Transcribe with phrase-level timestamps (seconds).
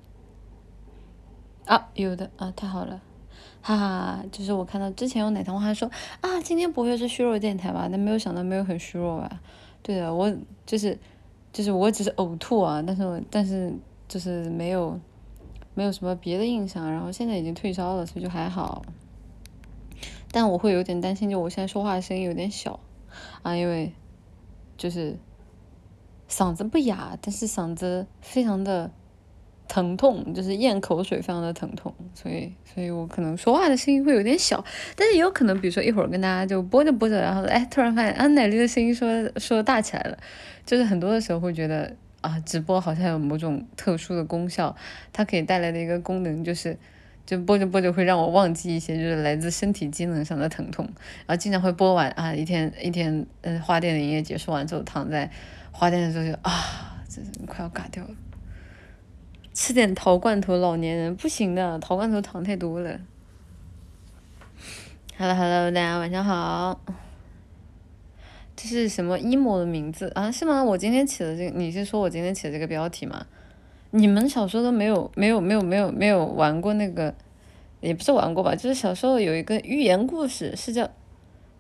[1.67, 3.03] 啊，有的啊，太好了。
[3.61, 7.89] 哈哈，就是我看到之前有奶糖花说啊，今天不会是虚弱电台吧？
[7.91, 9.41] 但没有想到没有很虚弱吧？
[9.83, 10.35] 对的，我
[10.65, 10.99] 就是
[11.53, 13.75] 就是我只是呕吐啊，但是我但是
[14.09, 14.99] 就是没有
[15.75, 18.83] 没有什么别的印象，然后现在已经退烧了，所以就还好。
[20.31, 22.81] 但我会有点担心，就我现在说话的声音有点小
[23.43, 23.93] 啊，因为
[24.77, 25.17] 就是
[26.29, 28.91] 嗓子不哑，但是嗓子非常的。
[29.69, 34.65] 疼痛就是咽口水，非常的疼痛，所以，所以我可能说话的声音会有点小，
[34.97, 40.17] 但是也有可能，比如说一会儿跟大家就播着播着，然后哎，突然发现啊，奶绿的声音说说大起来了，
[40.65, 44.75] 就是很多的时候会觉得啊，直播好像有某种特殊的功效，
[45.13, 46.77] 它可以带来的一个功能就是，
[47.27, 50.87] 就播着播着会让我忘记一些就是来自身体机能上的疼痛，
[51.27, 55.31] 然后经常会播完啊，一天一天，嗯，花店的营业结束完之后，躺在
[55.71, 58.11] 花店的时候就啊，真是快要嘎掉了。
[59.61, 63.01] 吃点桃罐头，老年人不行的，桃罐头糖太多了。
[65.17, 66.81] Hello Hello，大家晚上好。
[68.55, 70.31] 这是什么 emo 的名字啊？
[70.31, 70.63] 是吗？
[70.63, 73.27] 我今天起的这个，你是说我今天起的这个标题吗？
[73.91, 77.13] 你们小时候都没有没有没有没有没有玩过那个，
[77.81, 78.55] 也不是玩过吧？
[78.55, 80.89] 就是小时候有一个寓言故事，是叫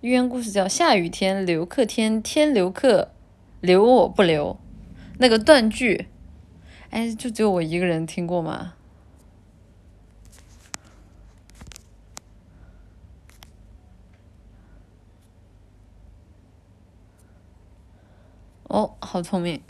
[0.02, 3.10] 寓言故事叫下雨天留客天天留客
[3.60, 4.56] 留我不留，
[5.18, 6.06] 那个断句。
[6.90, 8.74] 哎，就只有我一个人听过吗？
[18.64, 19.60] 哦，好聪明，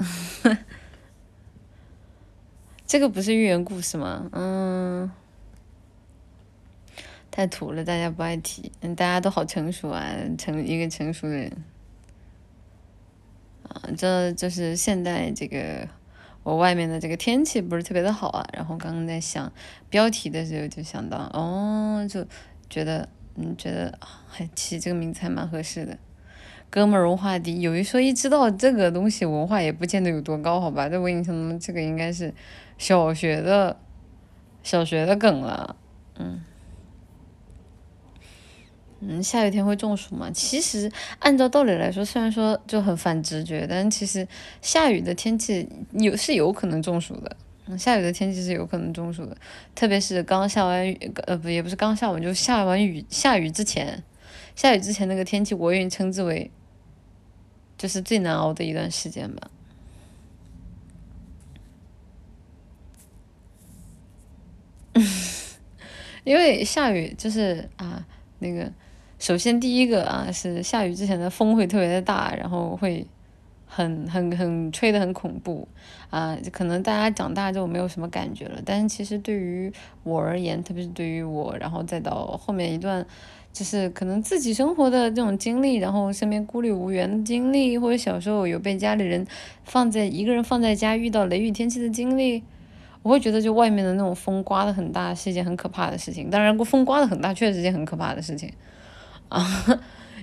[2.86, 4.28] 这个不是寓言故事吗？
[4.32, 5.10] 嗯，
[7.31, 8.72] 太土了，大家不爱提。
[8.81, 11.65] 嗯，大家都好成熟啊，成一个成熟的人。
[13.69, 15.88] 啊，这就是现代这个。
[16.48, 19.53] 我外面的这个天气不是特别的好啊，然后刚刚在想
[19.91, 22.25] 标题的时候就想到，哦，就
[22.70, 25.98] 觉得，嗯，觉得还起这个名字还蛮合适的。
[26.70, 30.88] 哥们儿文化低，有一说一，知道这个东西文化也不见得有多高，好吧？
[30.88, 32.32] 在我印象中，这个应该是
[32.78, 33.76] 小学的
[34.62, 35.76] 小学的梗了，
[36.19, 36.41] 嗯。
[39.00, 40.28] 嗯，下雨天会中暑吗？
[40.34, 44.26] 其实按照道理来说，虽然说就很反直觉，但其实
[44.60, 47.36] 下雨的天气有是有可能中暑的。
[47.66, 49.36] 嗯，下雨的天气是有可能中暑的，
[49.76, 54.03] 特别是刚下完雨，呃不也不是刚下完，就下完雨下雨之前，
[54.56, 56.50] 下雨之前那个天气，我愿意称之为
[57.76, 59.48] 就是最难熬的一段时间吧。
[66.25, 68.04] 因为下雨就是啊
[68.41, 68.72] 那个。
[69.18, 73.04] 首先，第一个啊是下雨之前的风会特别的大，然后会
[73.66, 75.66] 很很很吹得很恐怖
[76.08, 76.38] 啊。
[76.52, 79.72] 可能大家长大之后没有什么感觉了，但是其实对于
[80.04, 83.04] 我而言，特别是对于我，然后再到后面一段，
[83.52, 89.26] 就是可能自己生活的这种经历，然后身边孤立无援的经历，或者小时候有被家里人
[89.64, 92.44] 放在一个人放在家遇到雷雨天气的经历，
[93.02, 96.30] 我会觉得就外面的那种风刮得很大是一件很可怕的事情。
[96.30, 98.48] 当然，风刮得很大确实是件很可怕的事情。
[99.28, 99.44] 啊，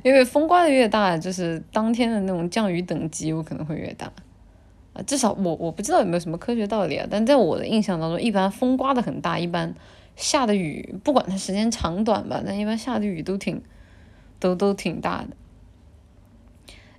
[0.03, 4.11] 因为风刮的越大，就是当天的那种降雨等级有可能会越大
[4.93, 5.01] 啊。
[5.07, 9.73] 至少我我不知道有没有什么科学道理啊，但在我的印象当中，一般风刮的很大，一般
[10.15, 13.61] 下的雨不管它时间长短吧，但一般下的雨都挺
[14.39, 15.29] 都都挺大的。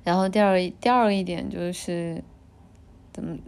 [0.04, 2.22] 然后第二第二个一点就是。
[3.22, 3.38] 嗯，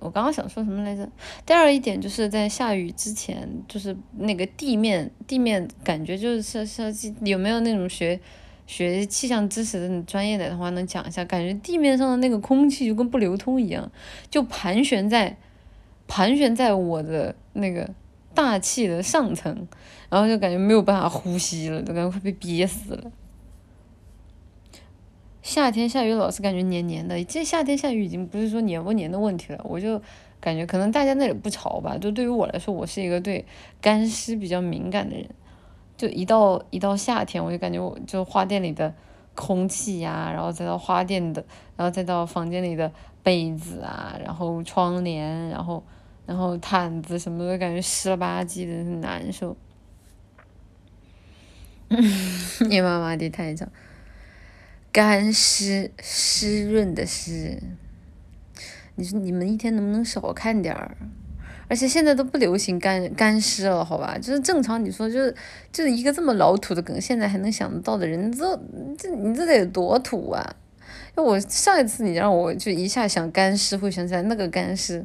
[0.00, 1.08] 我刚刚想说什么来着？
[1.46, 8.18] 第二一点就是在下雨之前，就是那个地面地面感觉就是是是有没有那种学
[8.66, 11.24] 学气象知识的专业的话能讲一下？
[11.24, 13.90] 感觉地面上的那个空气就跟不流通一样，
[14.30, 15.36] 就盘旋在
[16.06, 17.88] 盘旋在我的那个
[18.34, 19.66] 大气的上层，
[20.08, 23.10] 然后就感觉没有办法呼吸了，都感觉快被憋死了。
[25.44, 30.00] 夏天下雨老是感觉黏黏的，这夏天下雨已经不是说黏不黏的问题了，我就
[30.40, 33.44] 感觉可能大家那里不潮吧，就对于我来说，我是一个对
[33.82, 35.28] 干湿比较敏感的人，
[35.98, 38.94] 就一到一到夏天，我就感觉我就花店里的
[39.34, 41.44] 空气呀，然后再到花店的，
[41.76, 42.90] 然后再到房间里的
[43.22, 45.84] 被子啊，然后窗帘，然后
[46.24, 49.54] 然后毯子什么的，感觉湿了吧唧的，难受。
[52.70, 53.68] 你妈妈的太长。
[54.94, 57.60] 干湿湿润的湿。
[58.94, 60.96] 你说你们一天能不能少看点儿？
[61.66, 64.16] 而且现在都不流行干干湿了，好吧？
[64.16, 65.34] 就是正常，你说就是
[65.72, 68.56] 就是一个这么老土的梗，现在还能想得到的人，这
[68.96, 70.54] 这你这得有多土啊？
[71.16, 75.04] 因为我上一次你让我就一下想干湿，会想起来那个干湿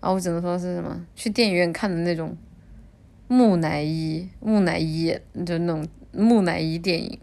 [0.00, 1.06] 啊，我只能说是什么？
[1.14, 2.36] 去电影院看的那种
[3.28, 5.16] 木乃伊木乃伊，
[5.46, 7.20] 就那种木乃伊电影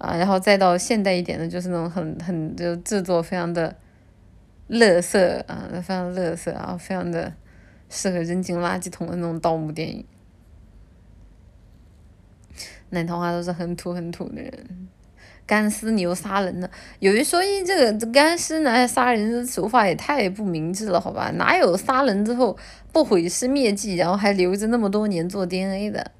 [0.00, 3.76] 啊，然后再到现代一点的，就是那种很很就制作非常的。
[4.72, 7.32] 乐色啊，非常乐色啊，非常的
[7.88, 10.06] 适合扔进垃圾桶的那种盗墓电影。
[12.90, 14.52] 奶桃花都是很土很土的人，
[15.44, 16.70] 干尸你又杀人了，
[17.00, 21.32] 有一说一，这个干尸拿来杀人的手法也太不明智了，好吧？
[21.32, 22.56] 哪有杀人之后
[22.92, 26.12] 不毁尸灭迹，然后还留着那么多年做 DNA 的？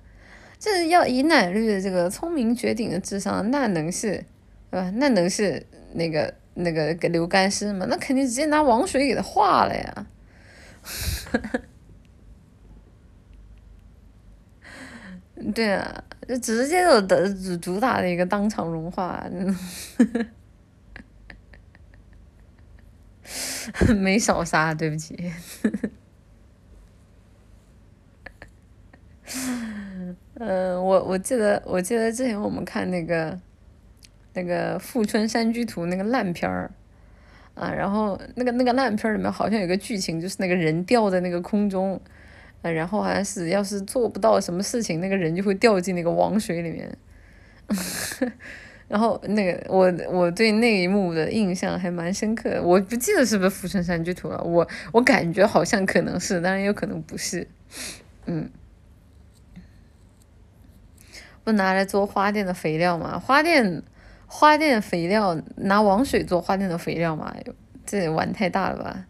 [0.60, 4.24] 这要以奶绿的这个聪明绝顶的智商，那能是，
[4.70, 4.92] 对吧？
[4.94, 6.32] 那能是那个？
[6.54, 10.06] 那个给刘干尸吗，那肯定直接拿王水给他化了呀，
[15.54, 19.24] 对啊，就直接就得主主打的一个当场融化，
[23.96, 25.32] 没少杀，对不起，
[30.40, 33.38] 嗯，我我记得我记得之前我们看那个。
[34.32, 36.70] 那个《富春山居图》那个烂片儿，
[37.54, 42.00] 啊，然后那个那个烂片儿里面好像有个剧情，就是那个人掉在那个空中，
[42.62, 46.96] 啊，然后好像是要是做不到什么事情，那个人就会掉进那个王水里面。
[48.86, 57.44] 然后那个我我对那一幕的印象还蛮深刻，我不记得是不是《富春山居图》了，我我感觉好像可能是，当然有可能不是，
[58.26, 58.48] 嗯。
[61.44, 63.18] 不拿来做花店的肥料吗？
[63.18, 63.82] 花店。
[64.32, 67.34] 花店肥料拿王水做花店的肥料吗？
[67.84, 69.06] 这玩太大了吧！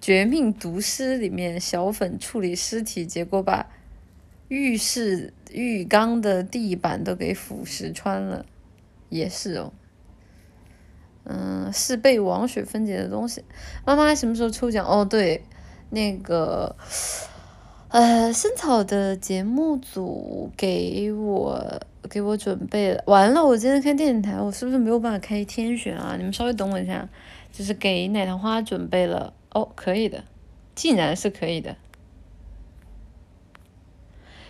[0.00, 3.68] 绝命毒师里面小粉处理尸体，结果把
[4.46, 8.46] 浴室浴缸的地板都给腐蚀穿了，
[9.08, 9.72] 也是哦。
[11.24, 13.44] 嗯，是被王水分解的东西。
[13.84, 14.86] 妈妈什么时候抽奖？
[14.86, 15.42] 哦，对，
[15.90, 16.76] 那个。
[17.88, 21.80] 呃，生草的节目组给我
[22.10, 26.16] 给我准备了，完了，我今天开电台，我是不是没有办法开天选啊？
[26.16, 27.08] 你们稍微等我一下，
[27.52, 30.24] 就是给奶糖花准备了，哦，可以的，
[30.74, 31.76] 竟然是可以的，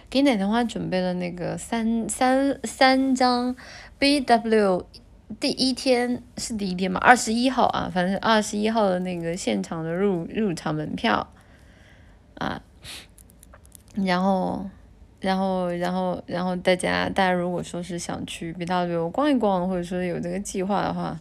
[0.09, 3.55] 给奶糖花准备了那个三三三张
[4.01, 4.85] BW
[5.39, 6.99] 第一天是第一天吗？
[7.01, 11.29] 二十一号啊，反正二十一号的那个现场的入入场门票
[12.39, 12.63] 啊。
[14.05, 14.69] 然后，
[15.21, 21.19] 然后，然后，然后大家，大家如果说是想去 BW 逛一逛，或者说有这个计划的话，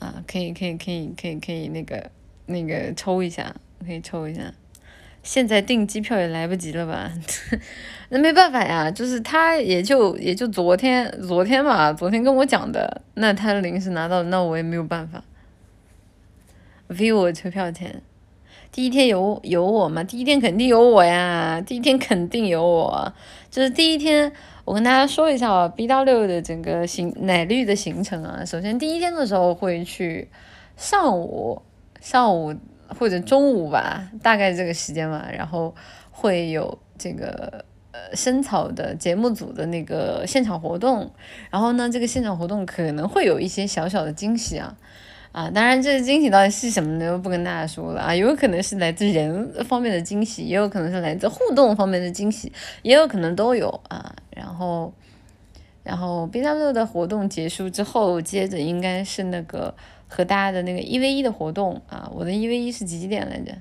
[0.00, 2.10] 啊，可以，可以，可以，可以，可以那个，
[2.46, 3.54] 那个抽一下，
[3.86, 4.52] 可以抽一下。
[5.22, 7.12] 现在订机票也来不及了吧？
[8.08, 15.22] 那没办法呀，就是他也就也就昨天，昨天吧，昨天跟我讲的，那他临时拿到，那我也没有办法。
[16.96, 18.02] 给我车票钱。
[18.72, 20.04] 第一天有有我吗？
[20.04, 21.60] 第一天肯定有我呀！
[21.60, 23.12] 第一天肯定有我，
[23.50, 24.32] 就是第一天，
[24.64, 28.44] 我跟大家说一下啊，B 到六的整个行奶绿的行程啊。
[28.44, 30.28] 首先第一天的时候会去
[30.76, 31.60] 上午
[32.00, 32.54] 上午
[32.96, 35.74] 或者中午吧，大概这个时间嘛，然后
[36.12, 41.10] 会有这个呃生草的节目组的那个现场活动，
[41.50, 44.76] 然后呢，这个现场活动可能会有一些小小的惊喜啊。
[45.32, 47.04] 啊，当然，这个惊喜到底是什么呢？
[47.04, 54.12] 又不跟大家说了啊，有可能是来自人方面的惊喜，也有可能是来自互动方面的惊喜，也有可能都有啊。
[54.34, 54.92] 然后，
[55.84, 59.72] 然后 B W 的活动结束之后，接着应该是那个
[60.08, 62.10] 和大家的那个一 v 一的活动啊。
[62.12, 63.56] 我的一 v 一是几几点来着？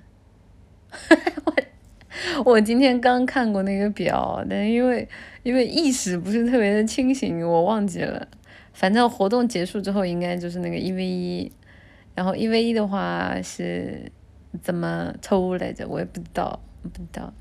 [1.45, 5.07] 我我今天刚看过那个表，但是因为
[5.43, 8.27] 因为意识不是特别的清醒，我忘记了。
[8.73, 11.51] 反正活动结束之后，应该就是那个一 v 一。
[12.19, 14.11] 然后一 v 一的话是
[14.61, 15.87] 怎么抽来着？
[15.87, 17.33] 我也不知道，不知道。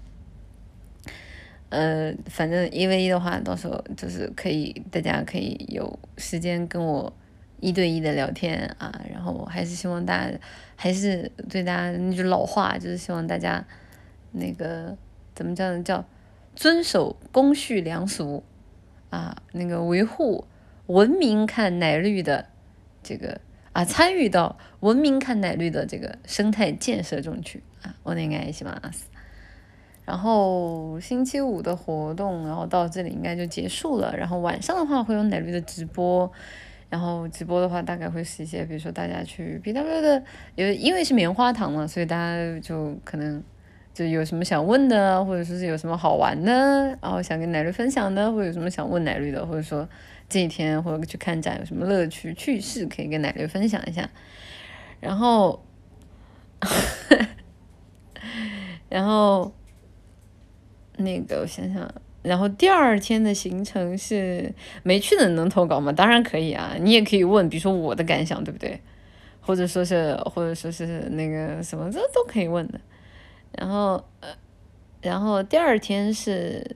[1.70, 7.12] 呃，反正一 v 一的话，到时候就是可以，大家可以有时间跟我
[7.58, 9.04] 一对一的聊天啊。
[9.12, 10.38] 然后还是希望大家，
[10.76, 13.66] 还是对大家那句老话，就是希望大家
[14.30, 14.96] 那个
[15.34, 15.82] 怎么叫呢？
[15.82, 16.04] 叫
[16.54, 18.44] 遵守公序良俗
[19.10, 20.46] 啊，那个维护
[20.86, 22.46] 文明看奶绿的
[23.02, 23.40] 这个。
[23.74, 28.90] 啊，参与到文明看奶绿的这个生态建设中去啊，我应该也希望啊。
[30.04, 34.16] 然后星期五的活动，然后到这里应该就结束了。
[34.16, 36.30] 然后晚上的话会有奶绿的直播，
[36.88, 40.22] 然后直播的话大概会是一些，比如说大家去 B W 的，
[40.54, 43.42] 有因为是棉花糖嘛，所以大家就可能
[43.92, 46.52] 就有什么想问的，或者说是有什么好玩的，
[47.02, 49.86] 然后想跟奶绿分享的，或者有什么想问奶绿的，或者说
[50.26, 54.08] 这一天或者去看展有什么乐趣趣事可以跟奶绿分享一下，
[55.00, 55.64] 然后，
[58.88, 59.52] 然后。
[61.00, 61.88] 那个我想想，
[62.22, 64.52] 然后第二天的行程是
[64.82, 65.92] 没去的人能投稿吗？
[65.92, 68.80] 当然可以啊，你也可以问，比如说我的感想，对不对？
[69.40, 72.80] 或者说是，或者说是那个什么，这都可以问的。
[73.52, 74.28] 然后，呃，
[75.00, 76.66] 然后第二天是。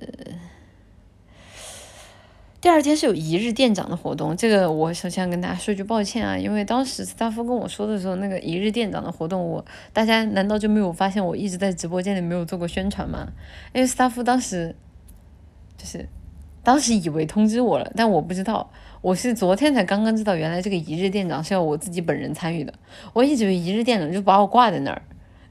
[2.63, 13.33] 第二天是有一日店长的活动，这个我首先跟大家说句抱歉啊，因为当时斯 f 夫跟我说的时候，那个一日店长的活动，我大家难道就没有发现我一直在直播间里没有做过宣传吗？
[13.75, 14.77] 因为斯 f 夫当时
[15.77, 16.09] 就是
[16.63, 22.73] 当时以为通知我了，但我不知道，我是昨天才刚刚知道，原来这个一日店长是要我自己本人参与的，
[23.13, 25.03] 我一直以为一日店长就把我挂在那儿，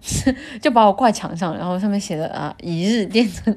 [0.62, 3.54] 就把我挂墙上，然后上面写的啊一日店长。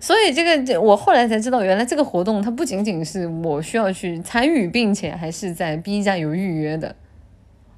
[0.00, 6.94] 所以这个这，我后来才知道，原来这个活动它不仅仅是我需要去参与，并且还是在 B 站有预约的，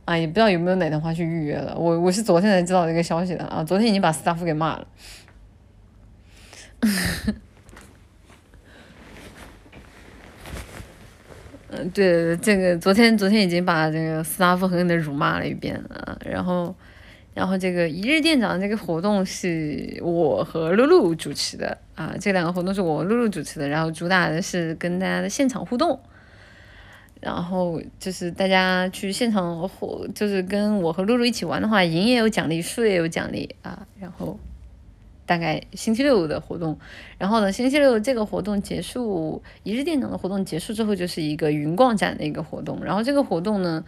[0.04, 1.76] 啊，也不知道有没有哪天花去预约了。
[1.78, 4.86] 我我是昨天才知道这个消息的啊，昨天已经把 staff 给骂了。
[11.70, 16.74] 嗯，对，这个昨天昨天已经把这个 staff 狠狠的辱骂了一遍啊，然后。
[17.32, 26.00] 然后这个一日店长这个活动是我和露露主持的啊，这两个活动是我露露主持的，然后主打的是跟大家的现场互动，
[27.21, 33.87] 然后就是大家去现场或就是跟我和露露一起玩的话，赢也有奖励，输也有奖励啊。
[33.99, 34.40] 然后
[35.26, 36.78] 大概星期六的活动，
[37.19, 43.85] 然后呢，星期六这个活动结束，一日店长的活动结束之后，就是一个云逛展的一个活动，然后这个活动呢。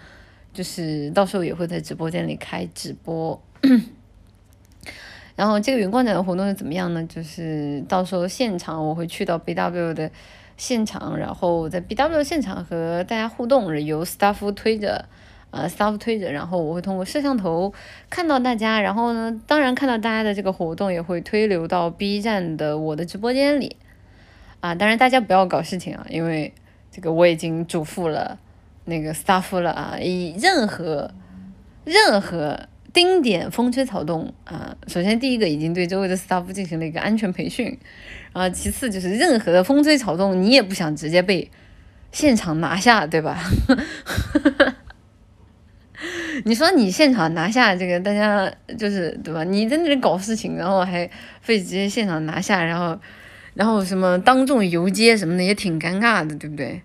[0.55, 3.43] 就是到时候也会在直播间里开直播，
[5.37, 7.05] 然后这个云逛展的活动是怎么样呢？
[7.09, 10.11] 就是到时候现场我会去到 BW 的
[10.57, 15.05] 现场，然后在 BW 现场和大家互动，由 staff 推着，
[15.51, 17.73] 呃，staff 推着，然后我会通过摄像头
[18.11, 23.77] 看到大家，然后呢，当然看到大家的这个活动也会推流到 B 站的我的直播间里，
[24.61, 26.53] 啊，当然大家不要搞事情啊，因为
[26.91, 28.39] 这个我已经嘱咐了。
[28.85, 31.09] 那个 staff 了啊，以任何
[31.85, 32.59] 任何
[32.93, 37.67] 丁点风吹草动啊，首先第一个已经对周围的 staff 进行了一个安全培训，
[38.33, 41.51] 然后其次就是任何的风吹草动，你也不想直接被
[42.11, 43.43] 现场拿下，对吧？
[46.45, 49.45] 你说你现场拿下这个，大家就是对吧？
[49.45, 51.09] 你在那里搞事情，然后还
[51.47, 52.99] 会直接现场拿下，然后
[53.55, 56.83] 然后什么当众游街什么的，也挺尴尬的，对不对？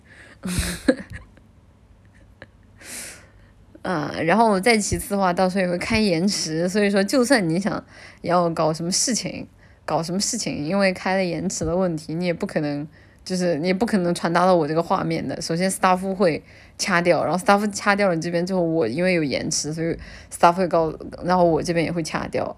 [3.87, 7.81] 啊，然后再其次的话，到时候也会开延迟，所以说就算你想
[8.21, 9.47] 要搞什么事情，
[9.85, 12.85] 搞什么事情，因为开了延迟的问题，你也不可能，
[13.23, 15.41] 就是你也不可能传达到我这个画面的。
[15.41, 16.43] 首先，staff 会
[16.77, 19.97] 掐掉，然后 staff 掐掉了这边之后，我因为有延迟，所以
[20.37, 22.57] staff 会告，然后我这边也会掐掉，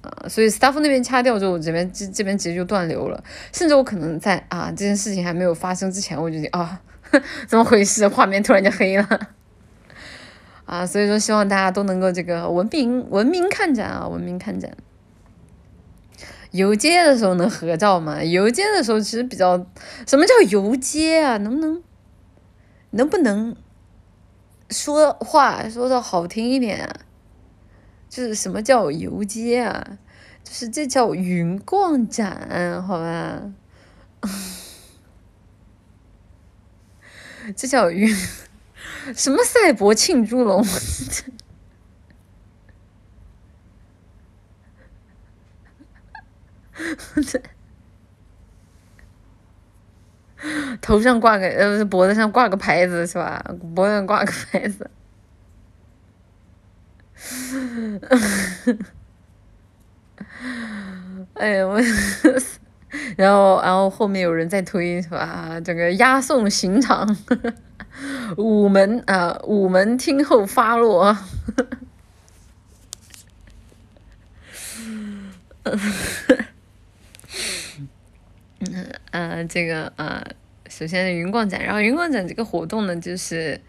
[0.00, 6.80] 啊，所以 staff 那边掐掉之后，我这边这这边直接就断流了，甚至我可能在啊这件事情还没有发生之前，我就啊
[7.46, 9.06] 怎么回事，画面突然就黑了。
[10.66, 14.76] 啊，所以说希望大家都能够这个文明文明看展啊，文明看展。
[16.52, 18.22] 游街的时候能合照吗？
[18.22, 19.66] 游街的时候其实比较，
[20.06, 21.36] 什么叫游街啊？
[21.38, 21.82] 能不能，
[22.90, 23.56] 能不能
[24.70, 27.00] 说话说的好听一点啊？
[28.08, 29.98] 就是什么叫游街啊？
[30.44, 33.42] 就是这叫云逛展，好吧？
[37.56, 38.16] 这叫云。
[39.14, 40.64] 什么赛博庆猪龙？
[50.80, 53.42] 头上挂个呃，脖子上挂个牌子是吧？
[53.74, 54.90] 脖子上挂个牌子。
[61.34, 61.80] 哎呀我，
[63.16, 65.60] 然后然后后面有人在推是吧？
[65.64, 67.16] 这个押送刑场。
[68.36, 71.16] 午门啊，午门听后发落。
[75.62, 75.76] 嗯
[79.12, 80.22] 呃，这个呃，
[80.68, 83.60] 首先云逛展，然后云逛展这个活动呢，就是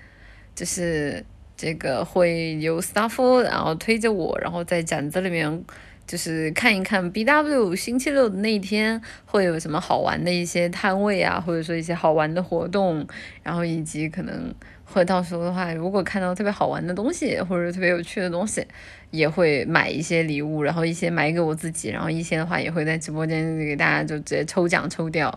[0.56, 1.24] 就是
[1.56, 5.64] 这个会由 staff 然后推着我，然后在展子里面
[6.08, 13.08] 就是看一看 B W 星期六的那一天会有什么好玩的一些摊位啊，或者说一些好玩的活动，
[13.42, 18.64] 然后以及可能会到时候的话，如果看到特别好玩的东西或者特别有趣的东西，
[19.10, 25.30] 也会买一些礼物，然后一些买给我自己，然后一些的话也会在直播间给大家就直接抽奖抽掉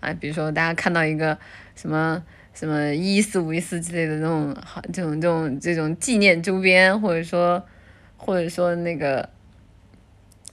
[0.00, 1.36] 啊，比如说大家看到一个
[1.74, 2.22] 什么
[2.54, 7.62] 什么一四五一四之类的那种好这种这种这种纪念周边，或者说
[8.16, 9.28] 或者说那个。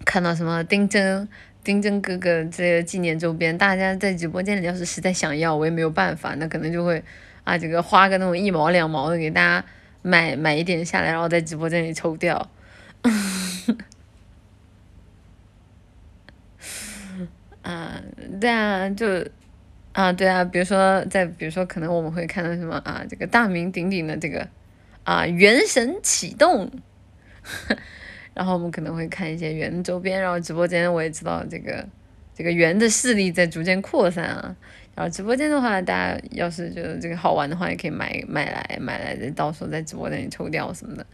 [0.05, 1.27] 看到什么丁真、
[1.63, 7.03] 丁真哥哥这些纪念周边，大家在直播间里要是实在想要，我也没有办法，那可能就会
[7.43, 9.65] 啊，这个花个那种一毛两毛的给大家
[10.01, 12.49] 买买一点下来，然后在直播间里抽掉。
[17.61, 18.01] 啊，
[18.41, 19.25] 对啊，就
[19.93, 24.45] 啊，对啊，比如说再比如说，可能我们会看到什么啊，这个大名鼎鼎的这个
[25.05, 26.69] 啊，原神启动。
[28.33, 31.85] 然后我们可能会看一些圆周边，然后直播间我也知道这个
[32.35, 34.55] 这个圆的势力在逐渐扩散啊。
[34.95, 41.05] 然后直播间的话，大家要是觉得这个好玩的话，也可以买买来买来，到时候在直播间里抽掉什么的。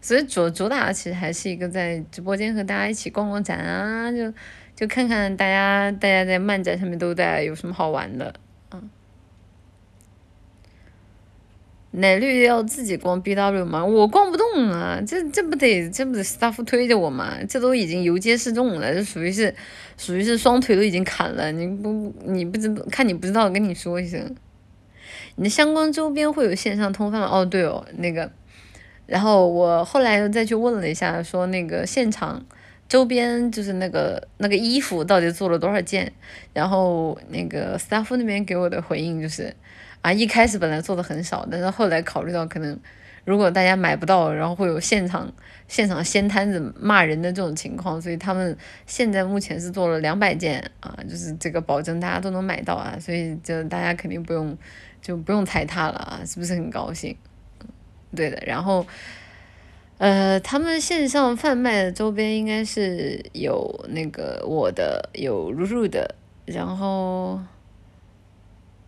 [0.00, 4.32] 所以主主打的其实还是一个在直播间和大家一起逛逛展啊，就
[4.74, 8.32] 就看看大家大家在漫展上面都在有什么好玩的。
[11.98, 13.82] 奶绿要自己逛 B W 吗？
[13.82, 17.38] 我逛不动啊，这这不得这不得 staff 推着我吗？
[17.48, 19.54] 这都已经游街示众了，这属于是
[19.96, 21.50] 属于是双腿都已经砍了。
[21.52, 24.36] 你不你不知看你不知道跟你说一声，
[25.36, 27.22] 你的相关周边会有线上通贩？
[27.22, 28.30] 哦对哦那个，
[29.06, 32.44] 然后我后来又再去问了一下，说那个现场
[32.86, 36.12] 周边就是那个那个衣服到底做了多少件，
[36.52, 39.56] 然后那个 staff 那边给我的回应就是。
[40.06, 42.78] 啊，一开始本来做的很少，但是后来考虑到可能
[43.24, 45.28] 如果大家买不到，然后会有现场
[45.66, 54.56] 现场掀摊子骂人的这种情况，所以他们现在目前是做了两百件啊，就是这个保证大家都能买到啊，所以就大家肯定不用
[55.02, 57.16] 就不用踩踏了啊，是不是很高兴？
[58.14, 58.86] 对的，然后
[59.98, 67.40] 呃，他们线上贩卖的周边应该是有那个我的有入入的，然后。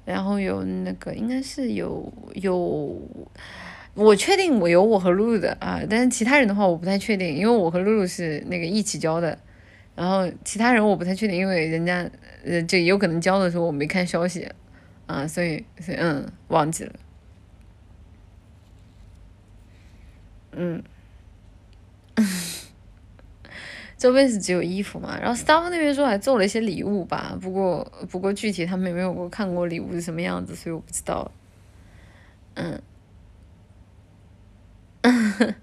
[0.09, 2.99] 然后有那个应该是有有，
[3.93, 9.39] 我确定我有我和露露的啊，但是其他人的话我不太确定，因为我和露露是那个一起交的，
[9.95, 12.09] 然后其他人我不太确定，因为人家
[12.43, 14.49] 呃就有可能交的时候我没看消息，
[15.05, 16.93] 啊，所以所以嗯忘记了，
[20.53, 20.83] 嗯。
[23.99, 31.29] 这边是只有衣服嘛，然后 staff 那边说还做了一些礼物吧，不过不过具体他们也没有过看过礼物是什么样子，所以我不知道。
[32.55, 32.81] 嗯，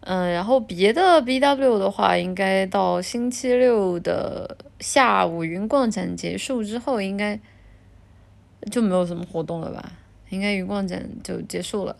[0.00, 7.38] 嗯，然后别的 BW 的话，应该到星期六的下午云逛展结束之后，应该
[8.70, 9.92] 就没有什么活动了吧？
[10.30, 11.96] 应该云逛展就结束了。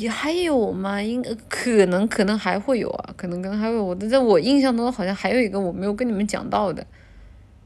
[0.00, 1.02] 也还有吗？
[1.02, 3.84] 应该可能可能还会有啊，可能可能还会有。
[3.84, 6.86] 我在我印象中好像还有一个我没有跟你们讲到的，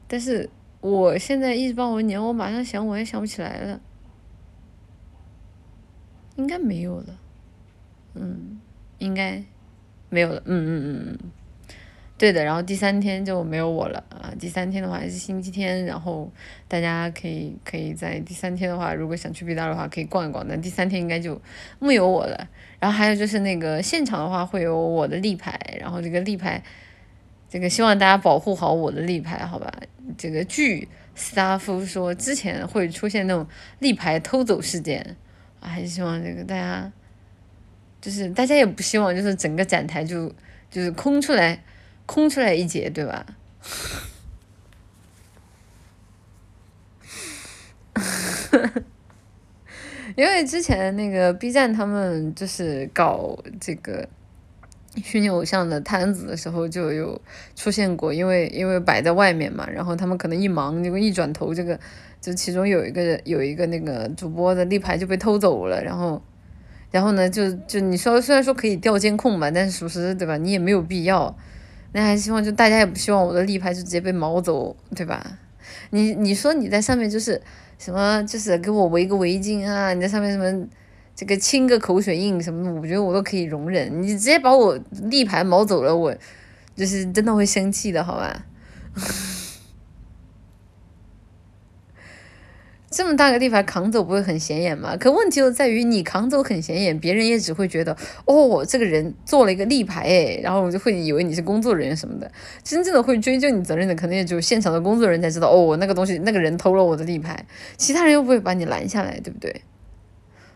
[0.05, 0.49] 但是
[0.81, 3.79] 我现在一直帮我念，我马上想我也想不起来了，
[6.35, 7.17] 应该没有了，
[8.15, 8.59] 嗯，
[8.97, 9.41] 应该
[10.09, 11.31] 没有了，嗯嗯嗯嗯。
[12.17, 14.31] 对的，然后第三天就没有我了啊！
[14.39, 16.31] 第三天的话是星期天，然后
[16.65, 20.45] 大家可以可以在第三天的话，如果想去 B 大的话，可以逛一逛。
[20.47, 21.41] 但第三天应该就
[21.77, 22.47] 木有我了。
[22.79, 26.63] 然后还有就是那个现场的话，会有我的立牌，然后这个立牌，
[27.49, 29.69] 这个希望大家保护好我的立牌，好吧？
[30.17, 33.45] 这个据 staff 说，之前会出现那种
[33.79, 35.17] 立牌偷走事件，
[35.59, 36.89] 啊还是希望这个大家，
[37.99, 40.33] 就是大家也不希望就是整个展台就
[40.71, 41.59] 就是空出来。
[42.05, 43.25] 空出来一节，对吧？
[50.15, 54.07] 因为之前那个 B 站他们就是搞这个
[55.03, 57.19] 虚拟偶像的摊子的时候，就有
[57.53, 61.77] 出现过，因为因为摆在外面嘛，然后他们可能一忙，结果一转头，这个
[62.21, 66.21] 就其中有一个有一个那个主播的立牌就被偷走了，然后
[66.91, 70.37] 然后呢，就就你说虽然说可以调监控嘛，但是属实对吧？
[70.37, 71.37] 你也没有必要。
[71.95, 75.39] 那还希望就大家也不希望我的立牌就直接被毛走，对吧？
[75.91, 77.41] 你你说你在上面就是
[77.79, 80.67] 什么，就是给我围个围巾啊，你在上面什么
[81.15, 84.03] 这个亲个口水印什么的，我觉得我都可以容忍。
[84.03, 86.13] 你直接把我立牌毛走了，我
[86.75, 88.45] 就是真的会生气的，好吧？
[92.95, 94.95] 这么大个立牌扛走不会很显眼吗？
[94.95, 102.31] 可问题就在于你扛走很显眼，别人也只会觉得哦，这个人做了一个立牌哎，然后我就会以为你是工作人员什么的。
[102.63, 109.53] 真正的会追究你责任的，可能也只有现场的工作人员才知道哦，那个东西那个人偷了我的立牌，其他人又不会把你拦下来，对不对？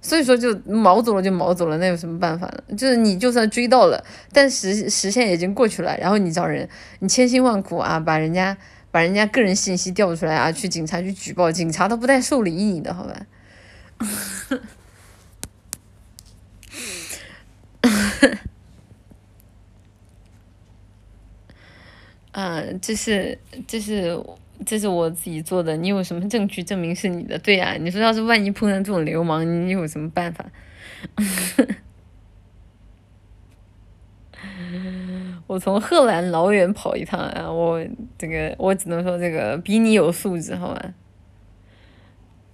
[0.02, 2.78] 所以说就毛走了就毛走了，那有什么办法呢？
[2.78, 8.56] 就是你就算追到了，但时时限已经过去了，然后你找人，你千辛万苦啊，把人家
[8.92, 13.26] 把人家个人信息调出来啊，去警察局举报，警察都不带受理你的，好吧？
[22.32, 24.20] 啊， 这是这是。
[24.66, 27.40] 这是我自己做的，你有什么证据证明是你的？
[27.40, 30.46] 对呀，你说要是万一碰上这种流氓，你有什么办法？
[35.50, 37.52] 我从贺兰老远跑一趟啊！
[37.52, 37.84] 我
[38.20, 40.94] 这个我只能说这个比你有素质，好吧？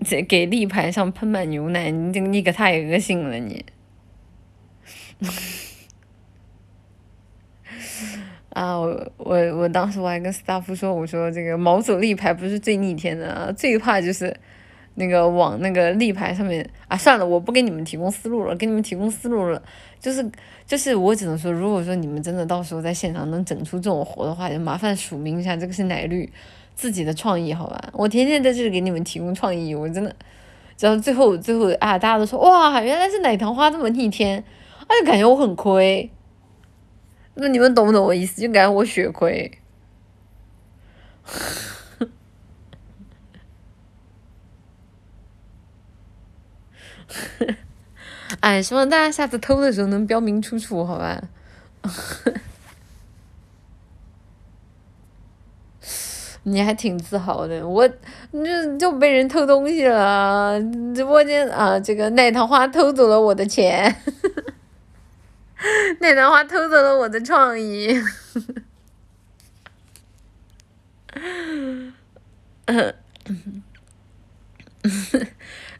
[0.05, 3.65] 这给立牌上喷满牛奶，你这你可太恶心了你！
[8.51, 14.33] 啊，我我我当时我还跟 staff 说，我说这个毛走立牌不是最逆天的啊，最怕就是
[14.95, 19.61] 那个往那个立牌上面啊，算了，我不给你们提供思路了，给你们提供思路了，
[19.99, 20.25] 就是
[20.65, 26.31] 就是我只能说，如果说你们真的到时候在现场能整出这种活的话，就麻烦署名一下，这个是奶绿
[26.75, 27.89] 自己的创意，好吧？
[27.93, 30.15] 我天天在这里给你们提供创意，我真的，
[30.77, 34.43] 只要最后最后啊，大家都说哇，原来是奶糖花这么逆天，
[34.79, 36.09] 啊，就感觉我很亏。
[37.35, 38.41] 那你们懂不懂我意思？
[38.41, 39.51] 就感觉我血亏。
[48.41, 51.21] 哎，希望大家下次偷的时候能标明出处，好吧？
[56.43, 57.87] 你还挺自豪的，我
[58.31, 60.59] 就就被人偷东西了，
[60.93, 63.95] 直播间啊，这个奶糖花偷走了我的钱。
[65.99, 67.89] 奶糖花偷走了我的创意，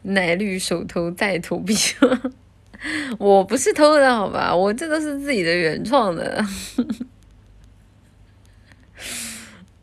[0.06, 1.74] 奶绿手偷再偷币，
[3.18, 4.54] 我不是偷的好吧？
[4.54, 6.44] 我这都是自己的原创的。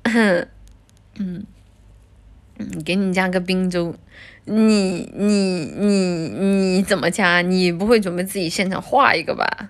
[0.03, 0.47] 嗯
[1.19, 1.45] 嗯，
[2.85, 3.95] 给你加个冰粥，
[4.45, 7.41] 你你你你怎么加？
[7.41, 9.69] 你不会准备自己现场画一个吧？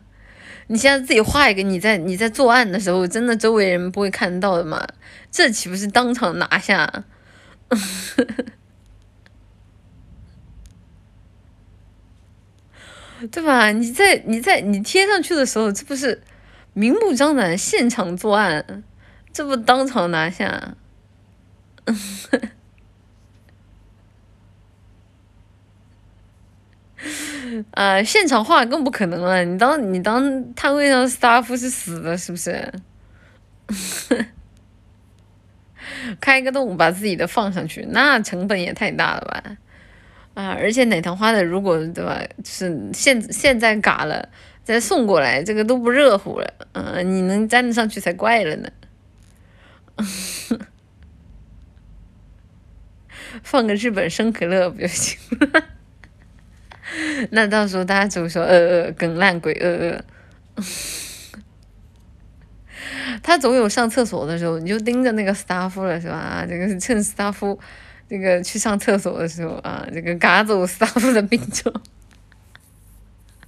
[0.67, 4.87] 你现在自己画一个，你在你在作案的时候，真的周围人不会看到的吗？
[5.31, 7.03] 这岂不是当场拿下？
[13.31, 13.71] 对吧？
[13.71, 16.21] 你在你在你贴上去的时候，这不是
[16.73, 18.83] 明目张胆现场作案，
[19.31, 20.75] 这不当场拿下？
[27.71, 29.43] 啊，现场画更不可能了。
[29.43, 32.73] 你当你当摊位上 staff 是死的，是不是？
[36.19, 39.57] 开个洞把自己的放上去，那成本也太大了吧？
[40.33, 44.27] 啊，而且奶糖花的，如果对吧，是现现在嘎了
[44.63, 46.53] 再送过来，这个都不热乎了。
[46.73, 48.69] 嗯，你能粘得上去才怪了呢。
[53.43, 55.63] 放个日本生可乐不就行了？
[57.31, 60.03] 那到时候大家就说呃呃，梗烂鬼呃
[60.55, 60.55] 呃，
[63.23, 66.45] 他总有上厕所的时候，你就盯着那个 staff 了是吧？
[66.47, 67.57] 这个是趁 staff
[68.13, 71.73] 这个去上厕所的时候啊，这个嘎走 staff 的病症，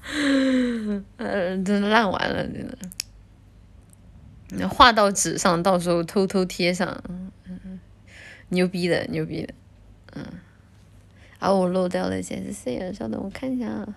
[1.17, 2.75] 呃，真的烂完了，真的。
[4.57, 6.99] 那画到纸上，到时候偷偷贴上，
[8.49, 9.53] 牛逼的，牛逼的，
[10.15, 10.25] 嗯。
[11.37, 12.91] 啊，我漏掉了些是谁？
[12.91, 13.87] 稍等，我看一下啊。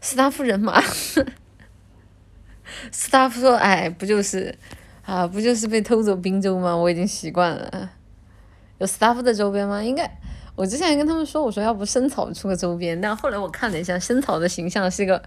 [0.00, 0.82] 斯塔夫人马，
[2.90, 4.58] 斯塔夫说：“哎，不就是
[5.04, 6.74] 啊，不就是被偷走滨州吗？
[6.74, 7.92] 我已经习惯了。
[8.78, 9.82] 有 staff 的周边吗？
[9.82, 10.10] 应该，
[10.56, 15.22] 我之前还跟他们说，我说要不深草出个周边，但后来我看了一下，深草的形象是个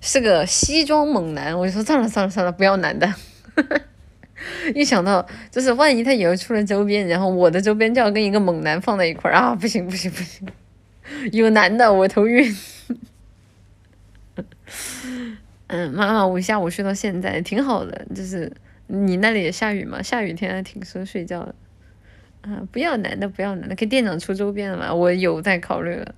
[0.00, 3.12] 是个西装猛男，我就说算了算了算了，不要男的。
[4.74, 10.46] 一想到就是万一他以后出了周边，然后我的周边就要跟一个猛男放在一块儿啊，不行不行不行。
[11.32, 12.56] 有男的，我头晕。
[15.66, 18.50] 嗯，妈妈，我下午睡到现在挺好的，就是
[18.86, 20.00] 你那里也下雨吗？
[20.00, 21.54] 下雨天还挺适合睡觉的。
[22.48, 24.94] 啊，不要男的，不要男的，给店长出周边了吧？
[24.94, 26.14] 我有在考虑了。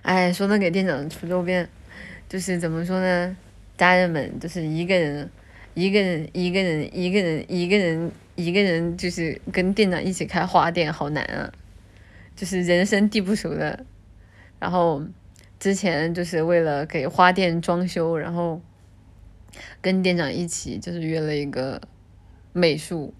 [0.00, 1.68] 哎，说到给店长出周边，
[2.26, 3.36] 就是怎么说呢？
[3.76, 5.30] 家人们，就是一个人，
[5.74, 11.52] 一个人，一个人，一个人，一个人，一个人，就是跟店长一起开花店，好难啊。
[12.34, 13.84] 就是人生地不熟的，
[14.58, 15.04] 然后
[15.58, 18.62] 之前就是为了给花店装修，然后
[19.82, 21.82] 跟店长一起就是约了一个
[22.54, 23.12] 美术，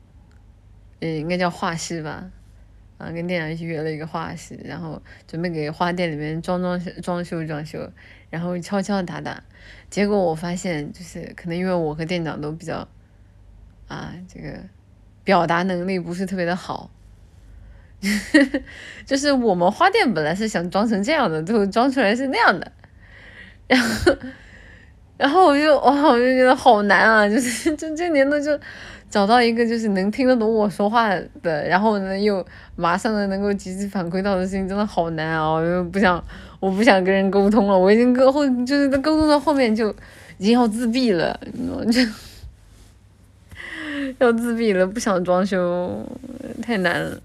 [1.01, 2.31] 嗯，应该叫画师吧，
[2.99, 7.91] 啊，跟店长一起约了一个画师，然后准备给花店里面装装装修装修，
[8.31, 9.43] 然后敲敲打打，
[9.89, 12.87] 结果我发现就是可能因为我和店长都比较
[13.89, 14.59] 啊这个
[15.25, 16.91] 表达能力不是特别的好。
[19.05, 22.73] 就是我们花店本来是想装成这样的，最后装出来是那样的，
[23.67, 24.17] 然后，
[25.19, 27.29] 然后我就哇，我就觉得好难啊！
[27.29, 28.59] 就是 就这年头就
[29.11, 31.11] 找到一个就是能听得懂我说话
[31.43, 32.47] 的，然后呢又
[32.77, 35.51] 马上的能够及时反馈到的事情，真的好难啊！
[35.51, 36.25] 我就不想，
[36.61, 39.91] 我不想跟人沟通了，我已经沟后就是在沟通到后面就
[40.39, 41.39] 已经要自闭了，
[41.93, 42.01] 就
[44.19, 46.07] 要自闭了，不想装修，
[46.63, 47.21] 太难了。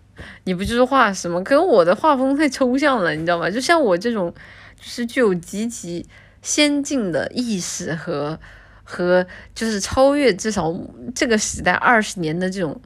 [0.46, 1.40] 你不就是画师吗？
[1.42, 3.50] 可是我的画风太抽象了，你知道吗？
[3.50, 4.34] 就像我这种，
[4.76, 6.06] 就是具有极其
[6.42, 8.40] 先进的意识和
[8.86, 10.74] 和就是超越至少
[11.14, 12.80] 这个时代二十年的这种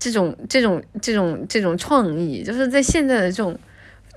[0.00, 3.56] 这种这种这种这种创意，就是在现在的这种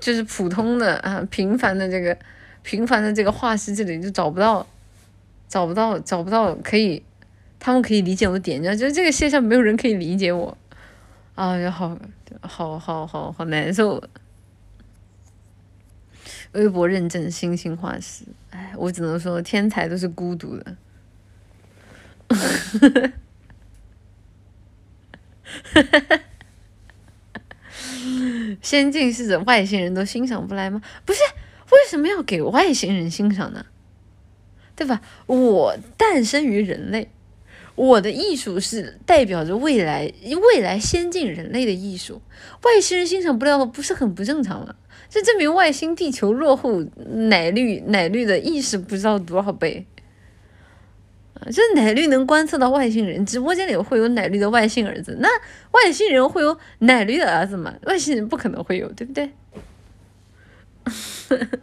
[0.00, 2.16] 就是普通的啊平凡的这个
[2.62, 4.66] 平凡的这个画师这里就找不到
[5.48, 7.02] 找不到找不到可以
[7.60, 10.58] 他们可以理解我的点，你知道，就是这个世界上没有人可以理解我。
[11.36, 11.96] 啊，呀，好，
[12.40, 14.02] 好，好，好，好难受。
[16.52, 20.76] 微博认证星星画师，哎，我只能说天才都是孤独的。
[28.60, 30.80] 先进是指外星人都欣赏不来吗？
[31.04, 31.20] 不是，
[31.70, 33.66] 为什么要给外星人欣赏呢？
[34.74, 35.00] 对吧？
[35.26, 37.10] 我诞生于人类。
[37.74, 40.12] 我的艺术是代表着未来
[40.54, 42.20] 未来先进人类的艺术，
[42.62, 44.74] 外星人欣赏不了，不是很不正常吗？
[45.08, 46.82] 这证明外星地球落后
[47.28, 49.86] 奶绿奶绿的意识不知道多少倍
[51.42, 51.48] 啊！
[51.50, 55.28] 这奶绿能观测到外星人，直播间里会有奶绿的外星儿子，那
[55.72, 57.74] 外星人会有奶绿的儿子吗？
[57.84, 59.30] 外星人不可能会有，对不对？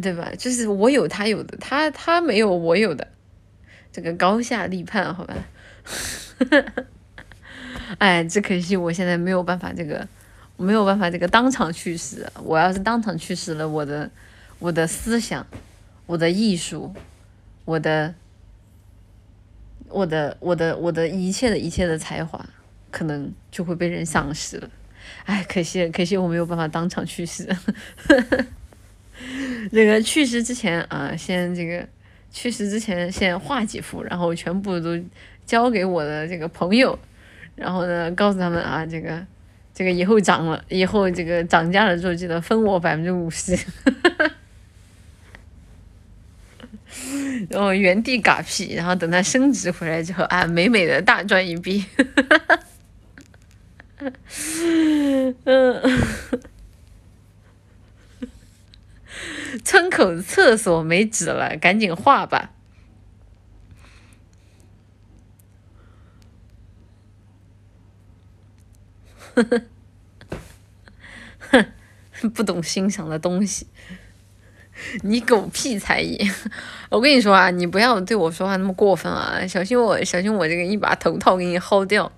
[0.00, 0.32] 对吧？
[0.38, 3.08] 就是我有他有的，他他没有我有的，
[3.92, 5.34] 这个高下立判，好吧？
[7.98, 10.08] 哎，只可惜我现在没有办法，这个
[10.56, 12.26] 没有办法，这个当场去世。
[12.42, 14.10] 我要是当场去世了，我的
[14.62, 15.44] 我的思想，
[16.06, 16.94] 我的艺术，
[17.64, 18.14] 我的
[19.88, 22.48] 我的我的我的一切的一切的才华，
[22.88, 24.70] 可能就会被人丧失了。
[25.24, 27.48] 哎，可惜可惜我没有办法当场去世。
[29.72, 31.84] 那个去世之前啊，先这个
[32.30, 34.96] 去世之前先画几幅，然后全部都
[35.44, 36.96] 交给我的这个朋友，
[37.56, 39.26] 然后呢，告诉他们啊，这个
[39.74, 43.58] 这个以后涨了，以后这个涨价了之后，记得分我百分之五十，
[47.50, 51.84] 然后原地嘎屁，然后等它升值回来之后啊，美美的大赚一笔，
[55.44, 55.82] 嗯。
[59.64, 62.52] 村口厕所没纸了，赶紧画吧。
[69.34, 69.66] 哼，
[72.34, 73.66] 不懂欣赏的东西，
[75.02, 76.18] 你狗屁才艺！
[76.90, 82.10] 我跟你说啊，你不要对我说话那么过分啊，小心我，小心我这个一把头套给你薅掉。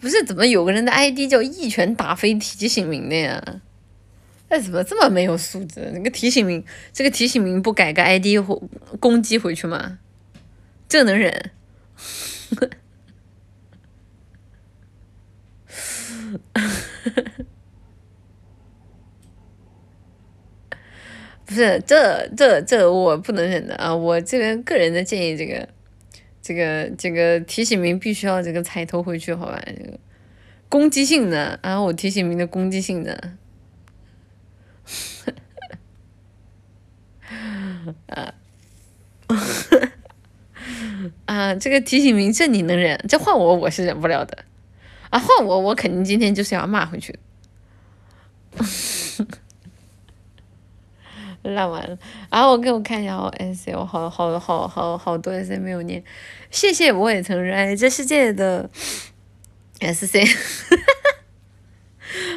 [0.00, 3.60] 不是，怎么有个人的 ID 叫一拳打飞提醒名的呀？
[4.48, 5.90] 那怎么这么没有素质？
[5.92, 8.62] 那个提醒名，这个提醒名不改个 ID 或
[9.00, 9.98] 攻击回去吗？
[10.88, 11.50] 这能忍？
[21.46, 23.94] 不是，这这这我不能忍的啊！
[23.94, 25.68] 我这边个人的建议，这个
[26.42, 29.62] 这个这个提醒名必须要这个踩头回去，好吧？
[29.64, 29.96] 这个
[30.68, 33.34] 攻击性的啊，我提醒名的攻击性的。
[38.08, 38.34] 啊，
[41.26, 41.54] 啊！
[41.54, 42.98] 这个提醒名这你能忍？
[43.08, 44.38] 这换我我是忍不了的。
[45.10, 47.16] 啊，换我我肯定今天就是要骂回去。
[51.54, 51.98] 烂完了，
[52.30, 56.02] 然后我给我看一下哦 S C 我好好好好好多 S C 没有念，
[56.50, 58.68] 谢谢我也曾热爱这世界的
[59.80, 60.24] S C。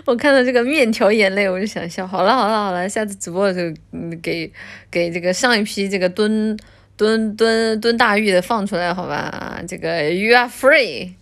[0.05, 2.05] 我看到这个面条眼泪，我就想笑。
[2.05, 3.59] 好了好了好了，下次直播的时
[3.93, 4.51] 候，给
[4.89, 6.57] 给这个上一批这个蹲
[6.97, 9.61] 蹲蹲蹲大狱的放出来好吧？
[9.67, 11.13] 这个 You are free，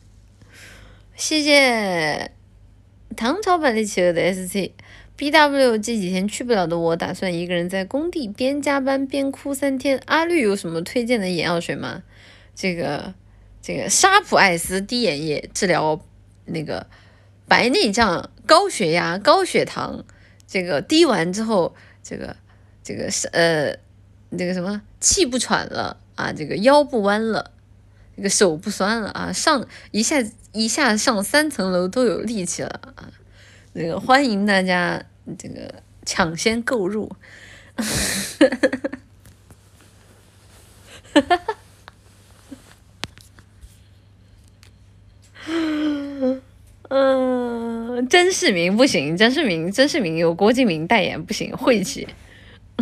[1.15, 2.31] 谢谢
[3.15, 4.73] 唐朝版的企鹅的 S C
[5.17, 10.01] B W 这几天去不了的我，打算一个人在工地边加班边哭三天。
[10.05, 12.03] 阿绿有什么推荐的眼药水吗？
[12.55, 13.13] 这个
[13.61, 15.99] 这个沙普艾斯滴眼液治疗
[16.45, 16.87] 那个
[17.47, 20.05] 白内障、高血压、高血糖，
[20.47, 22.37] 这个滴完之后，这个
[22.83, 23.77] 这个是呃。
[24.29, 27.51] 那个什么气不喘了啊，这个腰不弯了，
[28.17, 33.09] 这个手不酸了啊，上一下一下上三层楼都有力气了啊，
[33.77, 34.99] 这个欢迎大家
[35.37, 35.71] 这个
[36.03, 37.07] 抢先购入，
[37.75, 37.85] 哈
[41.13, 41.55] 哈哈哈
[46.89, 52.07] 嗯，甄世明不行，甄世明甄世明有郭敬明代言不行，晦气。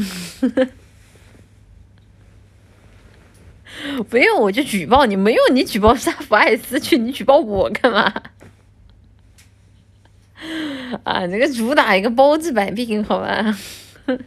[4.10, 8.14] 不用我就举报你，没有你举报沙弗艾斯去，你举报我干嘛？
[11.04, 13.58] 啊，这个主打一个包治百病，好吧？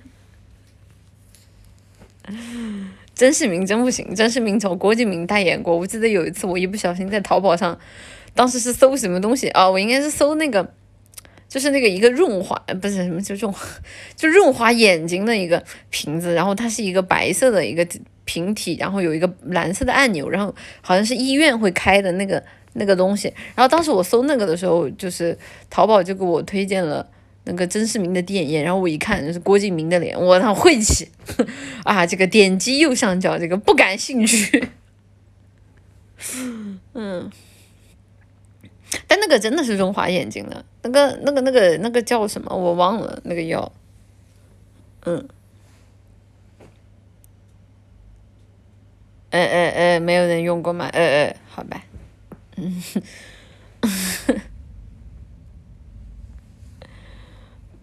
[3.14, 5.76] 甄世明真不行，甄世明找郭敬明代言过。
[5.76, 7.78] 我记得有一次，我一不小心在淘宝上，
[8.34, 9.68] 当时是搜什么东西啊？
[9.68, 10.72] 我应该是搜那个，
[11.48, 13.54] 就是那个一个润滑，不是什么就润，
[14.14, 17.86] 就润滑眼睛的一个瓶子，然后它是一个白色的一个。
[18.30, 22.44] 瓶体，然后有一个蓝色的按钮，然后好像是医院会开的那个
[22.78, 23.32] 那个东西。
[23.54, 25.36] 然后当时我搜那个的时候，就是
[25.68, 27.06] 淘宝就给我推荐了
[27.44, 31.08] 那个甄世明的滴眼，然后我一看是郭敬明的脸，我操晦气
[31.84, 32.06] 啊！
[32.06, 34.68] 这个点击右上角这个不感兴趣。
[36.94, 37.30] 嗯，
[39.06, 43.70] 但那个真的是润滑眼睛的，那个那个那个那个叫什么我忘了那个药，
[45.04, 45.28] 嗯。
[49.30, 50.88] 呃呃呃，没有人用过吗？
[50.90, 51.84] 呃呃，好吧，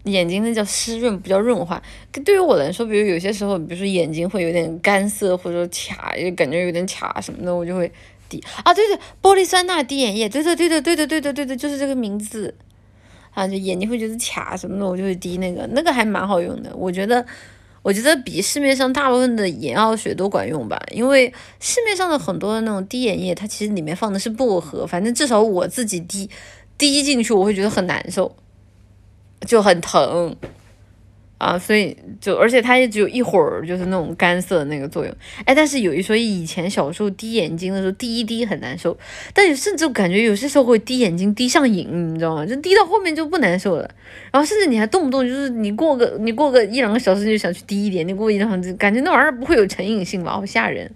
[0.05, 1.81] 眼睛那叫湿润，不叫润滑。
[2.23, 7.91] 对于我来说，比如有些时候，比如说眼睛会有点干涩，或者说卡，就感觉有点卡什么的，我就会
[8.29, 12.53] 滴啊，对对，玻璃酸钠滴眼液，对对对对对对对对对对，就是这个名字
[13.33, 17.25] 啊，就眼睛会觉得卡什么的，我就会滴那个，那个还蛮好用的，我觉得。
[17.85, 26.27] 我觉得比市面上大部分的眼药水都管用吧，因为市面上的很多的那种滴眼液，它其实里面放的是薄荷，反正至少我自己滴
[26.79, 28.35] 滴进去，我会觉得很难受，
[29.45, 30.35] 就很疼。
[31.37, 35.13] 啊，所以就而且它也只有一会儿，就是那种干涩的那个作用。
[35.43, 38.97] 哎，但是有一说以前小时候滴眼睛的时候，滴一滴很难受，
[39.33, 42.45] 但有甚至感觉有些时候会滴眼睛滴上瘾，你知道吗？
[42.45, 43.89] 就滴到后面就不难受了。
[44.31, 50.31] 然后甚至你还动不动就是你过个你过个一两个小时就想去滴一点，你过一两小时感觉那玩意儿不会有成瘾性吧？
[50.31, 50.89] 好吓人。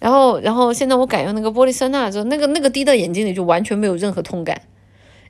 [0.00, 4.60] 然后然后现在我改用那个玻璃酸钠之后，那个那个滴到眼睛里就完全没有任何痛感。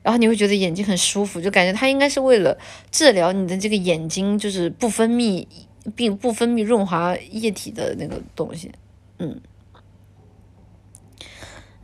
[0.05, 2.55] 然后你会觉得眼睛很舒服，就感觉它应该是为了
[2.91, 5.47] 治疗你的这个眼睛，就是不分泌
[5.95, 8.71] 并不分泌润滑液体的那个东西，
[9.17, 9.41] 嗯，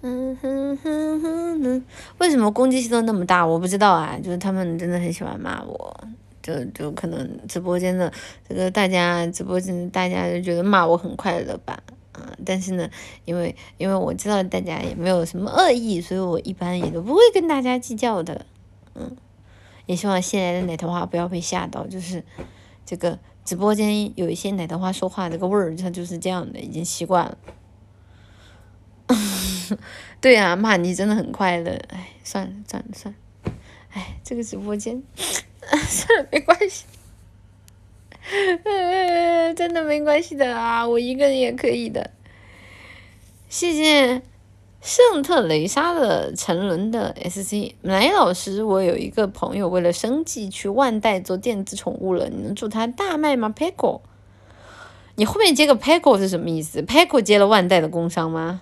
[0.01, 1.83] 嗯哼哼哼哼，
[2.19, 3.43] 为什么攻击性都那么大？
[3.43, 6.07] 我不知道啊，就是他们真的很喜欢骂我，
[6.43, 8.13] 就就可能直播间的
[8.47, 11.81] 这个大家直播间大家就觉得骂我很快乐吧。
[12.45, 12.89] 但是呢，
[13.25, 18.45] 因为因为我知道大家也没有什么恶意，所以我一般也都不会跟大家计较的。
[18.95, 19.15] 嗯，
[19.85, 22.23] 也希望新来的奶头花不要被吓到，就是
[22.85, 27.37] 这个直播间有一些奶头花说话这个味儿，它就是这样的，已经习惯了。
[30.21, 31.71] 对啊，骂你真的很快乐。
[31.89, 33.51] 哎，算了算了算了，
[33.91, 36.85] 哎，这个直播间， 算了，没关系。
[39.55, 42.11] 真的没关系的啊，我一个人也可以的。
[43.49, 44.21] 谢谢
[44.81, 54.01] 圣特雷莎的沉沦的 SC 来老师，我有一个朋友为了生计去万代做电子宠物了，你能祝他大卖吗 p e c k o
[55.15, 58.61] 你后面接个 p e c k o 是什么意思 p e c k o 接了万代的工商吗？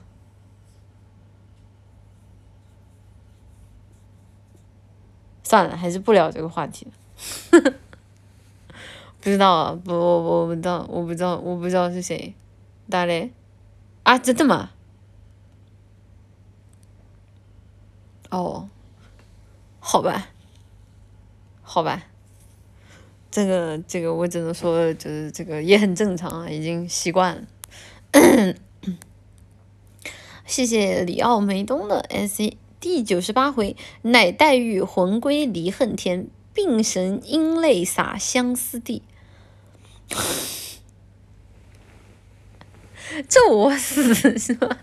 [5.44, 7.74] 算了，还是不聊这个话题了。
[9.22, 12.34] 不知道啊，不，我我不知道，我不知道，我不知道是谁，
[12.90, 13.32] 打嘞？
[14.04, 14.72] 啊，真的吗？
[18.30, 18.70] 哦，
[19.80, 20.30] 好吧，
[21.62, 22.04] 好吧，
[23.30, 27.44] 这个这个我只能说，就是这个也很正常啊，已经习惯了。
[30.46, 39.04] 谢谢里奥梅东的 S 第九十八回，乃黛玉魂归离恨天，病神因泪洒相思地。
[43.28, 44.80] 咒我死是吧？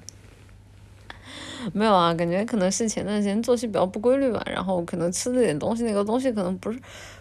[1.72, 6.78] 没有啊，感觉可能是前段时间作息比较不规律吧，然后可能吃了点东西，那个东西可能不是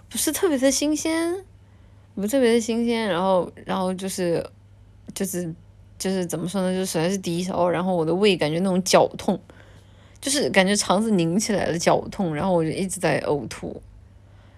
[0.09, 1.43] 不是特别的新鲜，
[2.13, 4.45] 不特别的新鲜，然后然后就是
[5.15, 5.51] 就是
[5.97, 9.39] 就是怎么说呢，就实在是低烧，然后我的胃感觉那种绞痛，
[10.21, 13.81] 就是感觉肠子拧起来了绞痛，然后我就一直在呕吐，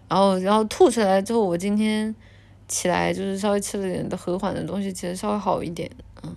[0.09, 2.13] 然后然后吐出来之后，我今天
[2.67, 5.89] 起来就是稍微吃了点的和缓的东西，其实稍微好一点，
[6.23, 6.35] 嗯，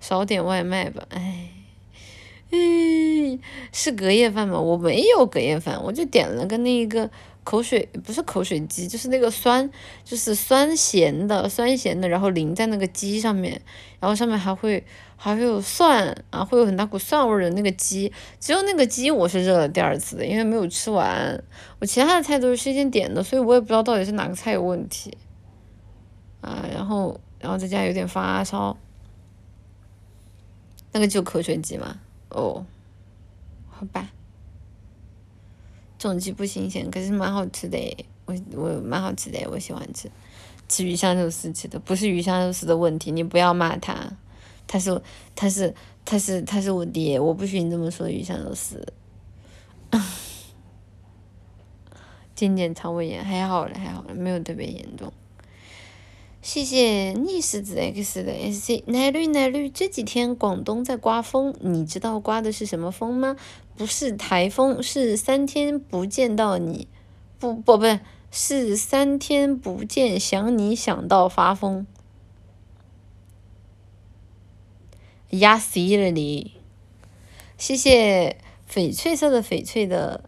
[0.00, 1.50] 少点外卖吧，唉。
[2.52, 3.40] 嗯，
[3.72, 4.58] 是隔夜饭吗？
[4.60, 7.10] 我没有隔夜饭，我就点了个那一个
[7.42, 9.68] 口水，不是口水鸡，就是那个酸，
[10.04, 13.60] 就是酸咸的，酸咸的，然后淋在那个鸡上面，
[13.98, 14.84] 然后上面还会
[15.16, 21.42] 还会有蒜啊，会有很大股蒜味的那个鸡，只有那个鸡我是热了第二次的，因为没有吃完，
[21.80, 25.16] 我其他的菜都是事先点的，所以我也不知道到底是哪个菜有问题，
[26.42, 28.76] 啊，然后然后在家有点发烧，
[30.92, 31.98] 那个就口水鸡嘛。
[32.28, 32.66] 哦，
[33.70, 34.10] 好吧，
[35.96, 40.10] 这种鸡不新鲜，可是蛮好吃的，我我蛮好吃的，我喜欢吃，
[40.68, 43.94] 吃鱼香肉丝吃的，不是鱼香肉丝的问题，你不要骂他，
[44.66, 45.00] 他是
[45.34, 48.86] 他是他是他是我爹，我不许你这么说鱼香肉丝，
[52.34, 55.12] 渐渐肠胃炎还好了还好了，没有特别严重。
[56.42, 63.36] 谢谢逆时子 X 的 SC 奶绿奶绿，这几天广东在刮风，你知道刮的是什么风吗？
[63.76, 66.86] 不是台风，是三天不见到你，
[67.40, 67.98] 不不不
[68.30, 71.84] 是三天不见想你想到发疯，
[75.30, 76.52] 压死了你！
[77.58, 78.36] 谢谢
[78.70, 80.24] 翡翠色的翡翠的。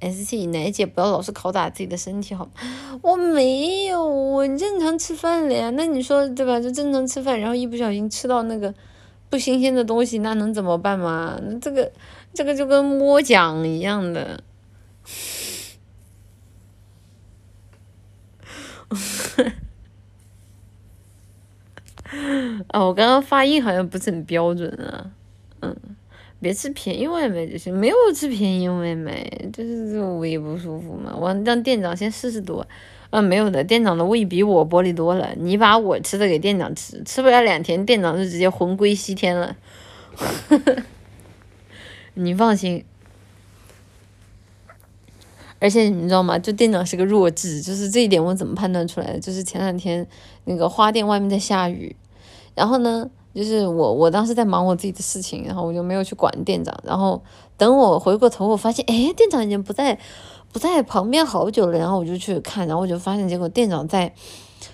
[0.00, 2.52] S C 奶姐不要老是拷打自己的身体好吗？
[3.00, 5.70] 我没有，我正常吃饭了呀。
[5.70, 6.60] 那你说对吧？
[6.60, 8.74] 就正常吃饭，然后一不小心吃到那个
[9.30, 11.40] 不新鲜的东西，那能怎么办嘛？
[11.62, 11.90] 这个
[12.34, 14.44] 这个就跟摸奖一样的。
[22.68, 25.10] 啊， 我刚刚发音好像不是很标准啊，
[25.60, 25.76] 嗯。
[26.40, 31.10] 别吃便宜外卖就行，没有吃便宜外卖，就是这胃不舒服嘛。
[31.16, 32.66] 我让店长先试试多，
[33.08, 35.30] 啊，没有的，店长的胃比我玻璃多了。
[35.38, 39.56] 你把我吃的给店长吃，吃不了两天，店长就直接魂归西天了。
[42.12, 42.84] 你放心，
[45.60, 46.38] 而且你知道吗？
[46.38, 49.18] 就店长是个弱智，就是这一点我怎么判断出来的？
[49.18, 50.06] 就是前两天
[50.44, 51.96] 那个花店外面在下雨，
[52.54, 53.10] 然后呢？
[53.34, 56.72] 就是我，我当时在忙我自己的事情，然后我就没有去管店长。
[56.84, 57.20] 然后
[57.56, 59.98] 等我回过头，我发现，哎，店长已经不在，
[60.52, 61.76] 不在旁边好久了。
[61.76, 64.14] 然后我就去看，然后我就发现，结果店长在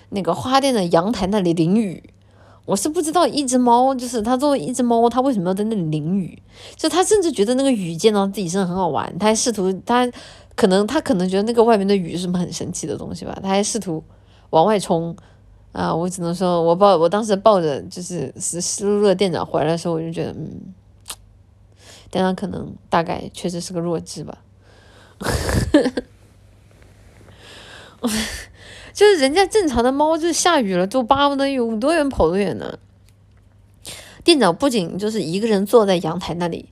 [0.09, 2.03] 那个花店的阳台那里淋雨。
[2.67, 6.39] 我是不知道一只猫，就是它作为一只猫，它为什么要在那里淋雨？
[6.75, 10.07] 就它甚至觉得那个雨溅到自己身上很好玩，它还试图，它
[10.55, 14.03] 可能它可能觉得那个外面的雨是什么很神奇的东西吧，它还试图
[14.51, 15.17] 往外冲。
[15.71, 20.73] 啊，我只能说，我抱我当时抱着就是是湿漉漉的店长回来的时候，我就觉得，嗯，
[22.09, 24.39] 店长可能大概确实是个弱智吧，
[28.93, 32.77] 就是人家正常的猫，就是下雨了都巴不得有多远跑多远呢。
[34.25, 36.67] 店长不仅就是一个人坐在阳台那里，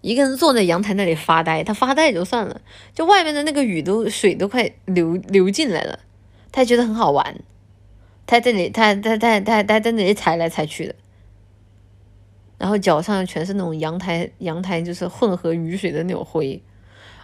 [0.00, 2.60] 一个人坐在阳台那里发呆，他发呆也就算了，
[2.92, 6.00] 就外面的那个雨都水都快流流进来了，
[6.50, 7.40] 他觉得很好玩。
[8.26, 10.94] 他在里，他他他他他在那里踩来踩去的，
[12.58, 16.62] 然后脚上全是那种阳台阳台就是混合雨水的那种灰，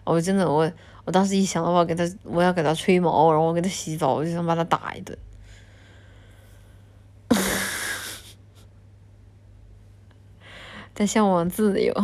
[0.05, 0.71] 我真的我
[1.05, 5.17] 我当时一想到我要给他我要给他吹毛，然后我给他洗澡，我就想把他打一顿。
[10.95, 11.93] 他向往自由，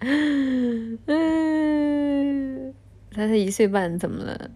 [0.00, 0.98] 嗯，
[3.10, 4.50] 他才一岁半，怎么了？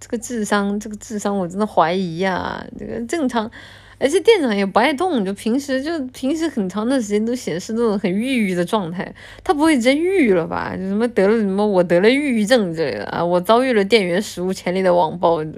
[0.00, 2.64] 这个智商，这个智商，我真的怀疑呀。
[2.78, 3.50] 这个正常，
[3.98, 9.14] 而且店长也不爱动，就平时就平时很长的时间都显示那种很抑郁的状态。
[9.42, 10.76] 他不会真抑郁了吧？
[10.76, 13.24] 就什么得了什么我得了抑郁症之类的啊？
[13.24, 15.42] 我遭遇了店员史无前例的网暴。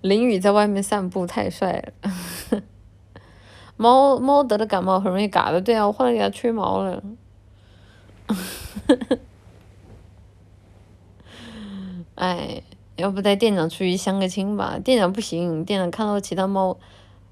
[0.00, 1.92] 淋雨在外面散步太帅了。
[3.78, 7.02] 猫猫得了感冒很容易嘎的，对啊，我后来给它吹毛了。
[12.16, 12.62] 哎，
[12.96, 14.78] 要不带店长出去相个亲吧？
[14.82, 16.76] 店长不行，店长看到其他猫，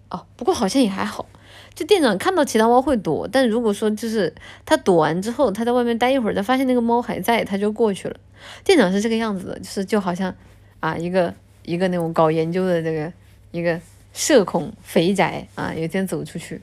[0.08, 1.26] 哦，不过好像也还好。
[1.74, 4.32] 就店长看到其他猫会躲，但如果说就是
[4.64, 8.16] 他躲完之后，他在外面待一会儿，他发现那个猫还在，他就过去了。
[8.64, 10.32] 店长是这个样子的，就是就好像
[10.80, 11.34] 啊一个
[11.64, 13.12] 一个那种搞研究的这个
[13.50, 13.80] 一个
[14.16, 16.58] 社恐肥宅啊，有一天走出去，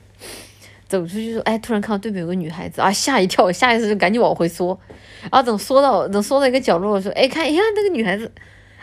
[0.88, 4.76] 走出去说，哎，突然看到对面有个女孩子啊，吓一跳，下意识就赶紧往回缩，
[5.22, 8.30] 然后等缩到等缩到一个角落，说，哎，看，哎呀，那个女孩子。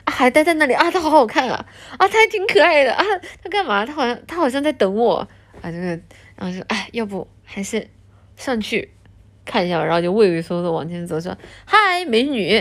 [0.04, 1.64] 啊，还待在那里啊，她好好看啊，
[2.00, 3.06] 啊，她还挺可爱的啊，
[3.44, 3.86] 她干嘛？
[3.86, 5.18] 她好像她好像在等我
[5.62, 5.86] 啊，这个，
[6.36, 7.88] 然后说，哎，要不还是
[8.36, 8.90] 上去
[9.46, 12.58] 看一下吧，然后就畏畏缩缩往前走，说，嗨，美女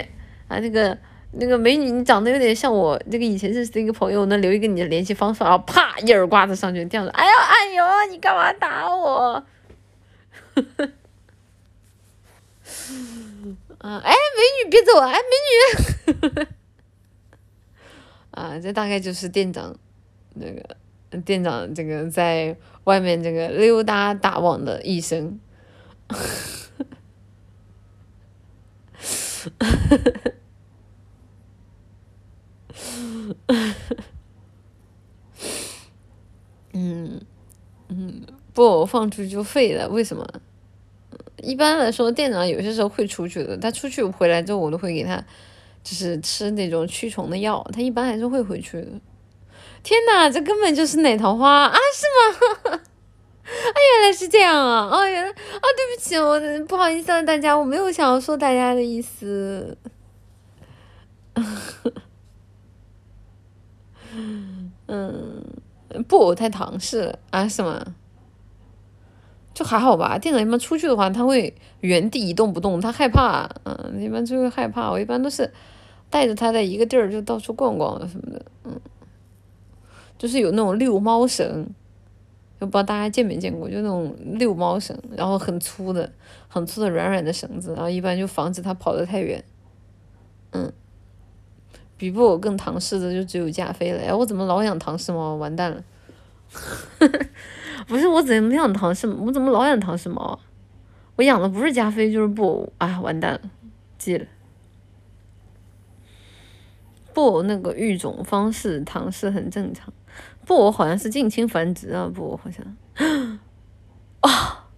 [0.48, 0.98] 啊，那个
[1.32, 9.44] 那个美女，你长得有点像我那个以前认识的一个朋友，能留一个你的联系方式，然后啪一耳刮子上去，这样子，哎呦哎呦，你干嘛打我？
[13.78, 15.52] 啊，哎，美女别走啊，哎，美女。
[18.32, 19.76] 啊，这大概就是店长，
[20.34, 20.76] 那个
[21.24, 25.40] 店长这个在外面这个溜达打网的一生，
[36.72, 37.20] 嗯
[37.88, 38.22] 嗯，
[38.52, 40.24] 不放出去就废了，为什么？
[41.42, 45.24] 一般来说，店长有些时候会出去的，他出去回来之后，我都会给他。
[45.82, 48.88] 就是吃那种驱虫的药，他一般还是会回去的。
[49.82, 52.04] 天哪，这根本就是奶桃花啊，是
[52.68, 52.70] 吗？
[52.76, 52.80] 啊，
[53.48, 54.90] 原来是这样啊！
[54.92, 59.78] 哦，原来啊，对不起，我不好意思啊，大家，我没有想要说大家的意思。
[64.86, 65.44] 嗯，
[66.08, 67.48] 布偶，太唐氏了啊？
[67.48, 67.94] 是吗？
[69.54, 70.18] 就还好吧。
[70.18, 73.48] 店长一般出去的话，他会原地一动不动，他害怕。
[73.64, 74.90] 嗯，一般就会害怕。
[74.90, 75.52] 我一般都是。
[76.12, 78.80] 带着它在一个地儿就到处逛逛什么的，嗯，
[80.18, 81.64] 就是有那种遛猫绳，
[82.60, 86.10] 就不知道大家见没见过，就那种遛猫绳，然后很粗的、
[86.48, 89.44] 很粗的软软的绳子，然后一般就防止它跑得太远，
[90.50, 90.72] 嗯，
[92.00, 95.34] 比布偶更唐氏的就只有加菲了，哎，我怎么老养唐氏猫？
[95.34, 95.84] 完蛋了，
[97.86, 100.40] 不是我怎么养唐氏，我怎么老养唐氏猫？
[101.16, 103.40] 我养的不是加菲就是布偶，哎，完蛋了，
[103.98, 104.24] 记了。
[107.12, 109.92] 布偶那个育种方式，唐氏很正常。
[110.46, 113.38] 布偶好像是近亲繁殖啊，布偶好像。
[114.20, 114.70] 啊，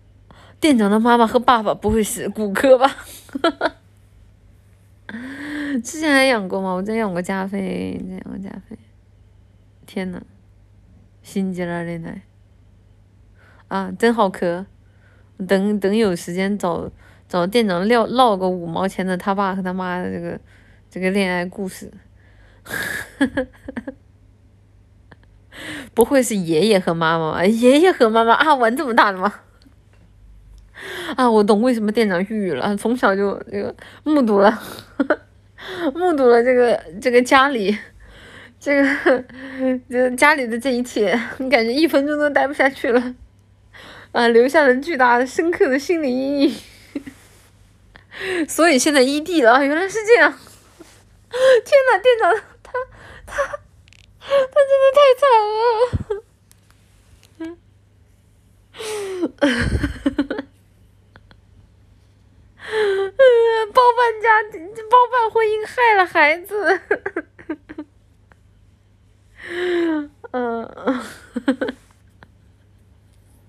[0.58, 2.96] 店长的妈妈和爸爸不会是骨科吧？
[5.80, 6.72] 之前还养过吗？
[6.72, 8.76] 我真养过加菲，养过加菲。
[9.86, 10.20] 天呐，
[11.22, 12.22] 心急了，奶奶。
[13.68, 14.66] 啊，真好磕。
[15.48, 16.90] 等等，有时间找
[17.28, 20.38] 找店长唠唠个五毛钱的他爸和他妈的这个
[20.90, 21.90] 这个恋爱故事。
[25.94, 27.44] 不会是爷爷和妈妈吧？
[27.44, 29.32] 爷爷和妈妈啊，玩这么大的吗？
[31.16, 32.76] 啊，我懂为什么店长抑郁了。
[32.76, 34.62] 从小就这个目睹了，
[35.94, 37.76] 目睹了这个这个家里，
[38.60, 39.24] 这个
[39.88, 43.14] 这家里的这一切，你感觉一分钟都待不下去了，
[44.12, 46.54] 啊，留下了巨大的、深刻的心理阴影。
[48.48, 50.32] 所以现在异地了，原来是这样。
[51.30, 52.34] 天呐，店长。
[53.24, 53.40] 他
[54.18, 55.22] 他真的太惨
[60.20, 60.28] 了，
[63.72, 66.80] 包办家庭，包办婚姻害了孩子，
[70.32, 70.64] 嗯，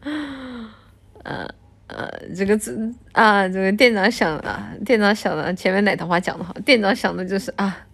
[1.24, 1.48] 呃
[1.88, 7.86] 呃，这个字啊，这个店长想啊，店长想的前面奶桃花讲的好，店长想的就是啊。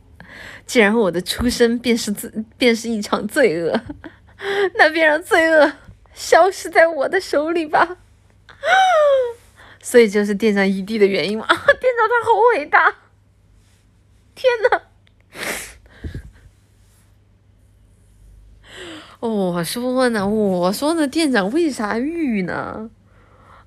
[0.66, 3.82] 既然我的出生便是罪，便是一场罪恶，
[4.76, 5.72] 那便让罪恶
[6.14, 7.98] 消失在我的手里吧。
[9.82, 11.46] 所以就是店长一地的原因嘛。
[11.48, 12.96] 店长他好伟大，
[14.36, 14.82] 天呐！
[19.20, 22.90] 我说呢，我说呢，店长为啥遇呢？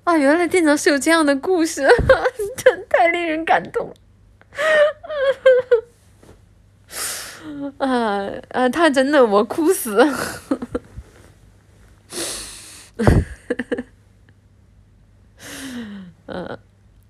[0.03, 1.87] 啊，原来店长是有这样的故事，
[2.57, 3.93] 真太令人感动。
[7.77, 8.69] 啊啊！
[8.69, 9.97] 他真的我哭死，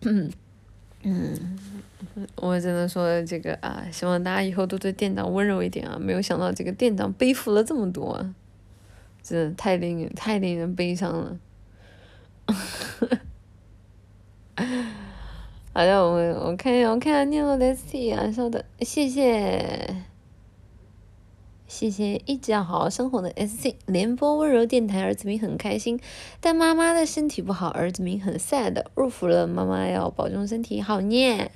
[0.02, 0.30] 嗯
[1.04, 1.58] 嗯，
[2.36, 5.98] 我只能说这个啊，希望大家以后都对店长温柔一点啊！
[6.00, 8.26] 没有想到这个店长背负了这么多，
[9.22, 11.38] 真的太令人太令人悲伤了。
[15.74, 16.16] 好的，我
[16.46, 20.04] 我看一下我看一下念了的 C 啊，稍等，谢谢。
[21.74, 26.00] 谢谢一直要好好生活的 S C 联播温柔电台，儿子明很开心，
[26.40, 31.50] 但妈妈的身体不好，儿子明很 sad，入伏了，妈妈要保重身体，好念。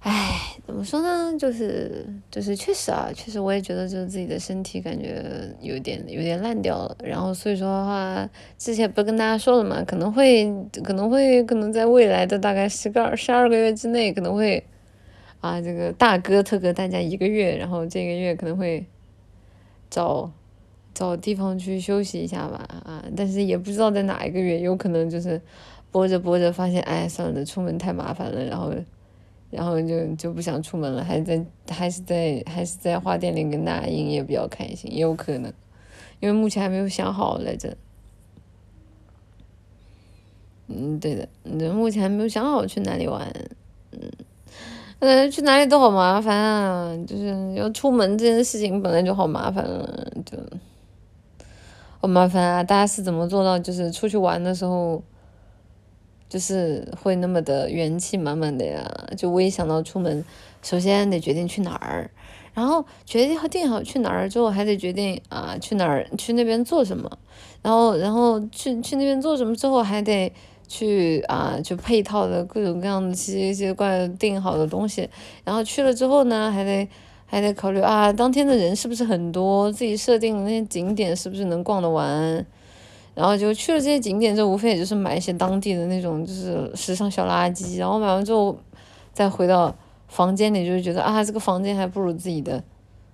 [0.00, 1.38] 唉，怎么说呢？
[1.38, 5.22] 就是就是确实啊，确实我也觉得就是自己的身体感觉
[5.60, 6.96] 有点有点烂掉了。
[7.04, 10.50] 然后所以说的话，之前不是跟大家说了嘛，可能会
[10.82, 14.64] 可能会可能在未来的大概十个十二个月之内，可能会
[15.44, 18.86] 啊这个大哥特哥大家一个月，然后这个月可能会
[19.90, 20.30] 找
[20.94, 25.40] 找地方去休息一下吧啊，但是也不知道在哪一个月，有可能就是
[25.90, 28.72] 播着播着发现，哎算了，出门太麻烦了，然后。
[29.50, 35.52] 然后就就不想出门了，还是在还是在还是在花店里跟大家营业比较开心，也有可能，
[36.18, 37.76] 因为目前还没有想好来着。
[40.66, 41.28] 嗯，对的，
[41.72, 43.32] 目前还没有想好去哪里玩，
[45.04, 50.38] 呃，去哪里都好麻烦啊，就是要出门这件事情本来就好麻烦了，就
[52.00, 52.62] 好麻烦啊！
[52.62, 55.02] 大家是怎么做到，就是出去玩的时候？
[56.26, 58.82] 就是会那么的元气满满的呀，
[59.16, 60.24] 就我一想到出门，
[60.62, 62.10] 首先得决定去哪儿，
[62.54, 67.08] 然后决定好定好去哪儿之后，还得决定啊去哪儿去那边做什么，
[67.62, 70.32] 然后然后去去那边做什么之后，还得
[70.66, 75.08] 去啊就配套的各种各样的奇奇怪怪定好的东西，
[75.44, 76.88] 然后去了之后呢，还得
[77.26, 82.44] 还得考虑啊当天的人是不是很多，自己设定的那些景点是不是能逛得完。
[83.14, 88.58] 然后就去了这些景点，就无非也就是买一些当地的那种就是时尚小垃圾，然后买完之后，
[89.12, 89.72] 再回到
[90.08, 92.64] 房间里，就觉得啊，这个房间还不如自己的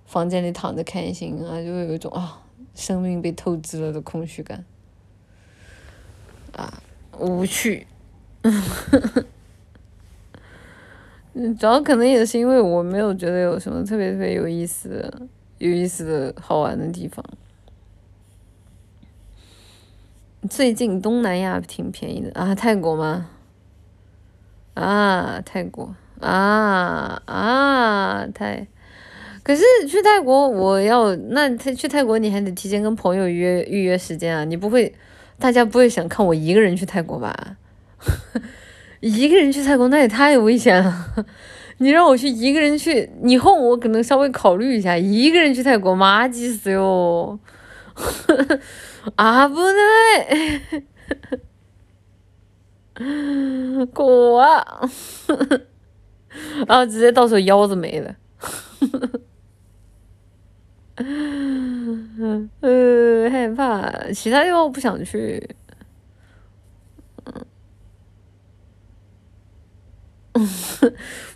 [0.07, 2.41] 房间里躺着开心啊，就会有一种啊，
[2.73, 4.65] 生命被透支了的空虚感，
[6.53, 6.81] 啊，
[7.21, 7.87] 无趣，
[11.33, 15.13] 嗯， 主要可能也是因为我没有觉得有什么特别特别有意思、
[15.59, 17.23] 有意思的好玩的地方。
[20.49, 23.29] 最近东南亚挺便宜的啊，泰国吗？
[24.73, 28.65] 啊，泰国啊啊泰，
[29.43, 34.91] 可是去泰国我要那他去泰国你还得提前跟朋友约预约时间啊，你不会，
[35.41, 37.57] 大家不会想看我一个人去泰国吧？
[39.01, 41.25] 一个人去泰国那也太危险了，
[41.79, 47.39] 你让我去一个人去，以后我可能稍微考虑一下，一个人去泰国妈急死哟。
[49.15, 50.83] 啊不对，
[53.93, 54.63] 过啊，
[56.67, 58.15] 然后直接到时候腰子没了，
[61.03, 62.49] 嗯，
[63.31, 65.43] 害怕，其他地方我不想去，
[70.33, 70.47] 嗯，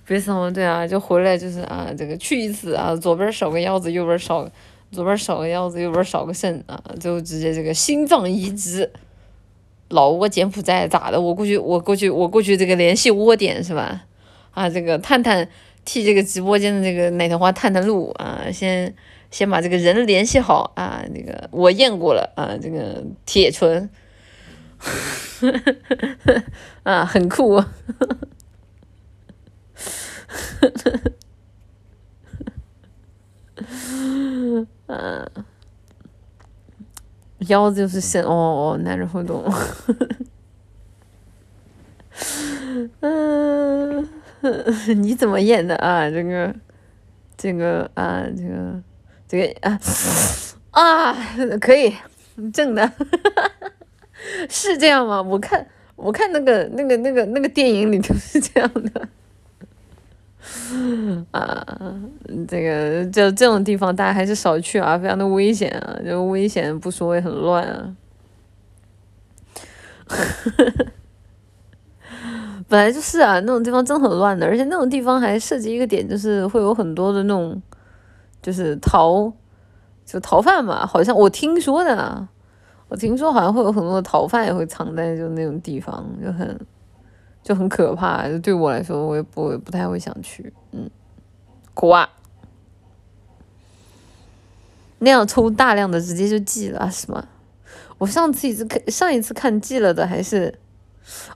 [0.05, 4.47] 别什么对啊，就回来就是啊，这个去一次啊，左边少个腰子，右边少。
[4.91, 8.89] 左边少个腰子，右边少个肾啊，就直接这个心脏移植，
[9.89, 11.19] 老挝柬埔寨咋的？
[11.19, 14.05] 我过去，我过去，我过去这个联系窝点是吧？
[14.51, 15.45] 啊，这个探探
[15.83, 18.95] 替这个直播间的这个奶头花探探路啊，先
[19.35, 23.89] 先把这个人联系好啊，那个我验过了啊，这个铁纯，
[26.83, 27.55] 啊，很酷。
[34.87, 35.27] 啊，
[37.39, 39.43] 腰子就是肾哦哦，男人互动。
[43.01, 44.09] 嗯，
[45.03, 46.09] 你怎么演的啊？
[46.09, 46.55] 这个，
[47.35, 48.81] 这个啊，这个，
[49.27, 49.79] 这个啊
[50.71, 51.15] 啊，
[51.59, 51.93] 可以
[52.53, 52.91] 正的，
[54.49, 55.21] 是这样吗？
[55.21, 55.65] 我看，
[55.95, 59.07] 我看那个那个那个那个电影里头是这样的。
[61.31, 61.65] 啊，
[62.47, 67.95] 这个就这种地方，大家还是少去啊，非常的危险啊，就危险不说，也很乱啊。
[72.67, 77.59] 本来就是啊，那种地方真很乱的，而且那种地方还涉及一个点，就是会有很多的那种，
[78.45, 79.33] 就是逃，
[80.05, 82.27] 就逃犯嘛，好像我听说的，
[82.89, 86.59] 我听说好像会有很多的逃犯也会藏在就那种地方，就很。
[87.45, 90.89] 就很可怕，就对我来说，我也不不太会想去，嗯，
[91.75, 92.09] 苦啊，
[94.97, 97.27] 那样抽大量的直接就寄了是吗？
[97.99, 100.57] 我上次一次看上一次看寄了的还是，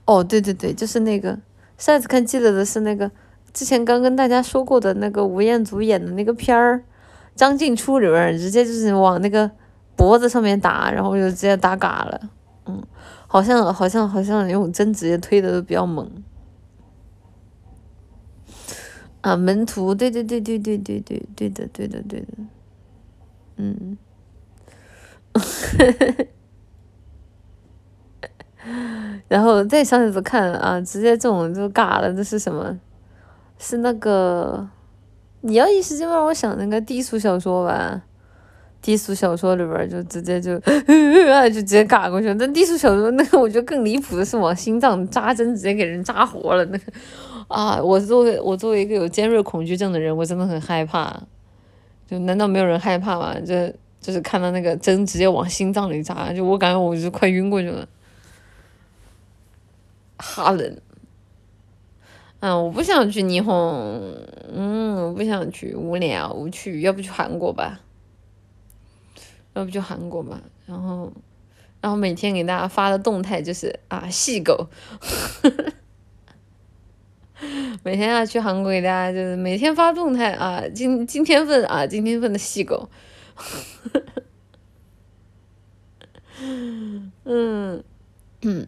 [0.04, 1.38] 哦对对对，就是那个
[1.78, 3.08] 上次看寄了的是那个
[3.52, 6.82] 之前刚跟大家说过的那个吴彦祖演的那个片儿，
[7.40, 9.50] 张静初里边直接就是往那个
[9.96, 12.20] 脖子上面打，然后就直接打嘎了，
[12.66, 12.82] 嗯。
[13.26, 16.06] 好像好像好像用针直接推的都比较猛，
[19.22, 22.26] 啊门徒对对对对对对对对的对的对的，
[23.56, 23.96] 嗯。
[29.28, 32.78] 然后再上一次看啊，直接这种就尬了，这是什么？
[33.58, 34.68] 是那个
[35.42, 38.02] 你要一时间让我想那个低俗小说吧？
[38.82, 42.34] 低俗小说里边就直接就 就直接嘎过去了。
[42.38, 46.92] 但低俗小说那个我觉得更离谱的是往心脏扎针，直接给人扎活了那个
[47.48, 47.82] 啊！
[47.82, 51.20] 我作为我作为一个有尖锐恐惧症的人，我真的很害怕。
[52.08, 53.34] 就难道没有人害怕吗？
[53.40, 53.54] 就
[54.00, 57.86] 就是看到那个针直接往心脏里扎，就我感觉我就快晕过去了。
[60.16, 60.76] 哈冷，
[62.40, 64.16] 嗯，我不想去霓虹，
[64.50, 67.80] 嗯，我不想去，无聊无趣，要不去韩国吧，
[69.54, 71.12] 要不去韩国吧，然后，
[71.82, 74.68] 然后每天给大家发的动态就是啊，细狗，
[77.84, 82.88] 每天要去韩国给大家就是每天发动态啊，今今天份啊，今天份的细狗，
[87.24, 87.24] 嗯。
[88.42, 88.66] 嗯。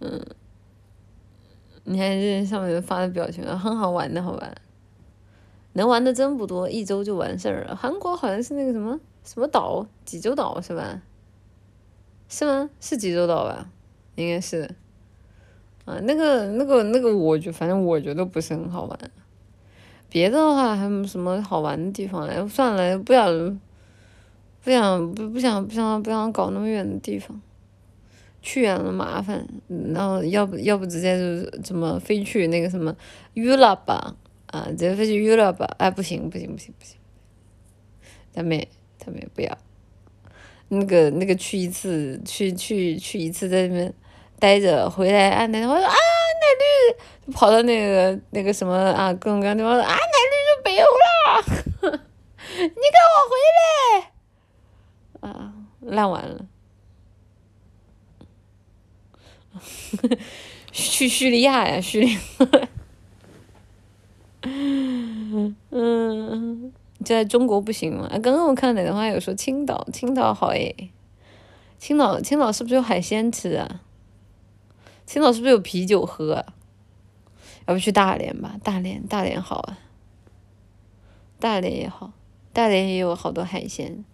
[0.00, 0.20] 嗯，
[1.84, 4.52] 你看这上面发的表情，很好玩的，好吧？
[5.72, 7.76] 能玩的真不多，一周就完事儿了。
[7.76, 11.02] 韩国好像是那个什么什么岛，济州岛是吧？
[12.28, 12.70] 是吗？
[12.80, 13.68] 是济州岛吧？
[14.14, 14.74] 应该是。
[15.84, 18.98] 啊，那个那个那个，我觉反正我觉得不是很好玩。
[20.08, 22.48] 别的话还有什么好玩的地方嘞？
[22.48, 23.60] 算了，不想
[24.64, 27.40] 不想不不想不想不想搞那么远的地方。
[28.46, 29.44] 去远了麻烦，
[29.92, 32.94] 然后要不要不直接就是怎么飞去那个什么
[33.34, 34.14] 娱乐吧，
[34.46, 36.96] 啊，直接飞去娱乐吧，哎，不行不行不行不行，
[38.32, 38.64] 他们
[39.00, 39.58] 他们不要，
[40.68, 43.92] 那个那个去一次去去去一次在那边
[44.38, 46.46] 待着，回来啊奶奶我说啊奶
[47.26, 51.98] 绿跑到那个那个什么啊各种各样地方啊奶绿就没有了，
[52.62, 56.46] 你给我回来，啊烂完了。
[60.76, 62.20] 去叙利亚呀，叙利亚。
[65.70, 66.72] 嗯，
[67.04, 68.08] 在中国不行吗？
[68.22, 70.90] 刚刚我看哪的话有说青岛，青岛好诶。
[71.78, 73.80] 青岛，青岛是不是有海鲜吃啊？
[75.06, 76.34] 青岛是不是有啤酒喝？
[76.34, 76.52] 啊
[77.66, 78.56] 要不去大连吧？
[78.62, 79.78] 大连，大连好啊。
[81.40, 82.12] 大连也好，
[82.52, 84.04] 大连也有好多海鲜，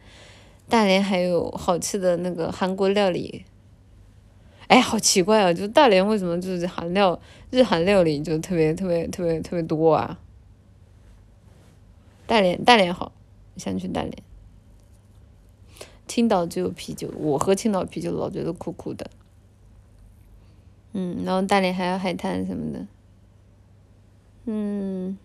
[0.69, 3.45] 大连还有好吃的那个韩国料理。
[4.73, 5.53] 哎，好奇怪啊！
[5.53, 7.21] 就大连为什么就是韩料、
[7.51, 10.19] 日韩料理就特别特别特别特别多啊？
[12.27, 13.13] 大连，大连好，
[13.59, 14.17] 想去大连。
[16.09, 19.11] 青岛只有啤酒，我喝青岛啤酒老觉得苦苦的。
[20.95, 22.87] 嗯，然后大连还有海滩什么的。
[24.47, 25.19] 嗯，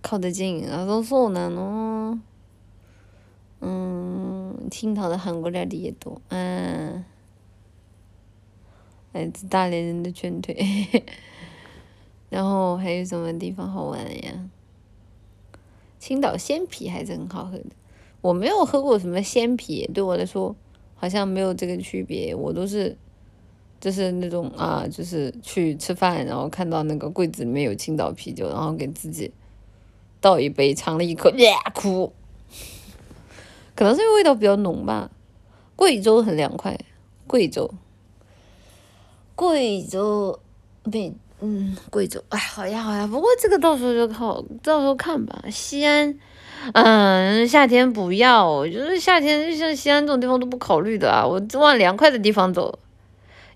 [0.00, 2.18] 靠得近，啊，都说难哦。
[3.60, 7.04] 嗯，青岛的韩国料理也多，嗯。
[9.12, 10.56] 来自大连人的劝退，
[12.30, 14.48] 然后还有什么地方好玩呀？
[15.98, 17.66] 青岛鲜啤还是很好喝的，
[18.20, 20.54] 我没有喝过什么鲜啤，对我来说
[20.94, 22.34] 好像没有这个区别。
[22.34, 22.96] 我都是
[23.80, 29.32] 就是那种啊，就是去吃饭，然后看到那个柜子里面有青岛啤酒，然后给自己
[30.20, 32.12] 倒一杯，尝了一口，呀，哭。
[33.74, 35.10] 可能是因为味道比较浓吧。
[35.74, 36.78] 贵州很凉快，
[37.26, 37.70] 贵州。
[39.40, 40.38] 贵州，
[40.92, 45.42] 对，嗯，贵州，哎，好呀好呀，不过这个到时候就靠，到时候看吧。
[45.50, 46.14] 西安，
[46.74, 52.78] 嗯，夏天不要，就是夏天像西安这种地方都不考虑的啊，我往凉快的地方走。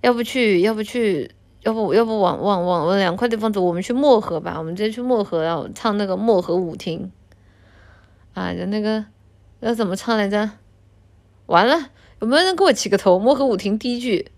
[0.01, 1.31] 要不去，要不去，
[1.61, 7.13] 要不要不往往往往凉快地方走，我们去漠河吧，我们直接去漠河，然后唱那个漠河舞厅。
[8.33, 9.05] 啊，就那个
[9.61, 10.51] 要怎么唱来着？
[11.45, 11.91] 完了，
[12.23, 13.19] 有没有人给我起个头？
[13.19, 14.31] 漠河舞厅第一句。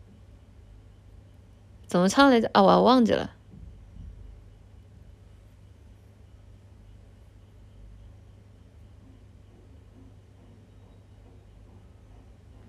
[1.86, 2.50] 怎么唱来着？
[2.52, 3.30] 啊，我忘记了，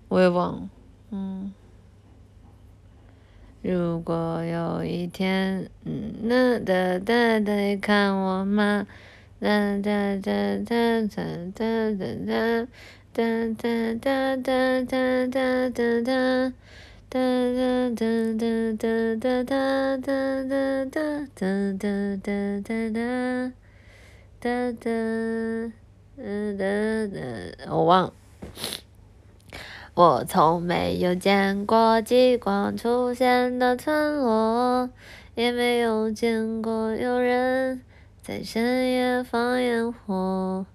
[0.08, 0.70] 我也忘了。
[1.10, 1.54] 嗯，
[3.62, 8.86] 如果有一天，嗯，那哒哒哒，看我吗？
[9.40, 12.66] 哒哒哒哒哒哒哒哒
[13.14, 16.54] 哒哒哒哒哒哒哒。
[17.10, 18.06] 哒哒哒
[18.38, 21.48] 哒哒哒哒哒哒哒哒
[22.20, 23.24] 哒哒哒哒
[24.42, 25.72] 哒哒
[26.58, 28.12] 哒哒，我忘。
[29.94, 34.90] 我从没有见过极光出现的村落，
[35.36, 37.82] 也没有见过有人。
[38.22, 40.66] 在深夜放烟火。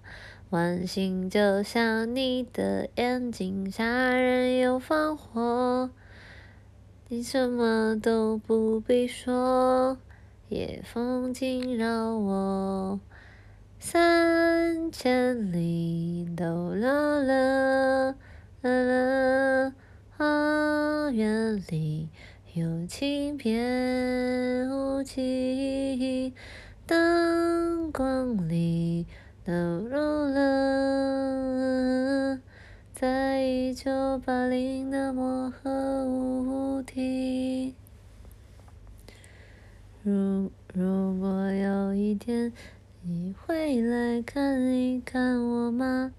[0.49, 5.91] 晚星就像你的眼睛，杀人又放火。
[7.15, 9.95] 你什么都不必说，
[10.49, 12.99] 夜风惊扰我。
[13.77, 18.15] 三千里都了了
[18.61, 18.83] 了
[19.67, 19.73] 了，
[20.17, 22.09] 花园里
[22.55, 26.33] 有轻翩舞起，
[26.87, 29.05] 灯光里
[29.45, 29.99] 都入
[30.33, 30.41] 了
[33.03, 37.75] 在一九八零的漠河舞厅。
[40.03, 42.53] 如如果有一天。
[43.01, 46.13] 你会来看一看我吗？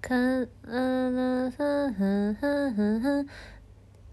[0.00, 1.10] 看啊！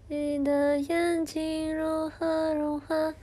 [0.08, 3.14] 你的眼睛如何融化？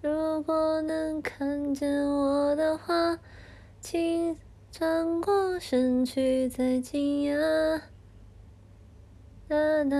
[0.00, 3.18] 如果能看见我的话，
[3.82, 4.34] 请
[4.78, 7.80] 转过身去再惊讶。
[9.48, 9.96] 哒哒，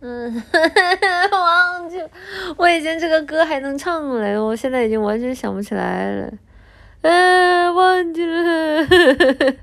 [0.00, 0.42] 嗯，
[1.32, 1.96] 忘记，
[2.58, 6.30] 我以前这个歌还能唱嘞，我现在已经完全想不起来了。
[7.00, 8.84] 哎，忘记了，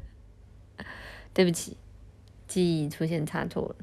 [1.31, 1.77] 对不起，
[2.47, 3.75] 记忆出现差错了。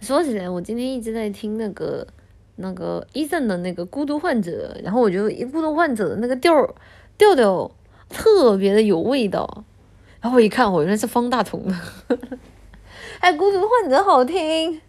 [0.00, 2.06] 说起来，我今天一直在听那个
[2.54, 6.72] 那个 Eason 的那个《孤独患者》，然后我觉得《孤独患者》的那个调
[7.18, 7.68] 调调
[8.12, 9.64] 特别的有味道。
[10.20, 11.74] 然后我一看，我原来是方大同的。
[13.18, 14.72] 哎，《孤独患者》好听，《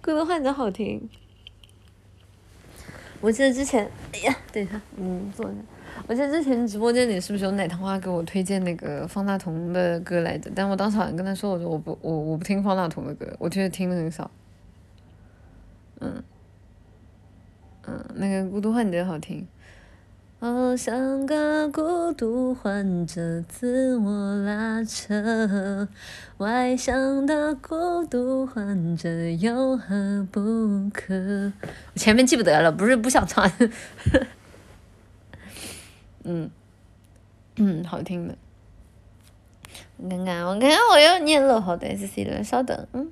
[0.00, 1.08] 孤独患者》好听。
[3.20, 5.52] 我记得之前，哎呀，等一下，嗯，坐下。
[6.06, 10.50] 我记得之前直播间里是不是有奶糖花给我推荐那个方大同的歌来着？
[10.54, 14.30] 但我当时好像跟他说，我说我不我我不听方大同的歌，我觉得听的很少。
[16.00, 16.22] 嗯，
[17.86, 19.48] 嗯，那个孤独患者好听。
[20.38, 25.88] 好像个孤独患者，自我拉扯，
[26.36, 31.52] 外向的孤独患者有何不可？
[31.94, 33.50] 我前面记不得了，不是不想唱。
[36.24, 36.50] 嗯，
[37.56, 38.36] 嗯，好听的。
[39.96, 43.10] 我看看，我看看，我又念了好的 S C 了，稍等，嗯。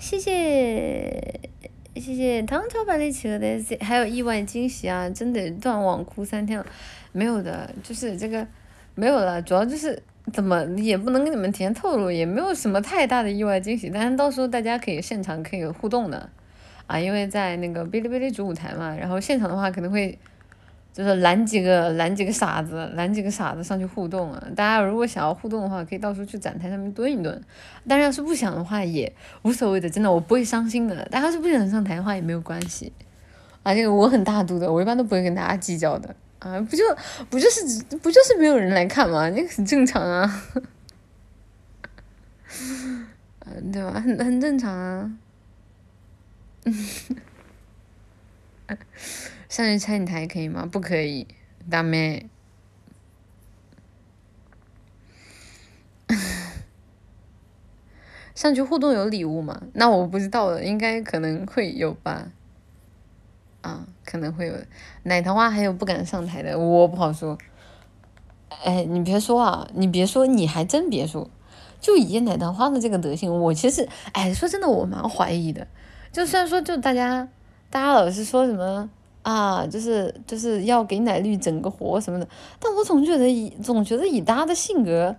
[0.00, 1.40] 谢谢，
[1.96, 5.08] 谢谢唐朝百里企鹅的 S 还有意外惊喜啊！
[5.08, 6.66] 真的断网哭三天了，
[7.12, 8.44] 没有的，就是这个
[8.96, 16.28] 没有了，主要就是怎么也不能跟你们提前透露，也没有什么太大的意外惊喜，但是到时候大家可以现场可以互动的。
[16.86, 20.18] 啊，因为在那个哔哩哔哩主舞台嘛，然后现场的话可能会
[20.94, 24.40] 就是拦几个拦几个傻子，拦几个傻子上去互动啊。
[24.54, 27.42] 大家如果想要互动的话，可以到时候去展台上面蹲一蹲。
[27.88, 31.04] 但是要是不想的话也无所谓的，真的我不会伤心的。
[31.06, 32.92] 大家是不想上台的话也没有关系。
[33.64, 36.14] 啊，这个我很大度的，我一般都不会跟大家计较的。
[36.38, 36.84] 啊，不就
[37.28, 40.42] 不就是不就是没有人来看嘛，那个很正常啊。
[42.60, 43.08] 嗯，
[43.72, 44.00] 对吧？
[44.00, 45.10] 很很正常啊。
[46.66, 46.86] 嗯
[49.54, 50.68] 上去拆你台可以吗？
[50.68, 51.28] 不可以，
[51.70, 52.28] 大妹。
[58.34, 59.62] 上去互动有礼物吗？
[59.74, 62.32] 那我不知道了，应该可能会有吧。
[63.60, 64.54] 啊，可能会有。
[65.04, 67.38] 奶糖花还有不敢上台的，我不好说。
[68.64, 71.30] 哎，你别说啊，你别说，你还真别说。
[71.80, 75.68] 就以奶糖花的这个德行，我其实，哎，说真的，我蛮怀疑的。
[76.10, 77.28] 就虽然说，就大家，
[77.70, 78.90] 大家老是说什么
[79.24, 82.28] 啊，就是就是要给奶绿整个活什么的，
[82.60, 85.16] 但我总觉得以总觉得以大家的性格，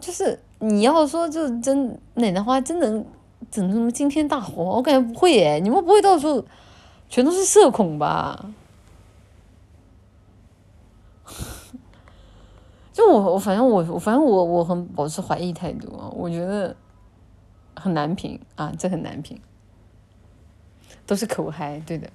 [0.00, 3.04] 就是你要说就真奶奶花真能
[3.50, 6.42] 整什么惊天大活，我感觉不会耶，你们不会到时候
[7.08, 8.52] 全都是社恐吧？
[12.90, 16.74] 就我我反正我我反正我我很保持怀疑态度啊，我觉得
[17.76, 19.38] 很难评啊，这很难评。
[21.06, 22.10] 都是口嗨，对的，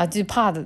[0.00, 0.64] 啊，就怕的，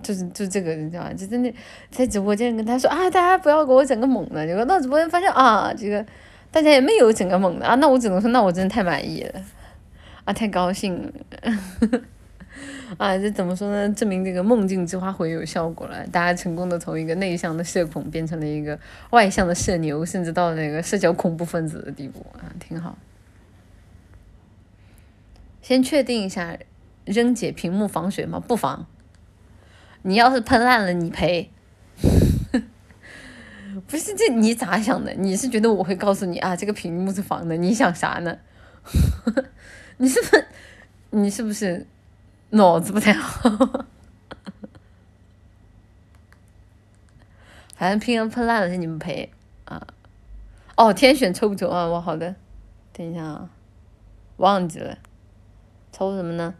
[0.00, 1.12] 就是就这个，你知道吧？
[1.12, 1.52] 就真的
[1.90, 6.06] 在直播间跟他说啊，大家不要给我整个猛的，结果到直播间发现啊，这个
[6.52, 9.42] 大家也没有整个猛的啊，那我只能说，那我真的太满意了，
[10.24, 11.12] 啊，太高兴了，
[12.96, 13.92] 啊，这怎么说呢？
[13.92, 18.78] 证明这个梦境之花会有效果了，大家成功的从一个内向的社恐变成了一个
[19.10, 22.96] 外向的社牛，甚至到了那个社交恐怖分子的地步啊，挺好。
[25.60, 26.56] 先确定一下。
[27.10, 28.38] 扔解屏幕防水吗？
[28.40, 28.86] 不防。
[30.02, 31.50] 你要是喷烂了，你赔。
[33.86, 35.12] 不是这你咋想的？
[35.14, 36.56] 你是觉得我会告诉你啊？
[36.56, 37.56] 这个屏幕是防的？
[37.56, 38.38] 你想啥呢？
[39.98, 40.46] 你是不是？
[41.10, 41.86] 你是不是？
[42.50, 43.48] 脑子不太好。
[47.76, 49.30] 反正拼音喷烂了是你们赔
[49.64, 49.86] 啊。
[50.76, 51.86] 哦，天选抽不抽啊？
[51.86, 52.34] 我好的，
[52.92, 53.50] 等一下啊，
[54.38, 54.98] 忘记了，
[55.92, 56.54] 抽什么呢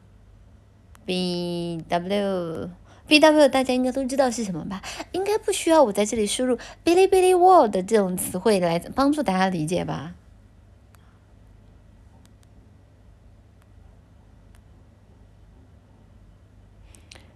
[1.10, 2.70] ？B W
[3.08, 4.80] B W，大家应该都知道是什么吧？
[5.10, 6.56] 应该不需要我在这里输入
[6.86, 10.14] “哔哩哔哩 world” 这种词汇来帮助大家理解吧？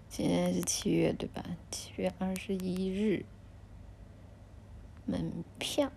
[0.08, 1.44] 今天是七月对吧？
[1.72, 3.24] 七月二十一日，
[5.04, 5.90] 门票。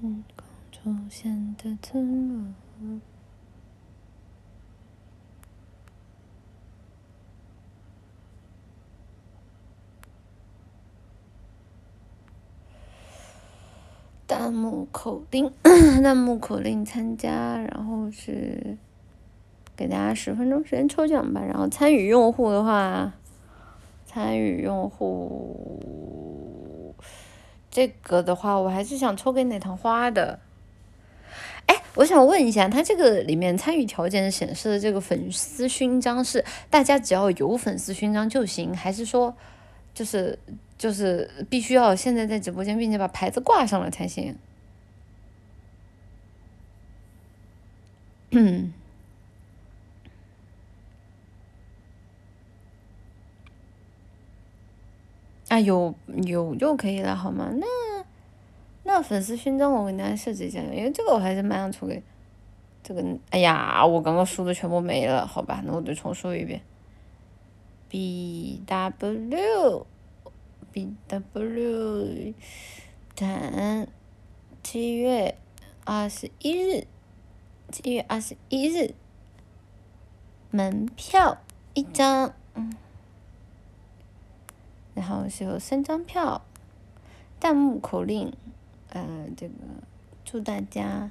[0.00, 2.44] 嗯，刚出现的村落。
[14.28, 15.50] 弹幕口令，
[16.02, 18.78] 弹幕口令参加，然后是
[19.74, 21.42] 给大家十分钟时间抽奖吧。
[21.42, 23.14] 然后参与用户的话，
[24.06, 26.94] 参与用户
[27.78, 30.40] 这个的话，我还是想抽给奶糖花的。
[31.66, 39.32] 哎，我想问一下，他这个里面参与条件显示的这个粉丝勋章是大家只要有粉丝勋章就行，还是说
[39.94, 40.36] 就是？
[40.76, 44.36] 就是必须要现在在直播间，并且把牌子挂上了才行。
[48.30, 48.72] 嗯。
[55.48, 55.94] 啊，有
[56.24, 57.50] 有就可以了，好吗？
[57.52, 57.66] 那
[58.84, 62.02] 那粉丝勋章我给大家设置一下，因为这个我还是蛮想出给
[62.82, 63.04] 这个。
[63.30, 66.60] 哎呀，我刚刚输的全部没了，好吧，那我得重说一遍。
[67.88, 69.86] B W。
[70.70, 72.34] B W，
[73.16, 73.86] 等
[74.62, 75.34] 七月
[75.84, 76.86] 二十一日，
[77.72, 78.92] 七月二十一日，
[80.50, 81.38] 门票
[81.72, 82.76] 一张，嗯，
[84.98, 86.42] 然后是有三张票，
[87.38, 88.32] 弹幕口令，
[88.88, 89.54] 呃，这个
[90.24, 91.08] 祝大家，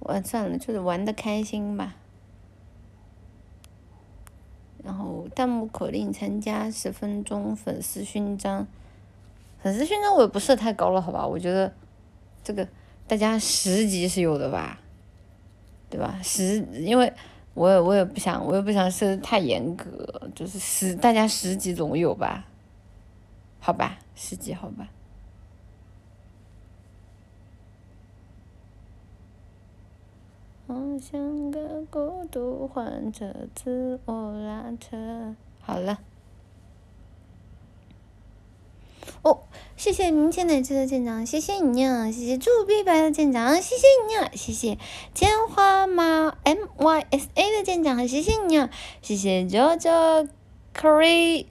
[0.00, 1.96] 我算了，就是玩的开心吧。
[4.84, 8.66] 然后弹幕口令参加十分钟粉丝勋章，
[9.62, 11.26] 粉丝勋章我也不设太高了，好吧？
[11.26, 11.72] 我觉得
[12.44, 12.68] 这个
[13.06, 14.78] 大家十级是有的吧，
[15.88, 16.20] 对吧？
[16.22, 17.10] 十，因为
[17.58, 22.44] 我也我也不想我也不想设太严格，就是十大家十级总有吧？
[23.58, 24.88] 好吧，十级好吧。
[30.68, 35.34] 我像个孤独患者，自我拉扯。
[35.60, 35.98] 好了。
[39.22, 39.40] 哦，
[39.76, 42.10] 谢谢明天奶汁的舰长，谢谢你啊！
[42.10, 44.30] 谢谢朱碧白的舰长，谢谢你啊！
[44.34, 44.78] 谢谢
[45.14, 48.70] 千花猫 M Y S A 的舰长，谢谢你啊！
[49.02, 50.28] 谢谢 JoJo
[50.74, 51.46] Kore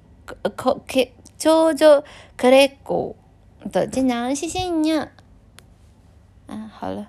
[0.87, 2.03] K JoJo
[2.37, 3.15] Kreko
[3.71, 5.11] 的舰长，谢谢你啊！
[6.47, 7.07] 啊，好了。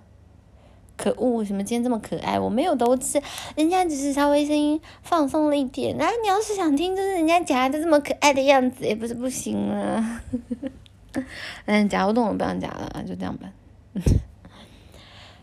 [0.98, 1.36] 可恶！
[1.36, 2.38] 为什么今天这么可爱？
[2.38, 3.22] 我没有都吃，
[3.56, 5.96] 人家只是稍微声音放松了一点。
[5.96, 10.20] 然后你要是想听，就是人家夹的这么可爱的样子，也不是不行啊。
[11.64, 13.50] 嗯，夹不动了，不想夹了啊，就这样吧。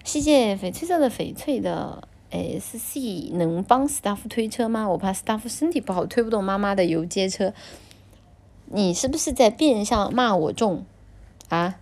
[0.03, 4.87] 谢谢翡翠色的翡翠的 S C，能帮 staff 推车吗？
[4.89, 7.53] 我怕 staff 身体不好，推不动妈妈的游街车。
[8.67, 10.85] 你是不是在变相骂我重
[11.49, 11.75] 啊？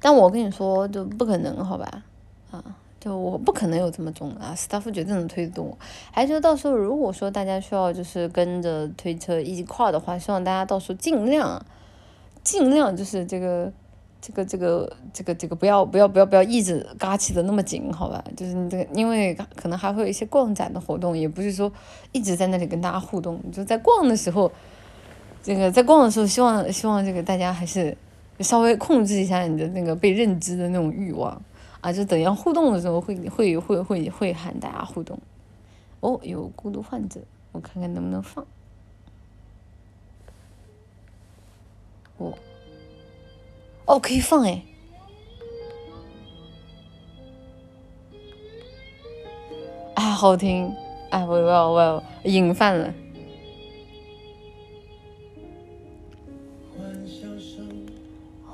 [0.00, 2.02] 但我跟你说，就不可能，好吧？
[2.50, 2.64] 啊，
[2.98, 5.78] 就我不可能有这么重啊！staff 绝对能推得动我。
[6.10, 11.64] 还是到时候，如果说大家需要就是跟着推车一起跨的话，希望大家到时候尽量，
[12.42, 13.70] 尽量就是这个，
[14.20, 18.24] 这个，这个，这个，这个不要不要不要不要一直嘎起的那么紧，好吧？
[18.36, 21.70] 就是你这个，因为可能还会有一些逛展的活动，也不是说
[22.12, 24.50] 一直在那里跟大家互动，就在逛的时候，
[25.42, 27.96] 这个在逛的时候，希望希望这个大家还是。
[28.40, 31.40] 稍微控制一下你的那个被认知的那种欲望
[31.80, 35.18] 啊，就等要互动的时候会会会会会喊大家互动。
[36.00, 37.20] 哦，有孤独患者，
[37.52, 38.46] 我看看能不能放。
[42.18, 42.34] 哦，
[43.86, 44.62] 哦，可以放哎，
[49.94, 50.74] 啊，好听，
[51.10, 52.92] 哎，我要我要引饭了。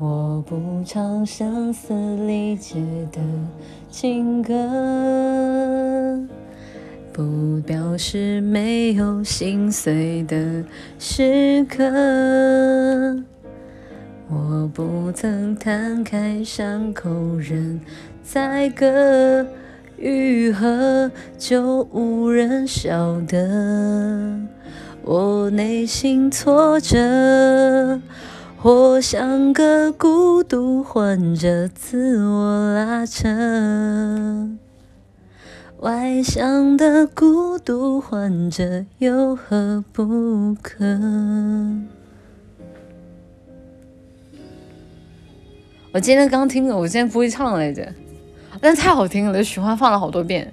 [0.00, 1.92] 我不唱声嘶
[2.24, 2.78] 力竭
[3.10, 3.20] 的
[3.90, 4.54] 情歌，
[7.12, 10.64] 不表示没有心碎的
[11.00, 11.84] 时刻。
[14.28, 17.80] 我不曾摊开伤口任
[18.22, 19.44] 宰割。
[19.96, 24.38] 愈合就无人晓得，
[25.02, 28.00] 我内心挫折，
[28.60, 33.28] 或像个孤独患者自我拉扯。
[35.78, 40.84] 外向的孤独患者有何不可？
[45.92, 47.94] 我今天刚听了，我今天不会唱来着。
[48.60, 50.52] 但太好听了，循环放了好多遍。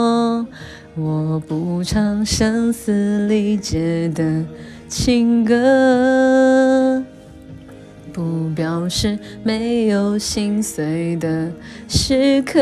[0.95, 4.43] 我不唱声嘶力竭的
[4.87, 7.01] 情歌，
[8.11, 11.49] 不表示没有心碎的
[11.87, 12.59] 时刻。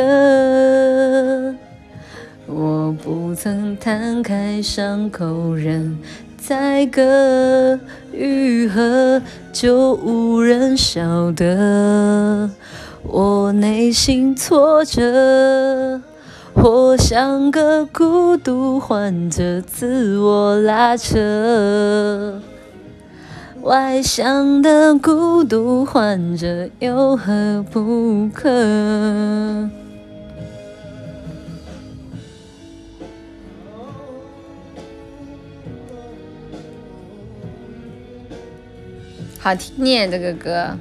[2.45, 5.97] 我不曾摊开伤口任
[6.37, 7.79] 宰割，
[8.11, 9.21] 愈合
[9.51, 12.49] 就无人晓得
[13.03, 16.01] 我内心挫折。
[16.61, 22.41] 我像个孤独患者，自我拉扯。
[23.61, 29.69] 外向的孤独患者有何不可？
[39.39, 40.77] 好听念这个歌。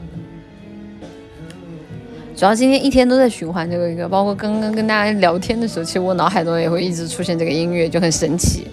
[2.39, 8.69] 主要今天一天都在循环这个歌，包括刚刚跟大家聊天的时候，其实我脑海中也会一直出现这个音乐，就很神奇，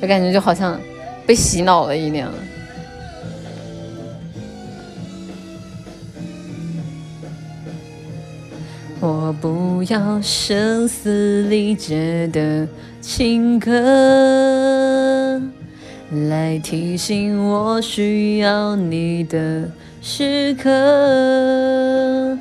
[0.00, 0.80] 我感觉就好像
[1.26, 2.30] 被洗脑了一样。
[9.00, 12.64] 我不要声嘶力竭的
[13.00, 15.42] 情歌，
[16.28, 19.68] 来提醒我需要你的
[20.00, 22.38] 时刻。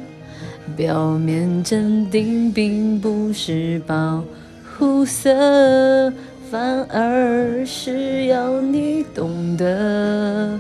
[0.80, 4.24] 表面镇定并不是保
[4.64, 6.10] 护色，
[6.50, 10.58] 反而是要你懂得。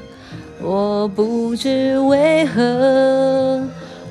[0.61, 3.65] 我不知为何，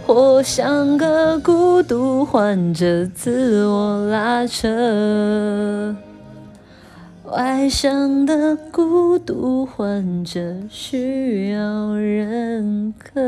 [0.07, 5.95] 活像个孤独患者自我拉扯。
[7.31, 10.41] 外向的孤独患者
[10.71, 13.21] 需要认可。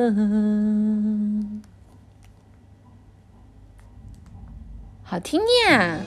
[5.11, 5.99] 好听呀！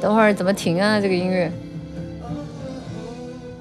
[0.00, 1.00] 等会儿怎么停啊？
[1.00, 1.48] 这个音乐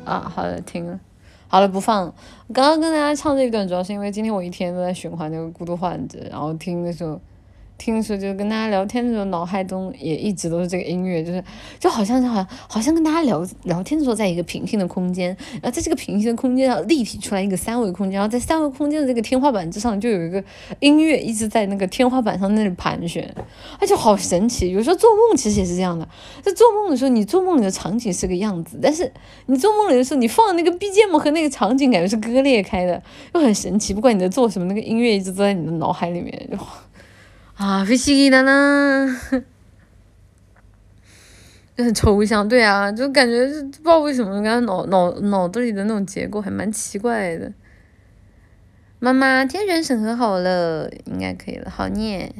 [0.03, 0.99] 啊，好的，停了，
[1.47, 2.15] 好了，不放了。
[2.51, 7.21] 刚刚跟大家唱这一段，主要是因为今天我一天都在循环那个《孤独患者》，然后听的时候。
[7.81, 11.43] 听的时候就跟大家聊天的时候，脑海中也一直都是这个音乐，就是
[11.79, 20.43] 就好像是好像好像跟大家聊聊天的时候，在一个平行的空间，然后在这个平行的空间上立体出来一个三维空间，然后在三维空间的这个天花板之上就有一个
[20.79, 23.27] 音乐一直在那个天花板上那里盘旋，
[23.79, 24.69] 而且好神奇。
[24.69, 26.07] 有时候做梦其实也是这样的，
[26.43, 29.11] 在做梦的时候，你做梦里的场景是个样子，但是
[29.47, 33.01] 你做梦里的时候，你放的那个 BGM 和那个场景感觉是割裂开的，
[33.33, 33.91] 又很神奇。
[33.91, 36.57] 不管你在做什么，那个音乐一直都在你的脑海里面就。
[37.61, 39.05] 啊，不思议的呢，
[41.77, 47.53] 就 很抽象，对啊，就感觉不知道为什么，感觉脑脑脑子里的那种结构还蛮奇怪的。
[48.97, 52.33] 妈妈，天选审核好了，应该可以了，好念。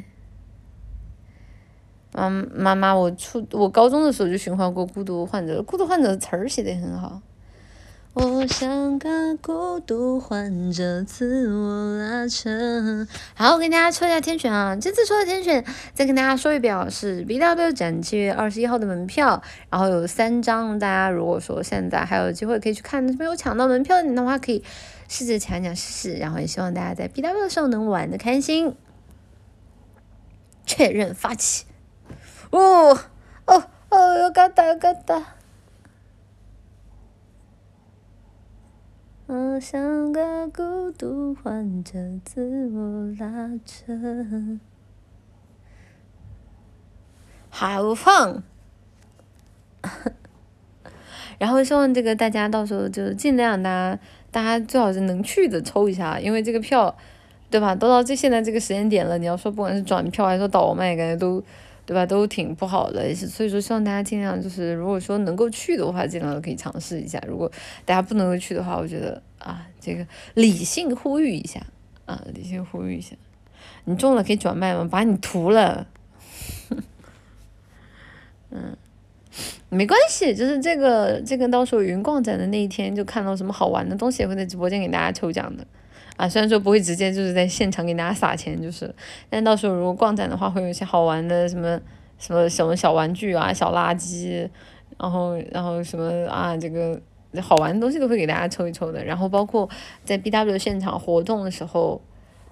[2.14, 7.22] 妈妈妈，我初我高中的时候就循环过《孤独患者》，《孤独患者》词儿写的很好。
[8.14, 12.50] 我像个孤独患者，自我拉扯。
[13.34, 14.76] 好，我给大家抽一下天选啊！
[14.76, 15.64] 这次抽的天选，
[15.94, 20.78] 再跟大家说一遍，是 B W 展七月二十一号的门票，然后有三张。
[20.78, 24.62] 大家如果说现在还有机会可以去看，没有抢到门票的话，可以
[25.08, 26.14] 试着抢一抢试试。
[26.16, 28.76] 然后也希望大家在 B W 的时候能玩的开心。
[30.66, 31.64] 确认发起。
[32.50, 33.00] 哦
[33.46, 34.20] 哦哦！
[34.20, 35.36] 要嘎达，要嘎达。
[39.34, 43.94] 我像个孤独患者，自我拉扯。
[47.50, 48.44] 好放。
[51.40, 53.98] 然后希望这个大家到时候就尽量大家
[54.32, 56.94] 大家最好是能去的抽一下，因为这个票，
[57.50, 57.74] 对吧？
[57.74, 61.42] 都到这现在这个时间点了，你要说不管是转票还是倒卖，感觉都。
[61.92, 62.06] 对吧？
[62.06, 67.22] 都挺不好的，所以说希望大家尽量就是，如果说能够去的话，尽量可以尝试一下。
[67.28, 67.52] 如果
[67.84, 71.60] 大家不能够去的话，我觉得啊，这个理性呼吁一下
[72.06, 73.14] 啊，理性呼吁一下，
[73.84, 74.88] 你中了可以转卖吗？
[74.90, 75.86] 把你涂了，
[78.52, 78.78] 嗯，
[79.68, 85.68] 没关系，就是这个这个到时候云逛展的那一天，就看到什么好玩的东西，会在直播间给大家抽奖的。
[86.22, 88.94] 啊，虽然说不会直接就是在现场给大家撒钱，就是，
[89.28, 91.82] 但到时候如果逛展的话，会有一些好玩的什么
[92.20, 94.48] 什么什么小玩具啊、小垃圾，
[95.00, 97.02] 然后然后什么啊，这个
[97.42, 99.04] 好玩的东西都会给大家抽一抽的。
[99.04, 99.68] 然后包括
[100.06, 102.00] 在 B W 现场活动的时候，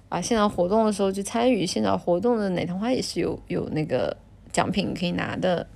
[0.08, 4.16] 啊，现场活动的时候去参与现场活动的奶糖花也是有有那个
[4.50, 5.68] 奖品可以拿的，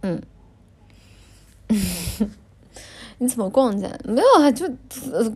[0.00, 0.20] 嗯。
[3.18, 3.98] 你怎么逛展？
[4.04, 4.68] 没有啊，就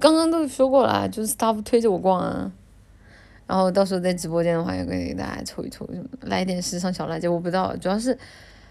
[0.01, 2.51] 刚刚都说过了，就是 staff 推着我逛啊。
[3.47, 5.89] 然后到时候在直播间的话，也可以给大家抽一抽，
[6.23, 7.31] 来一点时尚小辣椒。
[7.31, 8.17] 我不知道，主要是。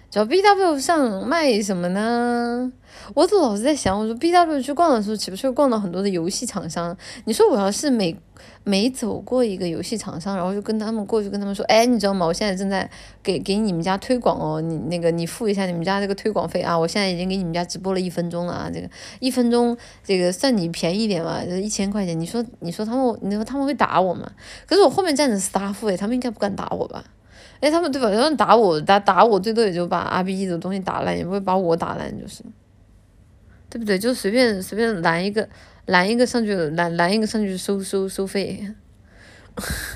[0.10, 2.72] 主要 B W 上卖什么呢？
[3.14, 6.96] 我总老是在想，我说 B W 去逛的时候，岂不是会逛到很多的游戏厂商？
[7.26, 8.18] 你说我要是每
[8.64, 12.26] 每走过一个游戏厂商，然后就跟他们过去跟他们说，哎，你知道吗？
[12.26, 12.90] 我现在正在
[13.22, 18.90] 给给你们家推广哦，你那个你付一下你们家这个推广费啊，我现在已经给你们家直播了一分钟了啊，这个
[19.20, 19.76] 一分钟
[20.06, 22.18] 这个算你便宜点嘛，就一千块钱。
[22.18, 24.32] 你说你说他们你说他们会打我吗？
[24.66, 27.04] 可是我后面站着 staff 哎，他们应该不敢打我吧？
[27.60, 28.12] 哎，他们对吧？
[28.12, 32.44] 他们打我，打打我，最多也就把 R B E 的东西打烂，也不会把我打烂，就是，
[33.70, 33.98] 对不对？
[33.98, 35.50] 就随便随便拦一个，
[35.86, 38.74] 拦一个上去，拦拦一个上去收收收费，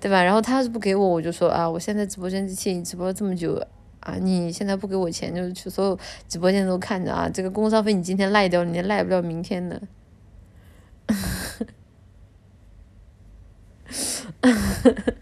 [0.00, 0.22] 对吧？
[0.22, 3.64] 然后他要是不给我，我就说啊，我现在直播间机器直播了这么久
[4.00, 5.98] 啊，你现在不给我钱，就是去所有
[6.28, 9.80] 直播间都看着啊，这个工商费你今天赖掉，你赖不了明天的。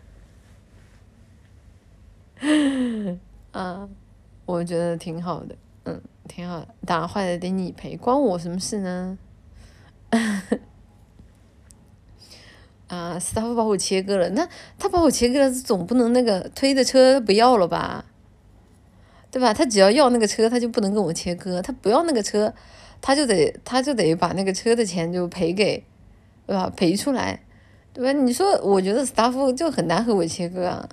[3.53, 3.89] 啊，
[4.47, 5.55] 我觉得挺好的，
[5.85, 6.69] 嗯，挺好的。
[6.87, 9.19] 打坏了得你赔，关我什么事呢？
[12.89, 14.49] 啊，是他把我切割了，那
[14.79, 18.05] 他把我切割了，总不能那个推的车不要了吧？
[19.31, 19.55] 对吧？
[19.55, 22.53] 他只要要那个车，他就不能跟我切割；他不要那个车，
[23.01, 25.85] 他就得他就得把那个车的钱就赔给，
[26.49, 26.69] 对吧？
[26.77, 27.45] 赔出来，
[27.93, 28.11] 对吧？
[28.13, 30.89] 你说，我觉得 staff 就很难和我切割啊。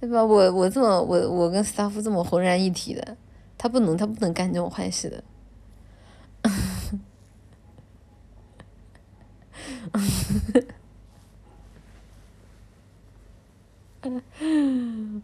[0.00, 0.22] 对吧？
[0.24, 3.16] 我我这么我我跟斯塔夫这么浑然一体的，
[3.56, 5.24] 他不能他不能干这种坏事的。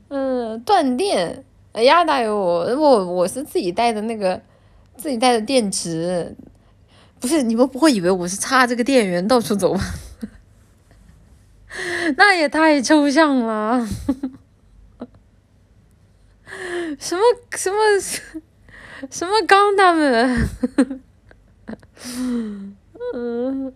[0.09, 1.44] 嗯，断电！
[1.73, 4.40] 哎呀，大友，我我是自己带的那个
[4.97, 6.35] 自己带的电池，
[7.20, 9.81] 不是你们不会以为我是插这个电源到处走吧？
[12.16, 13.86] 那也太抽象了。
[16.99, 17.23] 什么
[17.57, 17.77] 什么
[19.11, 20.49] 什么钢他们？
[23.15, 23.73] 嗯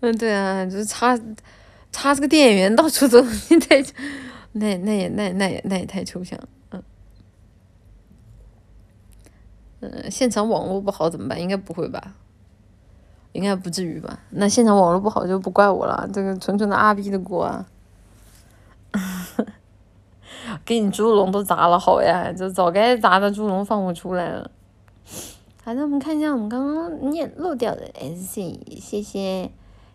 [0.00, 1.18] 嗯，对啊，就是插
[1.90, 3.20] 插这个电源到处走，
[3.50, 3.82] 你太
[4.52, 6.38] 那那也那那也那也太抽象，
[6.70, 6.82] 嗯
[9.80, 11.40] 嗯，现场网络不好怎么办？
[11.40, 12.14] 应该不会吧？
[13.32, 14.20] 应该不至于吧？
[14.30, 17.66] 那现场网络不好就不怪我了，这个纯纯的阿 B 的锅啊。
[20.64, 24.50] 给你猪笼都砸了好呀，就早该砸的猪笼放不出来了。
[25.64, 29.50] 好的，我们看一下我们刚刚念漏掉的 S C，谢谢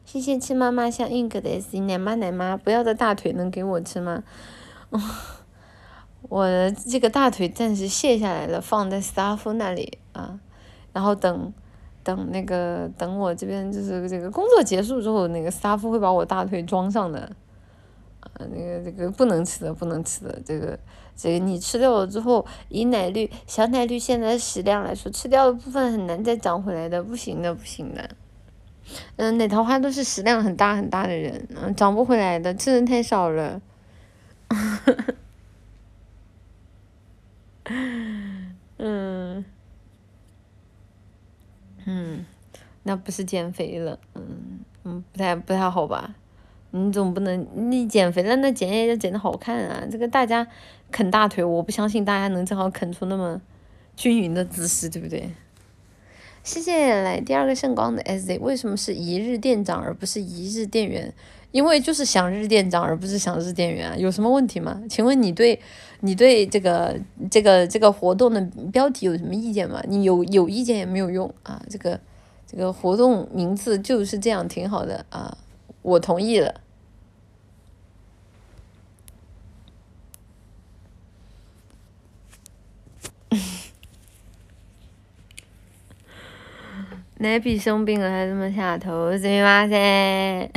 [0.06, 4.24] 谢谢吃妈妈像 ink 的 S C，奶妈奶妈不要的大腿能给我吃吗？
[6.28, 10.40] 我的这个大腿暂时卸下来了，放在 staff 那里啊，
[10.92, 11.54] 然后等
[12.04, 17.32] 等那个等我这边就是这个工作结束之后，那个 staff 会把我大腿装上的。
[18.40, 20.80] 那个这个不能吃的，不能吃的，这个
[21.16, 28.10] 这个你吃掉了之后，以奶绿小奶绿现在的食量来说，吃掉的部分很难再长回来的，不行的，不行的。
[29.18, 33.62] 嗯，奶桃花都是食量很大很大的人，嗯，长不回来的，吃的太少了。
[38.78, 39.46] 嗯，
[41.86, 42.26] 嗯，
[42.84, 46.16] 那不是减肥了，嗯嗯，不太不太好吧？
[46.72, 49.84] 你总不能你减肥了，那减也要减的好看啊！
[49.92, 50.48] 这个大家
[50.92, 53.42] 啃大腿，我不相信大家能正好啃出那么
[53.96, 55.30] 均匀的姿势，对不对？
[56.44, 61.14] 谢谢来第二个圣光的 SZ，为什么是一日店长而不是一日店员？
[61.52, 64.80] 因为就是想日店长而不是想日店员啊，有什么问题吗？
[64.88, 65.60] 请问你对
[66.02, 66.96] 你对这个
[67.32, 68.40] 这个这个活动的
[68.72, 69.82] 标题有什么意见吗？
[69.88, 72.00] 你有有意见也没有用啊，这个
[72.46, 75.36] 这个活动名字就是这样挺好的啊，
[75.82, 76.62] 我同意了。
[87.22, 89.68] 奶比生病了还这么下头，是吗？
[89.68, 90.50] 噻？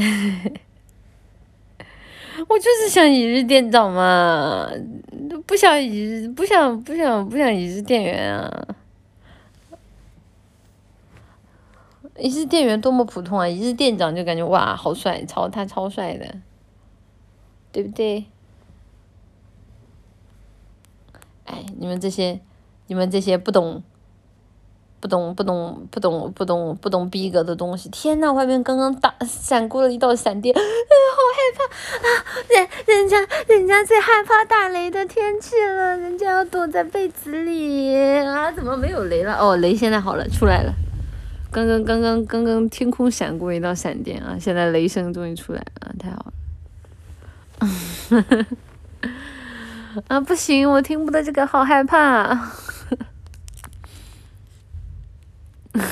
[2.49, 4.69] 我就是想一日店长嘛，
[5.47, 8.77] 不想一日，不想不想不想一日店员啊！
[12.19, 16.27] 一日店员多么普通啊，一日店长就感觉哇，好帅，超他超帅的，
[17.71, 18.27] 对不对？
[21.45, 22.41] 哎，你们这些，
[22.87, 23.83] 你们这些不懂。
[25.01, 27.89] 不懂不懂不懂不懂不懂逼格的东西！
[27.89, 31.65] 天呐，外面刚刚打闪过了一道闪电，哎好害怕
[32.07, 32.09] 啊！
[32.49, 33.19] 人人家
[33.49, 38.53] 人家最害怕打雷的天气了，人家要躲在被子里啊！
[38.53, 39.35] 怎么没有雷了？
[39.35, 40.73] 哦，雷现在好了，出来了。
[41.53, 44.39] 刚刚刚刚刚刚天空闪过一道闪电啊！
[44.41, 46.33] 现在雷声终于出来了，太好
[47.61, 48.47] 了。
[50.09, 52.51] 啊，不行，我听不得这个，好害怕。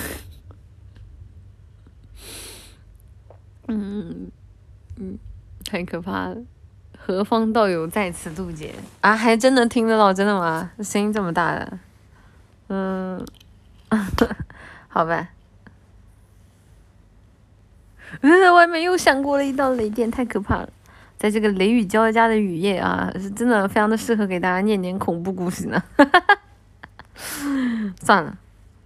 [3.69, 4.31] 嗯
[4.97, 5.19] 嗯，
[5.67, 6.37] 太可怕了！
[6.99, 9.15] 何方道友在此渡劫啊？
[9.15, 10.71] 还真的听得到，真的吗？
[10.83, 11.79] 声音这么大的，
[12.69, 13.23] 嗯，
[14.89, 15.29] 好吧。
[18.23, 20.69] 嗯，外面又闪过了一道雷电，太可怕了！
[21.17, 25.83] 在这个雷雨交加的雨夜啊，是真的非常的适合给大家念点恐怖故事呢。
[28.03, 28.37] 算了，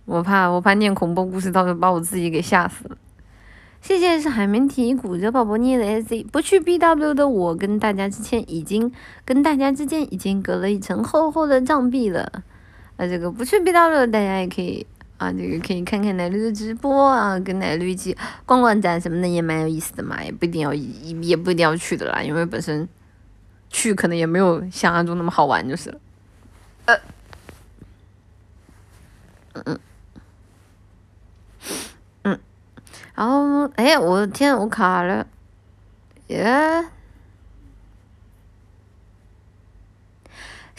[0.05, 2.97] 我怕我怕念恐怖故事，到时候把我自己给吓死了。
[3.81, 8.91] 谢谢是海绵体骨折宝宝捏的 S Z 不去 B W 的我跟大家之间已经
[9.25, 12.43] 跟大家之间已经隔了一层厚厚的障壁了。
[12.97, 14.87] 啊，这个不去 B W 的大家也可以
[15.25, 22.87] 啊，这个可以看看奶绿的直播啊，跟奶绿一起逛逛展什么的也蛮有意思的嘛，也不一定要也不一定要去的啦，因为本身
[23.71, 26.01] 去可能也没有想象中那么好玩就是了。
[26.87, 26.95] 呃，
[29.55, 29.79] 嗯
[32.25, 32.39] 嗯。
[33.15, 35.27] 然后，哎，我的天，我卡了，
[36.27, 36.85] 耶！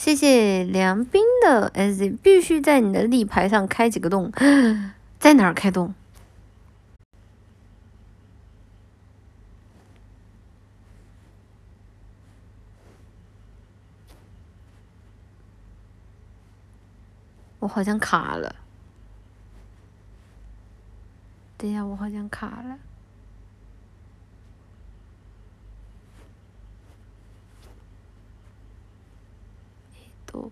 [0.05, 4.31] 谢谢梁斌的 S，必须在你的立牌上开几个洞，
[5.17, 5.95] 在哪儿开洞？
[17.57, 18.53] 我好像卡了。
[21.57, 22.77] 等一下，我好像卡了。
[30.27, 30.51] 都。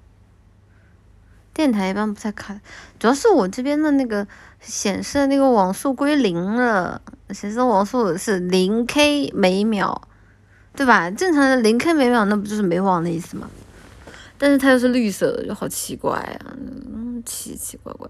[1.53, 2.59] 电台一般不太卡，
[2.99, 4.25] 主要是我这边的那个
[4.59, 10.01] 显示的那个网速归零了，显示网速是零 K 每秒，
[10.75, 11.11] 对吧？
[11.11, 13.49] 正常的零 K 每秒，那不就是没网的意思吗？
[14.37, 18.07] 但是它又是绿色的，就好奇怪啊，嗯，奇奇怪怪。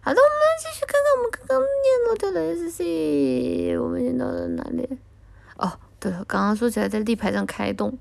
[0.00, 4.86] 好的，我们继续看看我们刚刚念到的 S C，我们念到了哪里？
[5.56, 7.98] 哦，对了，刚刚说起来在立牌上开洞，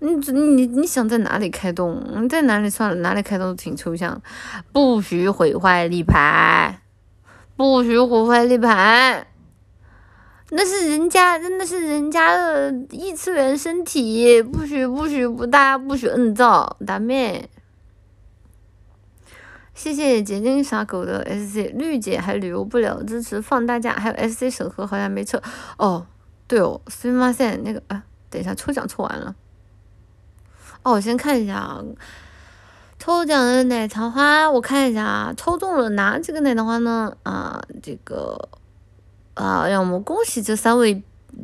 [0.00, 2.02] 你你你想在哪里开洞？
[2.22, 4.22] 你在哪里算了，哪里开洞都挺抽象。
[4.72, 6.80] 不许毁坏立牌，
[7.54, 9.26] 不许毁坏立牌，
[10.50, 17.50] 那是人家，那是人家的异次元身体，不许不许不大家不许摁造，大妹。
[19.74, 25.42] 谢谢结晶傻狗的 S C 绿姐还旅游不了，支持放大假，还有 S C 审核好像没撤
[25.76, 26.06] 哦。
[26.46, 29.34] 对哦，すみません，那个啊，等一下抽奖抽完了。
[30.85, 31.83] 哦，我先看一下啊，
[32.99, 37.17] 抽奖的奶糖花，我看一下啊，抽中了哪几个奶糖花呢？
[37.23, 38.49] 啊，这个
[39.33, 41.01] 啊，让我们恭喜这三位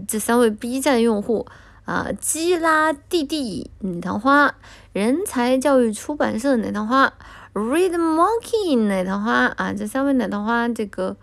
[0.07, 1.47] 这三位 B 站用户
[1.85, 4.53] 啊，基拉弟弟奶糖花，
[4.93, 7.11] 人才教育出版社奶糖花。
[7.55, 11.17] ，ReadMonkey 奶糖花啊，这三位奶糖花这个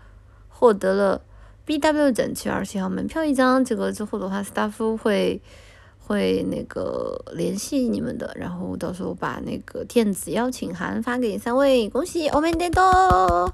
[0.49, 1.21] 获得了
[1.65, 3.63] BW 展七月二十号门票一张。
[3.63, 5.41] 这个之后的话，staff 会
[6.09, 11.87] 会那个联系你们的，然后到时候把那个电子邀请函发给三位。
[11.87, 13.53] 恭喜我们的多，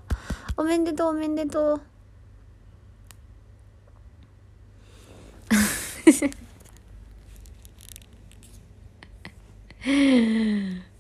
[0.55, 1.81] 我们的多，我们的多。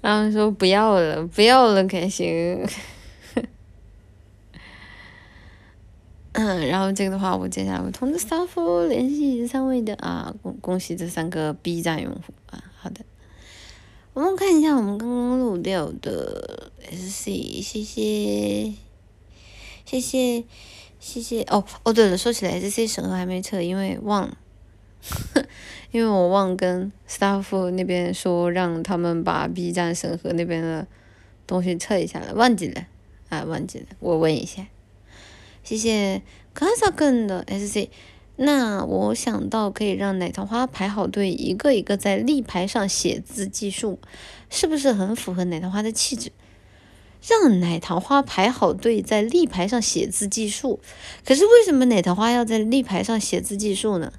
[0.01, 2.67] 然后说不要了，不要了，开心。
[6.37, 13.05] 嗯，然后这个的话，我接下来会通知 staff 联系这三位的啊，恭恭喜这三个 B 站用户啊，好的。
[14.13, 18.73] 我们看一下我们刚刚录掉的 SC，谢谢，
[19.85, 20.43] 谢谢，
[20.99, 21.41] 谢谢。
[21.43, 24.37] 哦哦，对了，说起来 SC 审核还没撤，因为忘了。
[25.91, 30.85] 因为我忘跟 staff 那边说，让他们把 B 站审核那边的
[31.47, 32.85] 东西撤一下了，忘记了，
[33.29, 34.65] 啊，忘记了，我问一下。
[35.65, 36.21] 谢谢
[36.53, 37.89] k a s a k n 的 SC，
[38.35, 43.97] 那我想到可以让奶糖花排好队，一个一个在立牌上写字计数，
[44.51, 46.31] 是不是很符合奶糖花的气质？
[47.27, 50.79] 让奶糖花排好队在立牌上写字计数，
[51.25, 54.13] 可是为什么奶糖花要在立牌上写字计数呢？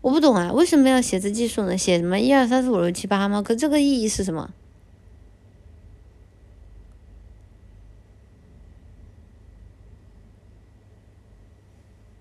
[0.00, 1.78] 我不懂啊，为什么要写字计数呢？
[1.78, 3.40] 写什么一二三四五六七八吗？
[3.40, 4.50] 可这个意义是什么？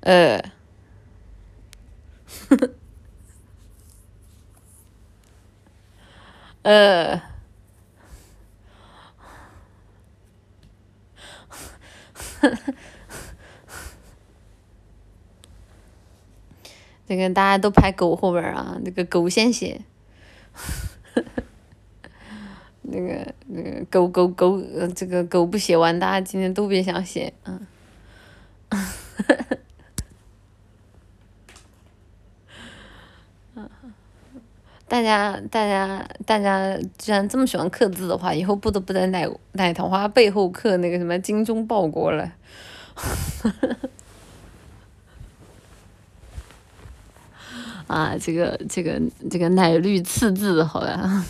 [0.01, 0.41] 呃，
[6.63, 7.21] 呃。
[17.05, 19.81] 那个大家都排狗后边儿啊，那个狗先写，
[22.81, 24.59] 那个那个狗狗狗，
[24.95, 27.67] 这个狗不写完，大家今天都别想写，嗯，
[34.91, 42.29] 大家大家大家既然这么喜欢刻字的话，以后不得不在奶奶桃花背后刻那个什么精忠报国了。
[47.87, 51.25] 啊，这个这个这个奶绿刺字，好吧。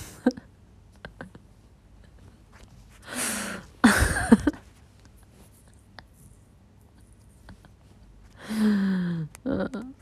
[9.43, 9.93] 嗯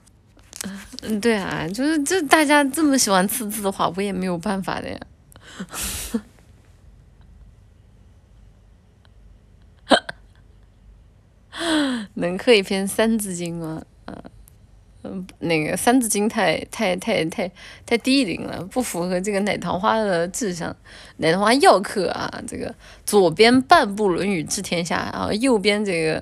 [1.01, 4.99] 嗯，对啊，就是这大家这么喜欢刺字的话，我也没有办法的呀。
[12.15, 13.81] 能刻一篇《三字经》吗？
[15.03, 17.49] 嗯，那个《三字经》太太太太
[17.85, 20.76] 太低龄了，不符合这个奶糖花的志向。
[21.17, 26.21] 奶糖花要刻啊，这个左边半部《论语》治天下，然后右边这个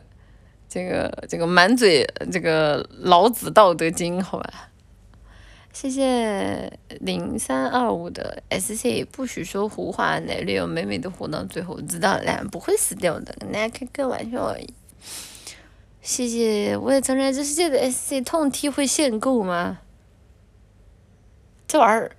[0.69, 4.69] 这个这个满嘴这个老子《道德经》，好吧？
[5.73, 14.73] 谢谢零三二五的 SC，不许说胡话，奶绿要美美的活到最后，知道了，不会死掉的，跟大家开个玩笑而已。
[16.01, 19.79] 谢谢，我也承认这世界的 SC 痛 T 会限购吗？
[21.67, 22.15] 这玩意儿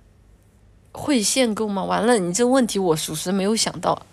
[0.93, 1.83] 会限购吗？
[1.83, 4.05] 完了，你这问题我属实没有想到。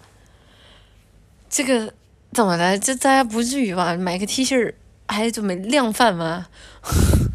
[1.49, 1.95] 这个
[2.33, 2.79] 怎么的？
[2.79, 3.97] 这大家不至于吧？
[3.97, 4.75] 买个 T 恤儿
[5.09, 6.47] 还准备量贩吗？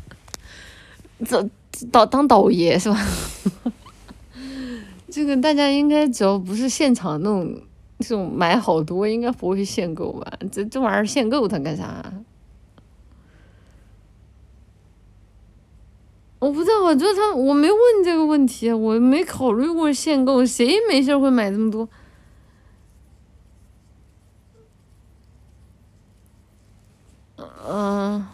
[1.25, 1.49] 这
[1.91, 3.05] 导当导爷是吧？
[5.09, 7.61] 这个大家应该只要不是现场那种
[7.99, 10.31] 这种买好多，应该不会限购吧？
[10.51, 12.13] 这这玩意儿限购它干啥？
[16.39, 21.87] 我不知道，我觉得他我没问这个问题，我没考虑过限购，谁没事会买这么多？
[27.67, 28.25] 嗯，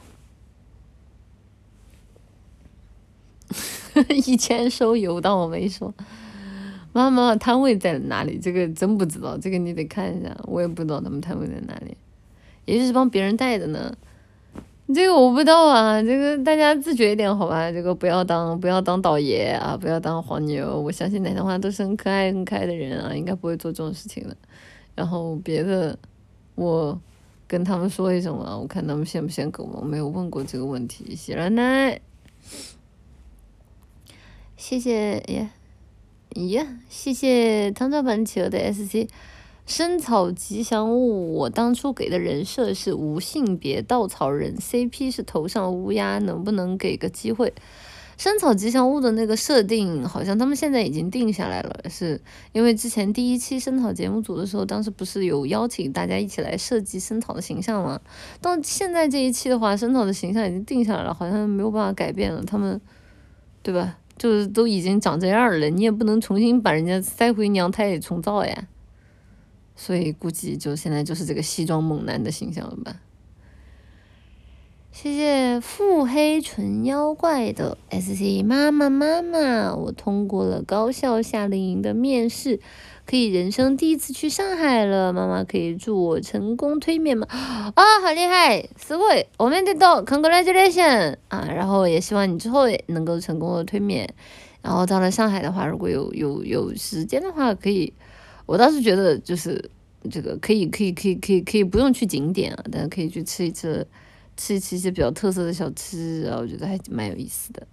[4.25, 5.93] 以前收邮，当我没说。
[6.93, 8.39] 妈妈摊位在哪里？
[8.39, 11.95] 这个真不知道，这个你得看一下，我也不知道他们摊位在哪里。
[12.65, 13.95] 也许是帮别人带的呢，
[14.93, 16.01] 这个我不知道啊。
[16.01, 17.71] 这个大家自觉一点好吧？
[17.71, 20.81] 这个不要当不要当倒爷啊，不要当黄牛。
[20.81, 24.35] 我相信奶糖花都是很可爱很可爱的人啊，应该不会做这种事情的。
[24.95, 25.97] 然后别的，
[26.55, 26.99] 我
[27.48, 31.15] 跟他们说一声啊，我看他们嫌不嫌狗毛，没有问过这个问题。
[31.15, 32.02] 喜奶奶，
[34.57, 35.49] 谢谢呀，
[36.49, 39.07] 呀，谢谢汤汤版企鹅的 SC。
[39.65, 47.53] 生草吉祥物，我当初给的人设是无性别稻草人，CP 是头上乌鸦，能不能给个机会？
[48.18, 52.19] 生草吉祥物的那个设定，好像他们现在已经定下来了，是
[52.52, 58.02] 因为之前第一期生草节目组的时候，当时不是有邀请大家一起来设计生草的形象吗？
[58.41, 62.81] 到现在这一期的话，生草的形象已经定下来了，好像没有办法改变了，他们，
[63.61, 63.98] 对吧？
[64.18, 68.68] 就是都已经长这样了，你也不能重新把人家塞回娘胎里重造呀。
[69.76, 72.95] 所以估计就现在就是这个西装猛男的形象了吧？
[74.97, 82.60] 谢谢腹黑纯妖怪的 S C 妈妈妈妈，我通过了高校夏令营的面试，
[83.06, 85.12] 可以人生第一次去上海了。
[85.12, 87.26] 妈妈可以祝我成功推免吗？
[87.30, 88.68] 啊，好厉害！
[88.78, 91.48] すごい，我们得到 congratulation 啊！
[91.48, 94.12] 然后也希望你之后也能够成功的推免。
[94.60, 97.93] 然后到了上海的话，如果有有有时间的话，可以。
[98.44, 99.70] 我倒是觉得，就是
[100.10, 103.86] 这个可以，可以，可以，可以，可以不用去景点啊，但是可以去吃一吃，
[104.38, 107.68] 吃吃一些比较特色的小吃啊，我觉得还蛮有意思的。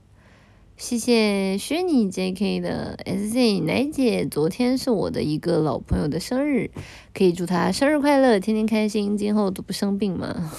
[0.76, 6.72] 谢谢虚拟 JK 的 SZ 奶姐，昨天是我的一个老朋友的生日，
[7.14, 10.50] 可以祝他生日快乐，天天开心，今后都不生病吗？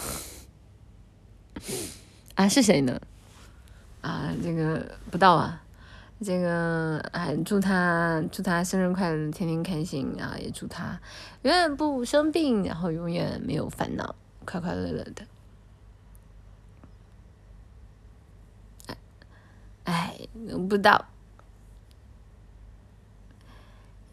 [2.36, 3.02] 啊，是谁呢？
[4.00, 5.64] 啊，这个不到啊。
[6.24, 10.38] 这个还祝他祝他生日快乐，天天开心啊！
[10.42, 10.98] 也祝他
[11.42, 14.16] 永远不生病，然后永远没有烦恼，
[14.46, 15.24] 快快乐乐的。
[19.86, 20.16] 哎，
[20.70, 21.06] 不知道，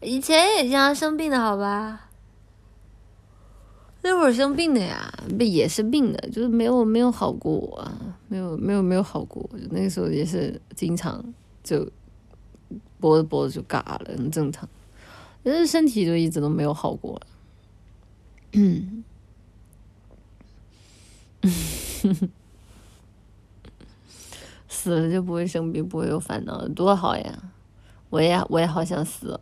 [0.01, 2.09] 以前也经常生病的好吧？
[4.01, 11.23] 那会儿生病的呀，不也是病的，就是没有没有好过啊，没有没有没有好过，那个时候也是经常。
[11.63, 11.89] 就
[12.99, 14.67] 脖子脖子就嘎了，很正常。
[15.41, 17.21] 但是身体就一直都没有好过。
[18.51, 19.01] 嗯，
[24.83, 27.39] 死了就不会生病，不会有烦恼，多好呀！
[28.09, 29.39] 我也我也好想死。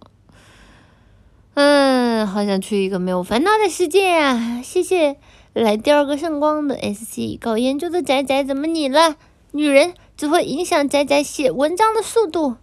[1.56, 4.62] 嗯，好想去一个没有烦恼的世界啊！
[4.62, 5.18] 谢谢
[5.54, 9.16] 来第二个圣光的 S C 搞研究的仔仔，怎么你了？
[9.52, 9.96] 女人。
[10.18, 12.58] 只会影响仔仔写文章的速度。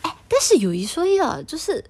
[0.00, 1.84] 哎，但是有一说一啊，就是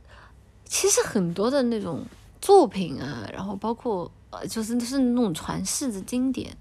[0.64, 2.05] 其实很多的那种
[2.40, 6.56] 作品啊，然后包括呃，就是就是那种传世的经典，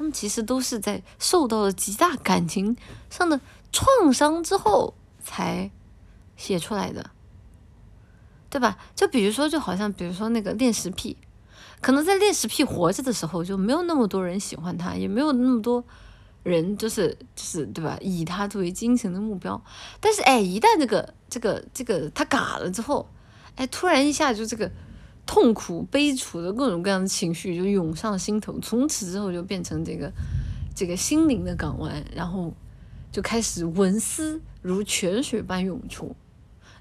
[0.00, 2.74] 他们其实都是在受到了极大感情
[3.10, 3.38] 上的
[3.70, 5.70] 创伤之后才
[6.38, 7.10] 写出来的，
[8.48, 8.78] 对吧？
[8.96, 11.18] 就比如说，就好像比如说那个恋食癖。
[11.82, 15.84] 可能在恋食癖活着的时候，就没有那么多人喜欢他，也没有那么多
[16.44, 17.98] 人就是就是对吧？
[18.00, 19.62] 以他作为精神的目标。
[20.00, 23.06] 但是哎，一旦这个这个这个他嘎了之后，
[23.56, 24.72] 哎，突然一下就这个
[25.32, 30.12] 痛苦悲楚的各种各样的情绪就涌上心头，从此之后就变成这个
[30.74, 32.52] 这个心灵的港湾，然后
[33.12, 36.16] 就开始文思如泉水般涌出，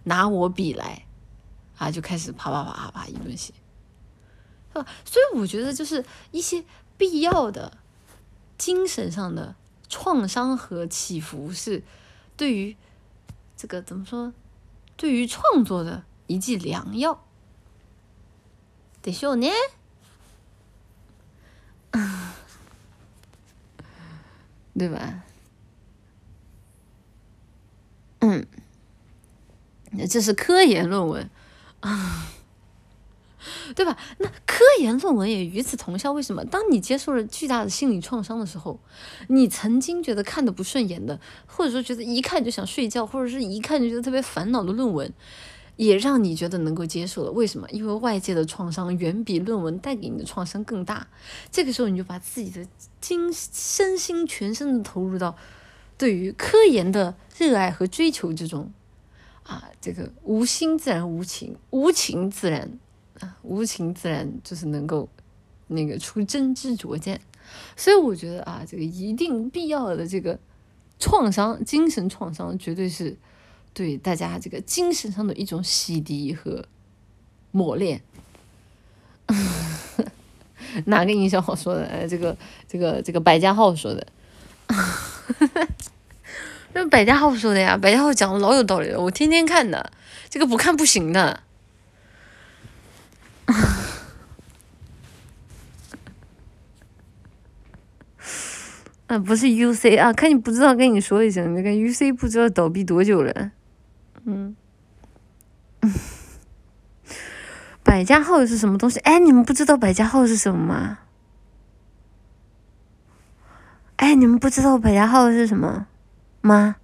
[0.05, 1.05] 拿我笔来
[1.77, 3.53] 啊，就开始啪啪啪啪啪一顿写。
[4.73, 6.63] 啊，所以我觉得就是一些
[6.97, 7.77] 必要的
[8.57, 9.53] 精神上的
[9.88, 11.84] 创伤和起伏，是
[12.35, 12.76] 对于
[13.55, 14.34] 这个怎么说，
[14.97, 17.23] 对于创作的一剂良药。
[19.10, 19.48] 得秀呢，
[24.77, 25.23] 对吧？
[28.19, 28.45] 嗯，
[29.91, 31.30] 那这是科研论文
[31.80, 32.27] 啊。
[33.76, 33.98] 对吧？
[34.18, 36.11] 那科研论文也与此同效。
[36.11, 36.44] 为什么？
[36.44, 38.80] 当你接受了巨大的心理创伤的时候，
[39.30, 45.14] 你曾经觉得看的不顺眼的，或者说觉得一看就想睡觉，或者是一看就觉得特别烦恼的论文，
[45.80, 47.31] 也让你觉得能够接受了。
[47.31, 47.65] 为什么？
[47.69, 51.07] 因为外界的创伤远比论文带给你的创伤更大。
[51.49, 52.68] 这个时候，你就把自己的
[52.99, 55.38] 精身心全身的投入到
[55.97, 58.73] 对于科研的热爱和追求之中。
[59.43, 62.77] 啊，这个无心自然无情，无情自然
[63.22, 63.38] 啊。
[63.41, 65.07] 无情自然就是能够
[65.68, 67.22] 那个出真知灼见。
[67.77, 70.38] 所以我觉得啊，这个一定必要的这个
[70.99, 73.15] 创伤，精神创伤，绝对是
[73.74, 76.66] 对大家这个精神上的一种洗涤和
[77.52, 78.02] 磨练。
[80.86, 81.86] 哪个营销号说的？
[81.86, 82.38] 哎，这个
[82.68, 84.08] 这个这个百家号说的。
[86.74, 89.91] 那百家号说的呀，百家号讲的老有道理了，我天天看的，
[90.30, 91.41] 这个不看不行的。
[99.08, 103.52] 啊，不是 U C 啊，看你不知道跟你说一声，那个 U C 不知道倒闭多久了。
[104.26, 104.56] 嗯。
[107.84, 109.00] 百家号是什么东西？
[109.00, 111.00] 哎，你们不知道百家号是什么吗？
[113.96, 115.88] 哎，你们不知道百家号是什么
[116.41, 116.76] 吗？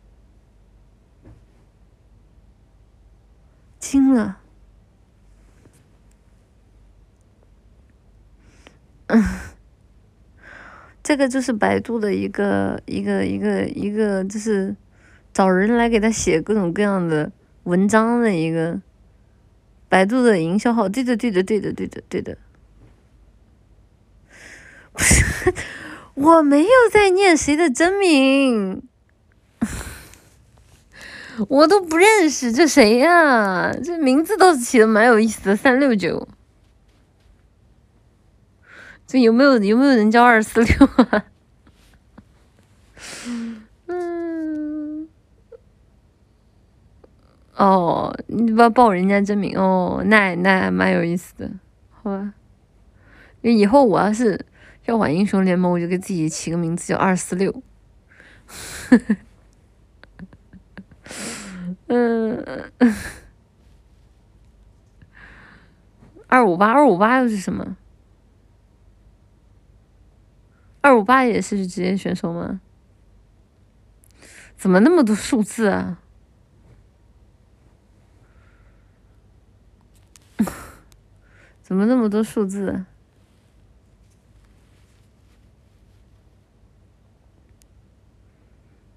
[3.80, 4.40] 惊了。
[9.08, 9.24] 嗯，
[11.04, 14.76] 这个就是百度的一个一个一个一个，就是
[15.36, 17.30] 找人来给他写各种各样的
[17.66, 18.80] 文章的一个。
[19.88, 22.38] 百度的营销号，对的，对的，对的，对的，对的。
[24.92, 25.24] 不是，
[26.16, 28.82] 我没有在念谁的真名，
[31.48, 33.72] 我都不认识这谁呀？
[33.72, 36.28] 这名字倒是起的蛮有意思的，三六九。
[39.06, 41.26] 这有没有有没有人叫二四六啊？
[47.56, 51.50] 哦，你不要报人家真名哦，那那蛮有意思的，
[51.90, 52.34] 好吧？
[53.42, 54.46] 因为以后我要是
[54.86, 57.64] 要玩英雄联盟，我就给自己起个名字叫二四六。
[61.88, 62.72] 嗯，
[66.28, 67.78] 二五八，二五八又是什么？
[70.82, 72.60] 二五八也是职业选手吗？
[74.58, 76.00] 怎么那么多数字啊？
[81.66, 82.86] 怎么那么多数字？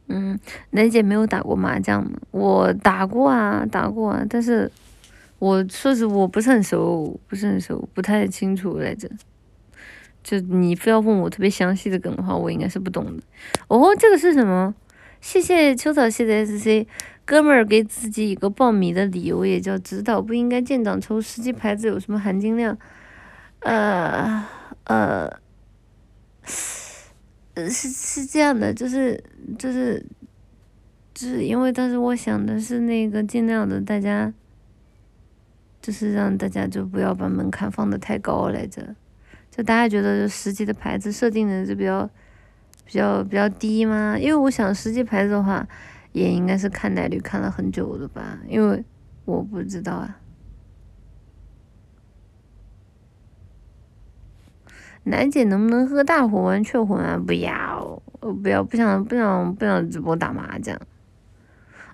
[0.08, 0.38] 嗯，
[0.72, 2.18] 楠姐没有打过麻将吗？
[2.30, 4.70] 我打过啊，打过啊，但是
[5.38, 9.08] 我说实我不是很熟，不是很熟，不太清楚来着。
[10.22, 13.22] 就你非要问我特别详细的梗的话，我应该是不懂的。
[13.68, 14.74] 哦，这个是什么？
[15.22, 16.86] 谢谢秋草系的 SC。
[17.28, 22.78] 哥们儿给自己一个报米的理由也叫指导，不应该建档抽十级牌子有什么含金量？
[23.60, 24.42] 呃
[24.84, 25.30] 呃，
[27.54, 29.22] 是是这样的，就是
[29.58, 30.02] 就是
[31.12, 34.32] 就是因为当时我想的是那个尽量的大家，
[35.82, 38.96] 就是让大家就不要把门槛放的太高来着，
[39.50, 42.08] 就大家觉得就十级的牌子设定的就比较
[42.86, 44.16] 比较比较低吗？
[44.18, 45.68] 因为我想十级牌子的话。
[46.18, 48.84] 也应该是看奶绿看了很久的吧，因为
[49.24, 50.20] 我不知道啊。
[55.04, 57.16] 楠姐能不能和大伙玩雀魂啊？
[57.16, 58.02] 不要，
[58.42, 60.78] 不要，不想，不想，不想直播打麻将。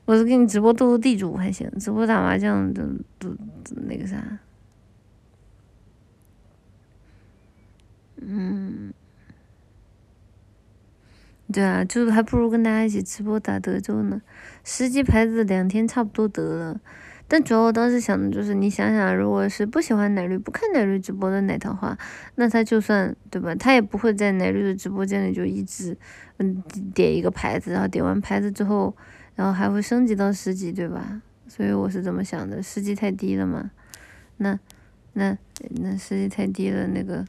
[0.07, 2.83] 我是给你直播斗斗地主还行，直播打麻将都
[3.19, 3.37] 都
[3.87, 4.17] 那个啥。
[8.17, 8.93] 嗯。
[11.53, 14.21] 对啊，就是还不如跟大家一起直播打德州呢。
[14.65, 16.81] 十级牌子两天差不多得了，
[17.29, 21.97] 但主要我当时想的就是，你想想，如果是不喜欢奶绿、不看奶绿直播的奶糖话，
[22.37, 25.97] 那他就算对吧，他也不会在奶绿的直播间里就一直
[26.39, 26.63] 嗯
[26.95, 28.97] 点一个牌子，然后点完牌子之后，
[29.35, 31.21] 然后还会升级到十级，对吧？
[31.47, 33.71] 所以我是这么想的，十级太低了嘛。
[34.39, 34.59] 那
[35.13, 35.37] 那
[35.83, 37.25] 那十级太低了，那个。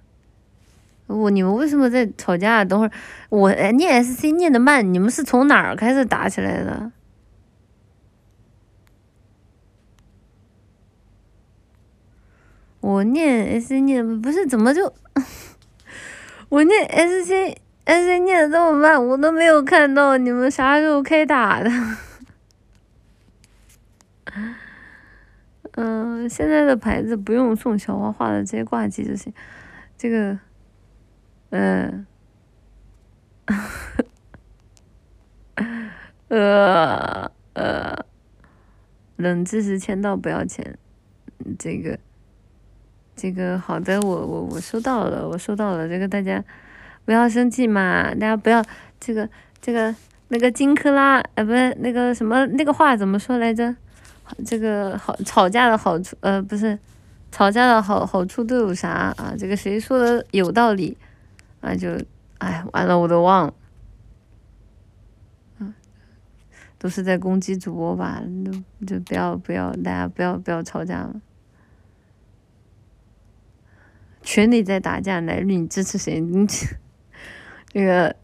[1.07, 2.65] 我你们为什么在吵架？
[2.65, 2.91] 等会儿
[3.30, 6.91] 我念 SC 念的慢，你们是从哪儿开始打起来的？
[12.82, 14.94] 我念 SC 念不是怎么就
[16.49, 17.56] 我念 SC
[17.86, 21.69] SC 念的这么慢，我都没有看到你们啥时候开打的。
[25.73, 29.32] 嗯，现在的牌子不用送小花花的，直接挂机就行。
[29.98, 30.40] 这个。
[31.57, 32.06] 嗯，
[36.27, 38.06] 呃呃，
[39.15, 40.77] 冷知识签到不要钱，
[41.57, 41.98] 这个
[43.15, 46.44] 这个好的，我我我收到了，我收到了，这个大家
[47.06, 48.61] 不要生气嘛，大家不要
[48.99, 49.30] 这个
[49.61, 49.95] 这个
[50.27, 53.73] 那个金克拉，呃，不是那个什么那个话怎么说来着？
[54.45, 56.77] 这个好吵架的好处，呃，不是
[57.32, 59.34] 吵架的好好处都有啥啊？
[59.40, 60.98] 这个谁说的有道理
[61.66, 61.76] 啊？
[61.76, 61.90] 就
[62.38, 63.54] 哎，完了我都忘了。
[65.60, 65.74] 嗯，
[66.78, 68.22] 都是在攻击主播吧？
[68.46, 71.22] 就就不要不要，大家不要不要吵架了。
[74.22, 76.20] 群里在打架，奶绿你支持谁？
[76.20, 78.16] 你这个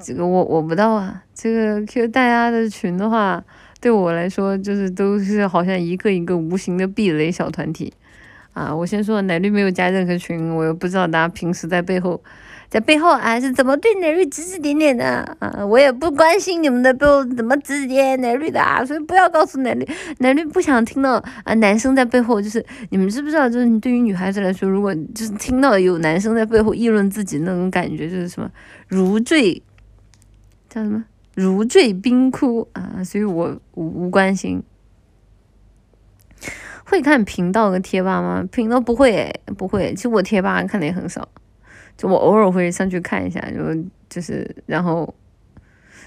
[0.00, 1.24] 这个我我不知道啊。
[1.32, 3.44] 这个 Q 大家的群的话。
[3.82, 7.90] 对我来说，就是都是好像一个一个无形的壁垒小团体，
[8.52, 12.22] 啊，我先说奶绿没有加任何群，我又不知道大家平时在背后，
[12.70, 19.84] 在背后啊是怎么对奶绿指指点点的啊，我也不关心你们的背后怎么指指点点奶绿的啊，所以不要告诉奶绿，
[20.18, 28.48] 奶绿不想听到啊男生在背后就是你们知不知道，就是对于女孩子来说，如果就是听到有男生在背后议论自己那种感觉，就是什么
[28.86, 29.60] 如坠，
[30.68, 31.04] 叫什么？
[31.34, 34.62] 如坠冰窟啊，所以我无无关心。
[36.84, 38.44] 会看频道和贴吧吗？
[38.50, 39.94] 频道不会，不会。
[39.94, 41.28] 其实我贴吧看的也很少，
[42.00, 43.60] 就我偶尔会上去看一下，就
[44.08, 45.14] 就是然后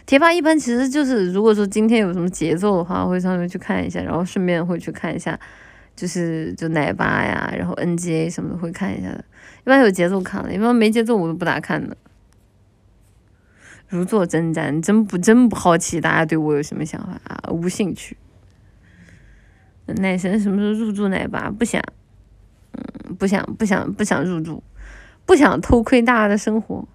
[0.07, 5.40] 贴吧一般其实就是如果说今天有什么节奏的话，会上去去看一下，然后顺便会去看一下，
[5.95, 9.24] 就是就奶爸呀，然后 NGA 什么的会看一下的。
[9.64, 11.95] 一般有节奏看了，一般没节奏我都不咋看的。
[13.90, 17.52] 如坐针毡，真不真不好奇，大家对我有什么想法啊？
[17.52, 18.18] 无兴趣。
[19.86, 21.52] 奶神什么时候入驻奶爸？
[21.52, 21.80] 不想，
[22.72, 24.64] 嗯，不想，不想，不想入驻，
[25.26, 26.88] 不想偷窥大家的生活。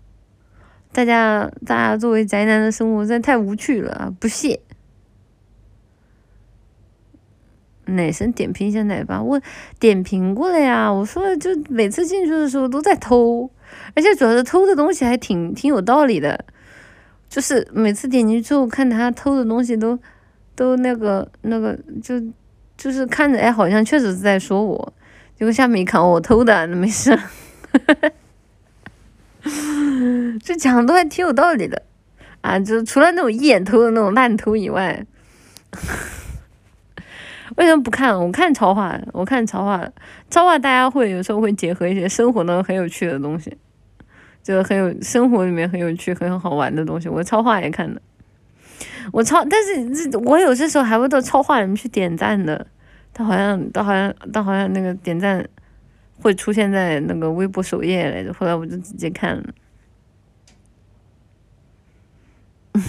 [0.93, 4.15] 大家，大家作为宅男的生活，实在太无趣了！
[4.19, 4.61] 不屑。
[7.85, 9.41] 奶神点评一下奶爸，我
[9.79, 10.93] 点评过了呀。
[10.93, 13.51] 我说，就每次进去的时候都在偷，
[13.95, 16.45] 而且主要是偷的东西还挺挺有道理的。
[17.31, 19.99] 就是每次点进去之后看他偷的东西都，
[20.55, 22.21] 都那个那个就，
[22.77, 24.93] 就是看着哎好像确实是在说我，
[25.39, 27.19] 结果下面一看我偷的那没事，
[30.43, 31.83] 这讲的都还挺有道理的，
[32.41, 35.05] 啊就除了那种一眼偷的那种烂偷以外，
[37.57, 38.19] 为什么不看？
[38.19, 39.89] 我看超话，我看超话，
[40.31, 43.57] 超话大家会有时候会结合一些生活中很有趣的东西。
[44.41, 48.01] 就是很有生活里面很有趣、很好玩的东西，我超话也看的。
[49.13, 52.67] 我超，但是这我有些时候还会到超话里面去点赞的。
[53.13, 55.47] 他好像，他好像，他好像那个点赞
[56.21, 58.33] 会出现在那个微博首页来着。
[58.35, 59.45] 后来我就直接看了。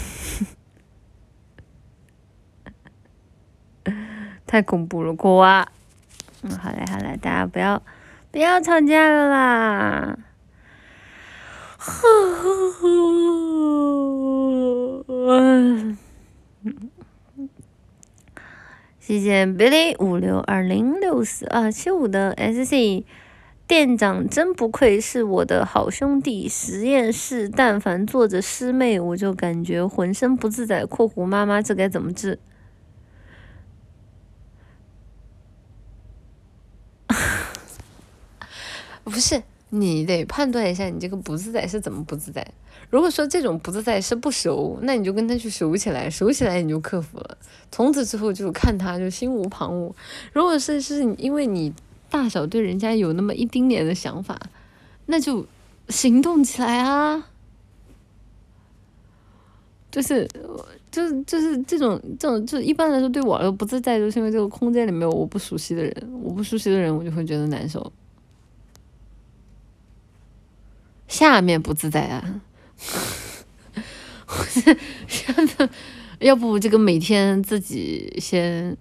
[4.45, 5.67] 太恐怖了，瓜！
[6.41, 7.81] 嗯，好嘞，好嘞，大家不要
[8.31, 10.17] 不要吵架了啦。
[11.77, 12.87] 呵呵呵，
[19.09, 23.03] 谢谢 Billy 五六二零六四二七五的 SC
[23.65, 26.47] 店长，真不愧是我的好兄弟。
[26.47, 30.85] 实验室但凡坐着师妹，我就感觉浑身不自在。
[30.85, 32.37] 括弧妈妈，这该怎么治？
[39.03, 39.41] 不是。
[39.69, 42.45] 你得判断一下，你这个不自在是怎么不自在。
[42.89, 47.37] 如果说这种不自在是不熟，那你就跟他去熟起来，熟起来你就克服了。
[47.71, 49.93] 从此之后就看他就心无旁骛。
[50.33, 51.71] 如果是是因为你
[52.09, 54.39] 大小对人家有那么一丁点的想法，
[55.05, 55.45] 那就
[55.89, 57.27] 行动起来啊！
[59.91, 60.27] 就是
[60.91, 67.91] 就是就是这种这种就一般来说对我来说不自在，就是因为这个空间里面有我不熟悉的人，我不熟悉的人我就会觉得难受。
[71.09, 72.41] 下面不自在啊，
[75.07, 75.69] 下面
[76.19, 78.77] 要不这个每天自己先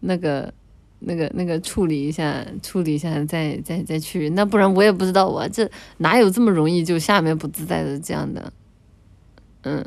[0.00, 0.54] 那个
[1.00, 8.52] 那个那个处理一下，处理一下再再再去，那不然我也不知道啊，这哪有这么容易就下面不自在的这样的？
[9.64, 9.84] 嗯，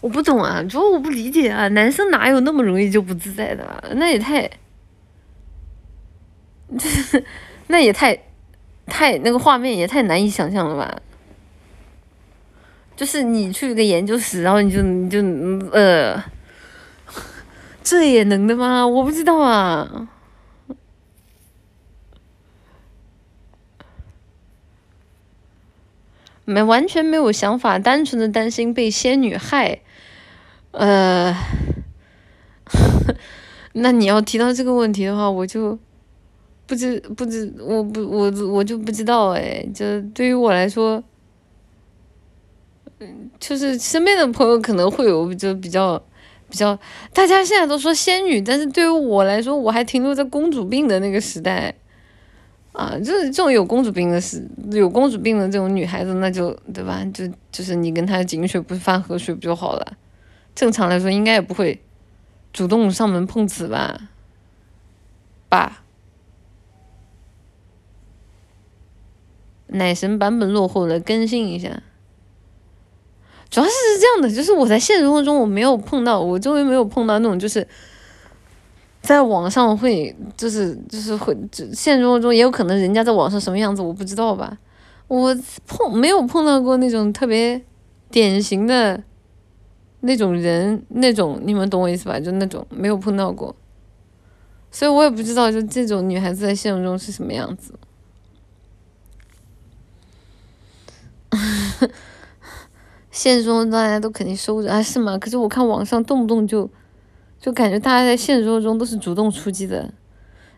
[0.00, 3.94] 我不懂啊，主要我不理解啊，男生哪有那么容易就不自在的？
[3.96, 4.50] 那也太……
[6.78, 7.22] 这
[7.68, 8.18] 那也太，
[8.86, 11.00] 太那个画面也太难以想象了吧？
[12.94, 15.18] 就是你去一个研究室，然后你就你就
[15.72, 16.22] 呃，
[17.82, 18.86] 这也能的吗？
[18.86, 20.08] 我不知道啊，
[26.44, 29.80] 没完全没有想法，单纯的担心被仙女害，
[30.72, 31.34] 呃，
[33.72, 35.78] 那你要提到这个问题的话，我就。
[36.72, 41.04] 不知不知，我不我我就不知道哎，就对于我来说，
[42.98, 46.02] 嗯，就是身边的朋友可能会有就比较
[46.48, 46.74] 比较，
[47.12, 51.74] 大家现在都说仙女，但是对于我来说，我还停留在公主病的那个时代。
[52.72, 57.04] 啊，就是这种有公主病的是有公主病的这种女孩子，那就对吧？
[57.12, 59.98] 就就是你跟她井水不犯河水不就好了？
[60.54, 61.82] 正常来说应该也不会
[62.50, 64.08] 主动上门碰瓷吧？
[65.50, 65.81] 吧？
[69.72, 71.82] 奶神版本落后了，更新一下。
[73.50, 77.66] 主要是是这样的，就是我在现实生活中我没有碰到，我周围没有碰到那种就是。
[79.02, 84.56] 在网上会就是就是会就，现实生活中也有可能人家在网上什么样子我不知道吧，
[85.08, 85.36] 我
[85.66, 87.60] 碰没有碰到过那种特别
[88.12, 89.02] 典型的
[90.02, 92.20] 那种人，那种你们懂我意思吧？
[92.20, 93.56] 就那种没有碰到过，
[94.70, 97.74] 所以我也不知道就这种女孩子在现实中是什么样子。
[103.10, 105.18] 现实中大家都肯定收着啊，是吗？
[105.18, 106.70] 可是我看网上动不动就。
[107.40, 109.92] 就感觉大家在现实生活中都是主动出击的，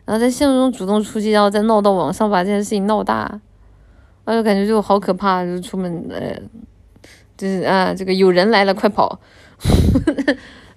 [0.05, 3.41] 然后在现实中主动出击，然后再闹到网上把这件事情闹大，
[4.23, 6.39] 我就感觉就好可怕，就出门呃，
[7.35, 9.19] 就是啊，这个有人来了，快跑，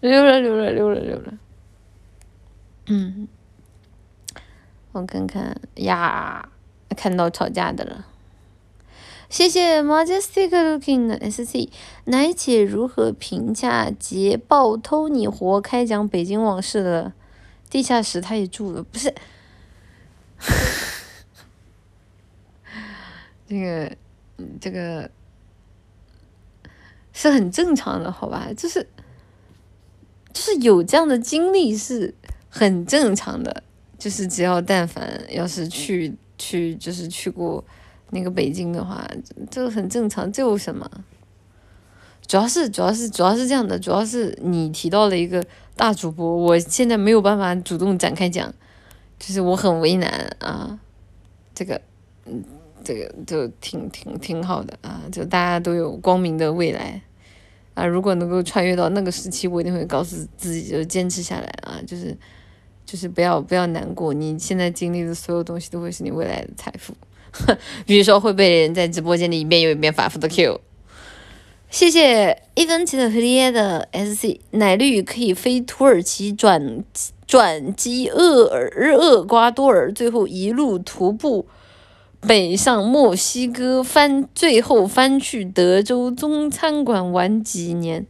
[0.00, 1.34] 溜了溜了溜了溜了，
[2.86, 3.28] 嗯，
[4.92, 6.48] 我看看呀，
[6.96, 8.06] 看到吵架的了。
[9.28, 11.68] 谢谢 majestic looking 的 SC，
[12.04, 17.12] 奶姐如何评价捷豹偷你活开讲北京往事的
[17.68, 18.22] 地下室？
[18.22, 19.14] 他也住了，不是？
[23.46, 23.96] 这个，
[24.58, 25.10] 这个
[27.12, 28.48] 是很正常的，好吧？
[28.56, 28.88] 就是，
[30.32, 32.14] 就是有这样的经历是
[32.48, 33.62] 很正常的，
[33.98, 37.62] 就是只要但凡要是去去，就是去过。
[38.10, 39.06] 那个北京的话，
[39.50, 40.88] 这个很正常，这有什么？
[42.26, 45.42] 主要是主要是主要是这样的，主要是你提到了一个
[45.74, 48.52] 大主播，我现在没有办法主动展开讲，
[49.18, 50.10] 就是我很为难
[50.40, 50.78] 啊。
[51.54, 51.80] 这个，
[52.26, 52.44] 嗯，
[52.84, 57.00] 这个就挺挺挺好的啊，就大家都有光明的未来
[57.72, 57.86] 啊。
[57.86, 62.14] 如果能够穿越到那个时期，我一定会告诉自己，就坚持下来啊，就是
[62.84, 66.94] 就是不要不要难过，你现在经历的所有东西都会是你未来的财富。
[67.86, 70.60] 比如说会被人在直播间里一遍又一遍反复的 Q，
[71.70, 76.84] 谢谢一分钱的黑耶的 SC 奶绿可以飞土耳其转
[77.26, 81.46] 转机厄尔厄瓜多尔，最后一路徒步
[82.20, 88.06] 北上墨西哥，翻最后翻去德州中餐馆玩几年，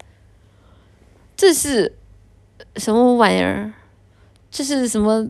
[1.36, 1.96] 这是
[2.76, 3.72] 什么玩意儿？
[4.50, 5.28] 这是什么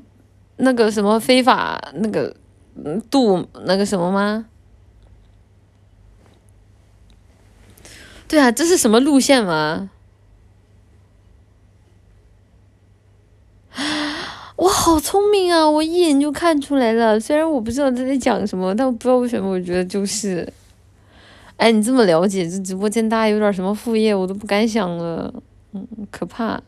[0.59, 2.37] 那个什么非法那个？
[3.11, 4.47] 度那个什么吗？
[8.27, 9.91] 对啊，这是什么路线吗？
[14.57, 15.71] 我好聪明啊！
[15.71, 17.19] 我一眼就看出来了。
[17.19, 20.53] 虽然我不知道他在讲什么，但我不知道为什么，我觉得就是，
[21.57, 25.33] 哎，你这么了解这直播间，大家有点什么副业，我都不敢想了。
[25.73, 26.61] 嗯，可怕。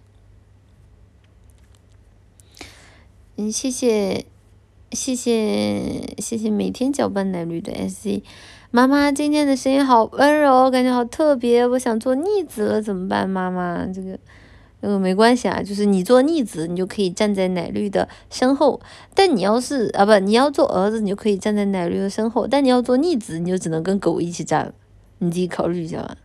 [3.36, 4.24] 嗯，谢谢。
[4.92, 8.24] 谢谢谢谢每天搅拌奶绿的 S C，
[8.72, 13.30] 妈妈今天的声音好温柔，感觉好特别，我想做逆子了怎么办？
[13.30, 14.18] 妈妈这个，
[14.80, 18.80] 呃没关系啊，就是你做逆子，你就可以站在奶绿的身后；
[19.14, 24.74] 但你要是啊不，你要做儿子，你就可以站在奶绿的身后；但你要做逆子，你就只能跟狗一起站，
[25.18, 26.16] 你自己考虑一下吧。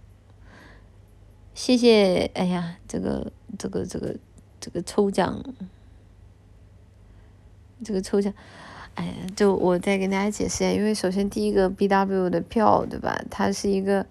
[1.54, 4.16] 谢谢，哎呀，这个这个这个
[4.60, 5.44] 这个抽奖。
[7.84, 8.34] 这个抽奖，
[8.96, 13.22] 哎，就我再跟大家解释一下，因为首先第一个 B W 的票，对吧？
[13.30, 14.06] 它是一个，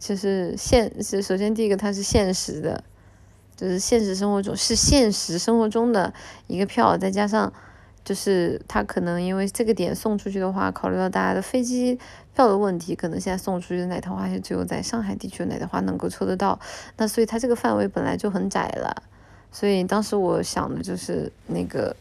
[0.00, 2.82] 就是现是首先第一个它是现实的，
[3.54, 6.12] 就是现实生活中是现实生活中的
[6.48, 7.52] 一个票，再加上
[8.04, 11.96] 就是它可能因为这个点送出去的话，考虑到大家的飞机
[12.34, 16.58] 票的问题，可能现在送出去的奶糖花是只有在上海地区的奶糖花能够抽得到，
[16.96, 19.04] 那所以它这个范围本来就很窄了，
[19.52, 21.94] 所以当时我想的就是那个。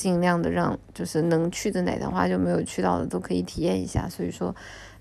[0.00, 4.56] 尽量的让就是能去的奶糖花就没有去到的都可以体验一下，所以说，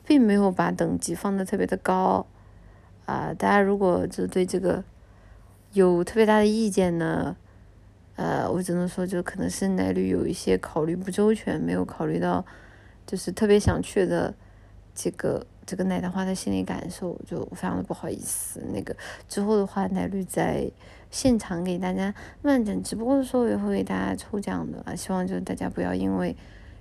[0.05, 2.27] 并没有把等级放的特别的高，
[3.05, 4.83] 啊，大家如果就对这个
[5.71, 7.33] 有特别大的意见呢，
[8.17, 12.45] 呃，我只能说就可能是奶绿有一些考虑不周全，没有考虑到
[13.07, 14.35] 就是特别想去的
[14.93, 18.61] 这个这个奶糖花的心理感受，就非常的不好意思。
[18.73, 18.93] 那个
[19.29, 20.69] 之后的话，奶绿在。
[21.11, 26.35] 现场给大家漫展直播的时候也会给大家抽奖的啊，希望就是大家不要因为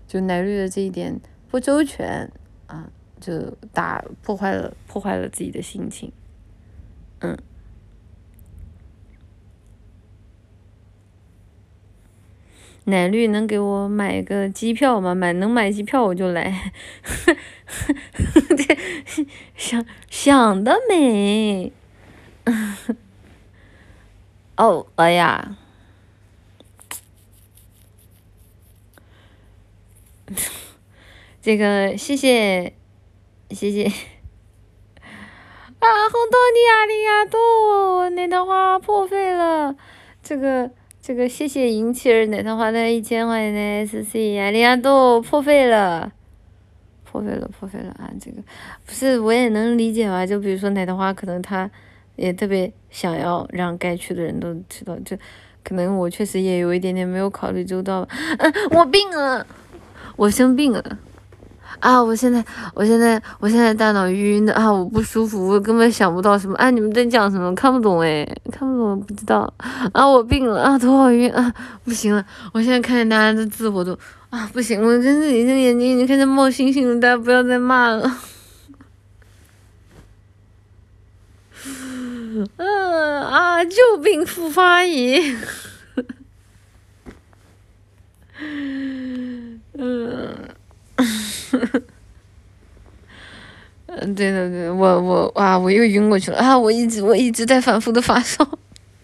[0.06, 1.18] 就奶绿的这一点
[1.50, 2.30] 不周全
[2.66, 2.90] 啊，
[3.20, 6.12] 就打破坏了破坏了自己的心情。
[7.20, 7.36] 嗯，
[12.84, 15.14] 奶绿能给我买个机票吗？
[15.14, 16.72] 买能买机票我就来，
[19.56, 21.72] 想想的美。
[24.58, 25.56] 哦，哎呀，
[31.40, 32.74] 这个谢谢
[33.50, 33.84] 谢谢。
[33.84, 33.90] 啊，
[36.10, 39.74] 好多尼亚利亚多，那套花破费了，
[40.22, 40.70] 这个。
[41.00, 46.12] 这个谢谢银气儿奶糖花的一千块钱的 SC 啊，利亚多破费了，
[47.02, 48.12] 破费了，破费了啊！
[48.20, 48.42] 这个
[48.84, 50.26] 不是我也能理解吧？
[50.26, 51.70] 就比如说奶糖花，可能他
[52.18, 55.16] 也特别想要让该去的人都知道，就
[55.64, 58.06] 可能我确实也有一点点没有考虑周到。
[58.38, 59.46] 嗯，我病了，
[60.16, 60.98] 我生病了。
[61.80, 62.02] 啊！
[62.02, 64.72] 我现在，我现在，我现在大脑晕晕的啊！
[64.72, 66.56] 我不舒服，我根本想不到什么。
[66.56, 66.70] 啊！
[66.70, 67.54] 你们在讲什么？
[67.54, 69.52] 看不懂哎，看不懂，不知道。
[69.92, 70.04] 啊！
[70.08, 70.76] 我病了啊！
[70.76, 71.54] 头好晕啊！
[71.84, 73.96] 不行了，我现在看见大家的字我都
[74.30, 78.10] 啊不行，我真是已经眼睛已经开始冒星星了，大家不要再骂了。
[82.56, 83.64] 嗯啊！
[83.64, 85.36] 旧病复发矣。
[89.74, 90.48] 嗯。
[93.90, 96.56] 嗯，对对对，我我啊，我又晕过去了啊！
[96.58, 98.46] 我一直我一直在反复的发烧，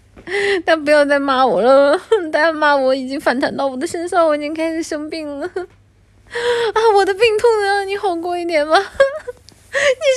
[0.65, 1.99] 但不要再骂我了，
[2.31, 6.79] 大家骂我已经反弹到我的身上，我已经开始生病了啊！
[6.97, 8.77] 我的病痛能让你好过一点吗？
[8.79, 8.85] 你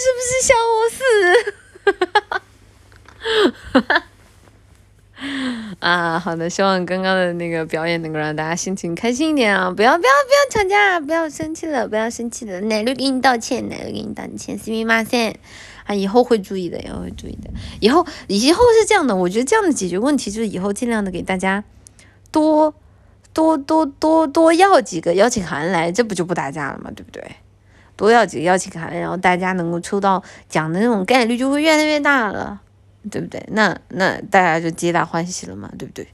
[0.03, 1.02] 是不是想我死？
[1.85, 2.41] 哈哈哈
[3.26, 4.02] 哈哈哈哈哈！
[5.80, 9.70] 啊，好的，希望刚刚的那个表演能够让大家心情开心一点啊！
[9.70, 12.60] 不要不要不要吵架，不要生气了，不要生气了。
[12.62, 15.34] 奶绿给你道歉，奶绿给你道歉，すみません。
[15.84, 17.51] 啊，以后会注意的，以后会注意的。
[17.80, 21.62] 以后以后是这样的，我觉得这样的解决问题就是以后尽量的给大家
[22.32, 22.74] 多
[23.32, 26.90] 多多多多要几个邀请函来，这不就不打架了吗？
[26.97, 27.24] 对不对？
[27.94, 32.60] 多要几个邀请函，然后大家能够抽到奖的那种概率就会越来越大了。
[33.10, 33.41] 对不对？
[33.52, 36.07] 那那大家就皆大欢喜了嘛，对不对？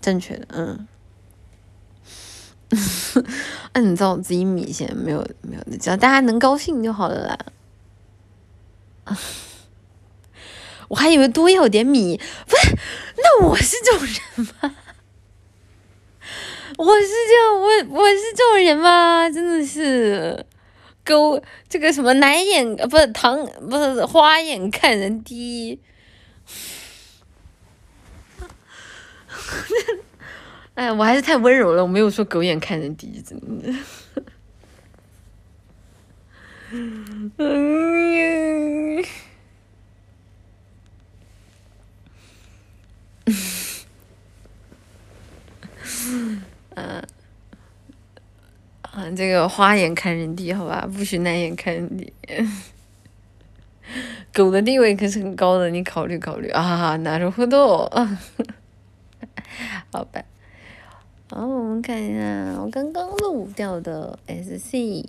[0.00, 0.88] 正确的，嗯。
[3.74, 7.38] 那你知道我自己米现在没有没有，只要大家能高兴就好了啦。
[10.88, 12.74] 我还以为多要点米，不是？
[13.16, 14.16] 那我是这种人
[14.60, 14.74] 吗？
[16.78, 17.66] 我是这样，我
[18.00, 19.28] 我是这种人吗？
[19.30, 20.46] 真的是。
[21.04, 25.78] 狗，这个什么奶眼不是糖不是花眼看人低，
[30.74, 33.74] 哎，我还是太温柔了，我没有说狗眼看人低，真的。
[36.70, 37.30] 嗯。
[37.36, 39.04] 嗯。
[48.92, 52.12] 啊，这个花眼看人低，好吧，不许奶眼看人低。
[54.34, 57.58] 狗的地位可是很高的，你考虑考虑啊，拿着互动？
[59.90, 60.22] 好吧。
[61.30, 65.06] 好，我们看一下我刚刚漏掉的 SC。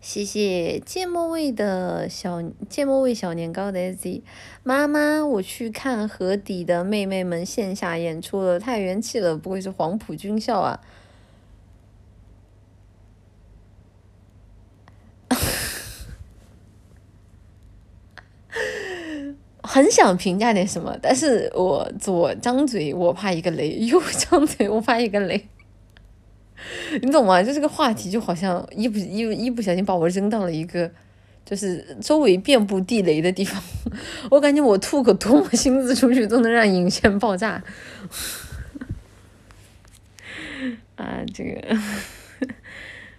[0.00, 4.22] 谢谢芥末味的小芥末味小年糕的 SC。
[4.62, 10.80] 妈妈，我去看河底的妹妹们线下演出了，太元气了，不会是黄埔军校啊？
[19.70, 25.46] 很想评价点什么，但是我左张嘴我怕一个雷，右张嘴我怕一个雷，
[27.02, 27.42] 你懂吗？
[27.42, 30.90] 就这个话题就好像一不一一不小心把我扔到了一个
[31.44, 33.62] 就是周围遍布地雷的地方，
[34.32, 37.62] 我感觉我吐口唾沫星子出去都能让引线爆炸。
[40.96, 41.76] 啊，这个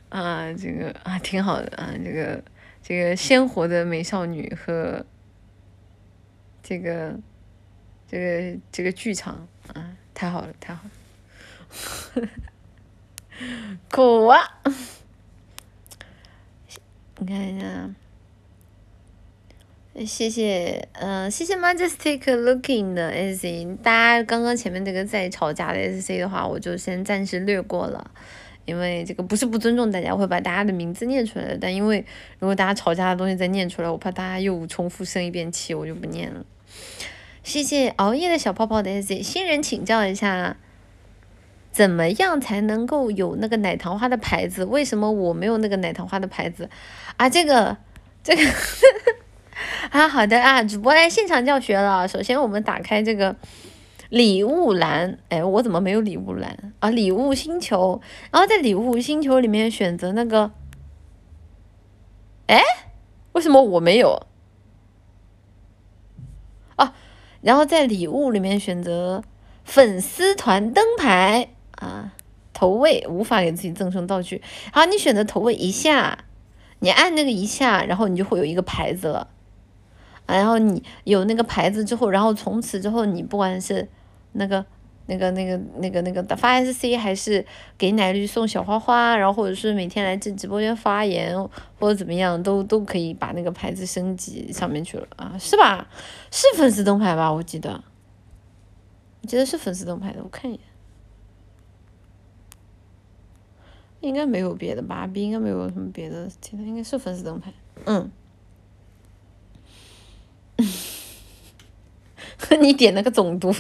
[0.09, 2.43] 啊，这个啊，挺好的啊，这个
[2.81, 5.05] 这个鲜活的美少女和。
[6.69, 7.19] 这个，
[8.07, 10.83] 这个，这个剧场啊，太好了，太好
[12.13, 12.29] 了，
[13.89, 14.37] 苦啊！
[17.17, 17.89] 你看一下，
[20.05, 28.11] 谢谢，嗯，谢谢 Majestic Looking 的 SC，大家刚刚前面这个在吵架的 SC 的话，我就先暂时略过了，
[28.65, 32.05] 因为这个不是不尊重大家，我会把大家的名字念出来的，但因为
[32.37, 36.45] 如果大家吵架的东西再念出来，我怕大家又重复生一遍气，我就不念了。
[37.43, 40.57] 谢谢熬夜的小泡泡的 S，新人请教一下，
[41.71, 44.65] 怎么样才能够有那个奶糖花的牌子？
[44.65, 46.69] 为什么我没有那个奶糖花的牌子？
[47.17, 47.77] 啊，这个，
[48.23, 48.43] 这个，
[49.91, 52.07] 啊，好的啊，主播来现场教学了。
[52.07, 53.35] 首先，我们打开这个，
[54.09, 56.89] 礼物栏，哎，我怎么没有礼物栏啊？
[56.89, 58.01] 礼物星球，
[58.31, 60.51] 然后在礼物星球里面选择那个，
[62.47, 62.61] 哎，
[63.31, 64.27] 为什么我没有？
[66.75, 66.95] 啊，
[67.41, 69.23] 然后在礼物里面选择
[69.63, 72.13] 粉丝团灯牌啊，
[72.53, 74.41] 投喂无法给自己赠送道具。
[74.71, 76.25] 好，你选择投喂一下，
[76.79, 79.27] 你按那个一下，然后你就会有一个牌子了。
[80.25, 83.87] 然后你有那个牌子之后，然后从此之后，你不管是
[84.33, 84.63] 那个、
[85.09, 87.45] 那个、那个、那个、那个发 SC，还是
[87.77, 91.35] 给奶绿送小花花，然后或者是每天来这直播间发言
[91.79, 95.89] 或者怎么样，都都可以把那个牌子升级上面去了啊，是吧？
[96.31, 97.33] 是粉丝灯牌吧？
[97.33, 97.83] 我记得，
[99.21, 100.61] 我记得是粉丝灯牌的，我看一眼，
[104.01, 107.51] 应该没有别的吧应该没有什么别的，其他应该是粉丝灯牌，
[107.85, 108.11] 嗯。
[112.59, 113.53] 你点了个总督，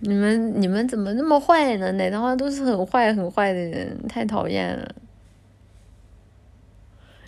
[0.00, 1.92] 你们你们怎么那么坏呢？
[1.92, 4.94] 奶糖花都是很坏很坏的人，太讨厌了。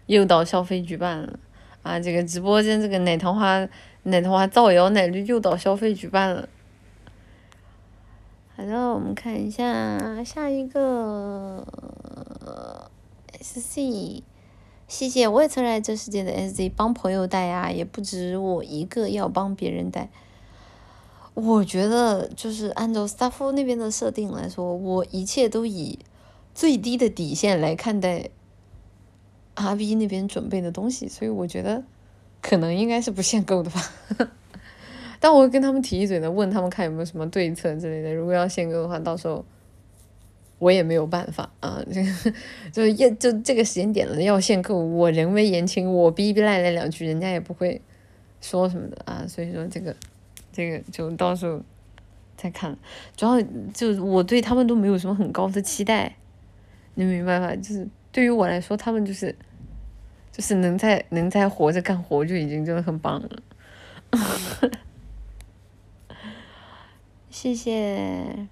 [0.07, 1.39] 诱导消费举办了
[1.83, 2.01] 啊！
[2.01, 3.69] 这个直播间这个奶糖花
[4.03, 6.49] 奶糖花造谣奶绿诱导消费举办了。
[8.57, 11.65] 好的，我们看一下下一个
[13.41, 14.25] S C。
[14.89, 20.11] 谢谢，我也曾来这世界的 SZ 帮朋友带呀，也不止我一个要帮别人带。
[21.35, 25.99] 我觉得就是按照 staff 那边的设定来说，我一切都以
[26.55, 28.31] 最低的底线来看待
[29.55, 31.85] RB 那边准备的东西，所以我觉得
[32.43, 33.81] 可能应该是不限购的吧。
[35.21, 38.15] 但我跟他们提一嘴的，问他们看有没有什么对策之类的。
[38.15, 39.45] 如果要限购的话，到时候。
[40.59, 42.35] 我也没有办法啊，这 个
[42.71, 47.81] 就要就这个时间点了，要限购，我人微言轻，我逼逼赖赖两句，人家也不会
[48.43, 49.97] 说什么的啊，所以说这个
[50.53, 51.61] 这个就到时候
[52.37, 52.77] 再看，
[53.17, 53.41] 主要
[53.73, 56.17] 就我对他们都没有什么很高的期待，
[56.95, 57.55] 你明白吧？
[57.57, 59.35] 就是对于我来说，他们就是
[60.33, 63.43] 就是能在能在活着干活就已经真的很棒了，
[67.29, 68.49] 谢谢。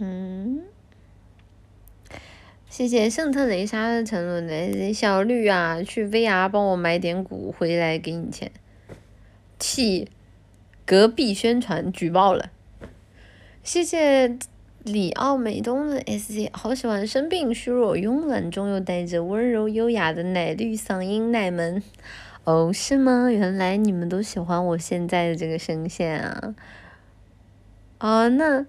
[0.00, 0.62] 嗯，
[2.68, 8.52] 谢谢圣特雷莎的沉沦的小绿啊，去 VR 帮我买点股回来给你钱，
[9.58, 10.08] 替
[10.86, 12.50] 隔壁宣传举报了。
[13.62, 14.38] 谢谢
[14.82, 21.82] 里奥美东的 SC，好喜欢生病虚弱慵懒中又带着温柔优雅的奶绿嗓音奶门。
[22.44, 23.28] 哦，是吗？
[23.30, 26.54] 原来你们都喜欢我现在的这个声线啊？
[27.98, 28.66] 啊，那。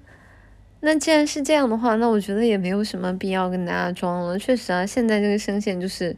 [0.82, 4.40] 那既然是这样的话，那我觉得也没有什么必要跟大家装了。
[4.40, 6.16] 确实啊，现在这个声线就是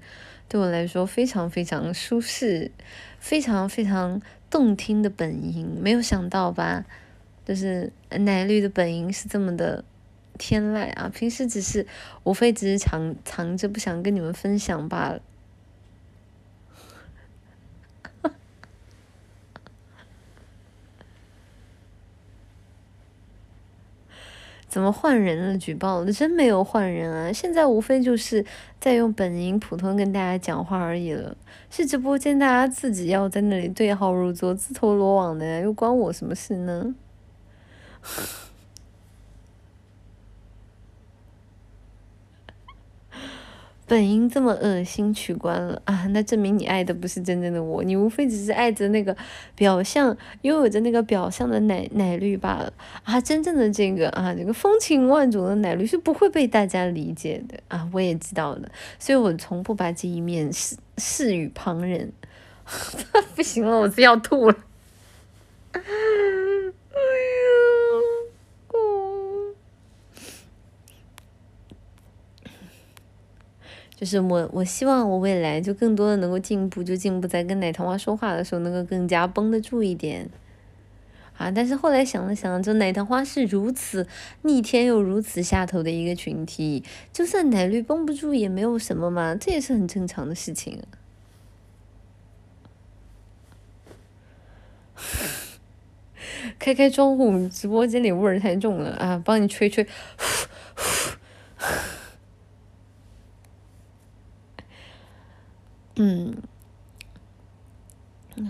[0.48, 2.70] 对我来说非常非常舒适、
[3.18, 4.22] 非常非常
[4.52, 5.68] 动听的本音。
[5.82, 6.86] 没有想到吧？
[7.44, 9.84] 就是奶绿的本音是这么的
[10.38, 11.10] 天籁啊！
[11.10, 11.88] 平时只是
[12.24, 15.22] 无非只是藏藏着，不想跟你们分享罢了。
[24.72, 25.58] 怎么换人了？
[25.58, 26.14] 举报了？
[26.14, 27.34] 真没有换人啊！
[27.34, 28.46] 现在无非就是
[28.80, 31.36] 在用本音普通跟大家讲话而已了。
[31.70, 36.96] 是直播间大家自己要在那里对号入座、自投罗网的呀，又关我什么事呢？
[43.92, 46.08] 本音这么恶心，取关了啊！
[46.12, 49.14] 那证明你爱的不是真正的我，你无非只是爱着那个
[49.54, 52.72] 表象，拥有着那个表象的奶奶绿罢了
[53.04, 53.20] 啊！
[53.20, 57.86] 真正的这个啊，这个风情万种的奶绿是不会被大家理解的啊！
[57.92, 62.14] 我也知道的，所以我从不把这一面示示与旁人。
[63.36, 64.56] 不行了，我是要吐了。
[65.74, 65.86] 哎呀！
[74.02, 80.28] 就是我，我希望我未来就更多的能够进步，就进步在跟奶糖花说话的时候能够更加绷得住一点，
[81.38, 81.52] 啊！
[81.52, 84.08] 但是后来想了想，就奶糖花是如此
[84.42, 86.84] 逆天又如此下头的一个群体，
[87.14, 90.82] 就算奶绿绷不住也没有什么嘛，这也是很正常的事情。
[96.58, 99.22] 开开窗户，直播间里味儿太重了啊！
[99.24, 99.86] 帮你吹吹。
[105.96, 106.36] 嗯，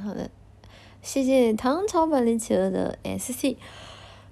[0.03, 0.29] 好的，
[1.01, 3.57] 谢谢唐朝版里企鹅的 SC。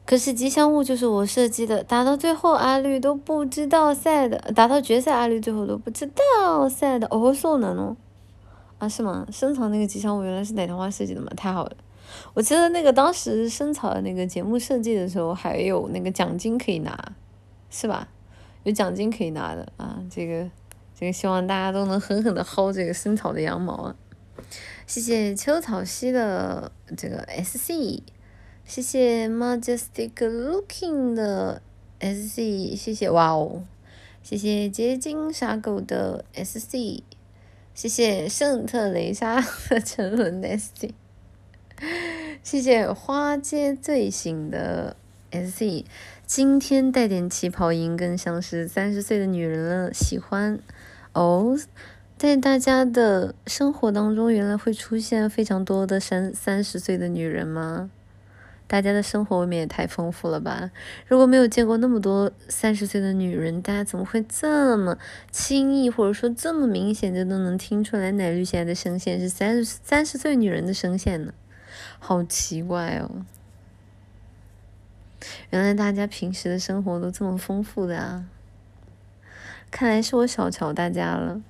[0.05, 7.95] 可是吉祥物就是我设计的，打到最后阿绿都不知道赛的，打到决赛阿绿最后都不知道赛的，哦，送的呢？
[8.79, 9.27] 啊，是吗？
[9.31, 11.31] 深藏那个吉祥物原来是奶糖花设计的吗？
[11.35, 11.75] 太好了，
[12.33, 17.11] 我记得那个当时生草的那个节目设计的时候，还有那个奖金可以拿，
[17.69, 18.07] 是吧？
[18.63, 20.01] 有奖金可以拿的啊！
[20.09, 20.49] 这个
[20.99, 23.95] 这个，希望大家都能狠狠的薅这个生草的羊毛啊！
[24.85, 28.01] 谢谢秋草溪的这个 SC，
[28.65, 31.61] 谢谢 Majestic Looking 的
[32.01, 33.63] SC，谢谢哇哦！
[34.21, 37.03] 谢谢结晶傻狗的 SC，
[37.73, 40.89] 谢谢圣特雷莎 的沉沦的 SC。
[42.43, 44.97] 谢谢花街醉醒的
[45.31, 45.85] S C，
[46.25, 50.59] 今天带点旗袍音，更像是三十岁的女人了，喜欢
[51.19, 51.59] 哦。
[52.17, 57.89] 在大家的生活当中，原来会出现非常多的三三十岁的女人吗？
[58.67, 60.69] 大家的生活未免也太丰富了吧？
[61.07, 64.97] 如果没有见过那么多三十岁的女人，大家怎么会这么
[65.31, 71.33] 轻易或者说这么明显就都能听出来奶绿现在的声线是三十三十岁女人的声线呢？
[71.99, 73.25] 好奇怪哦！
[75.49, 78.25] 原来大家平时的生活都这么丰富的啊！
[79.71, 81.41] 看来是我小瞧大家了。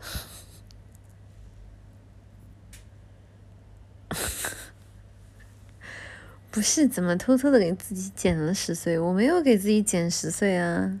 [6.50, 8.98] 不是，怎么偷偷的给自己减了十岁？
[8.98, 11.00] 我没有给自己减十岁啊！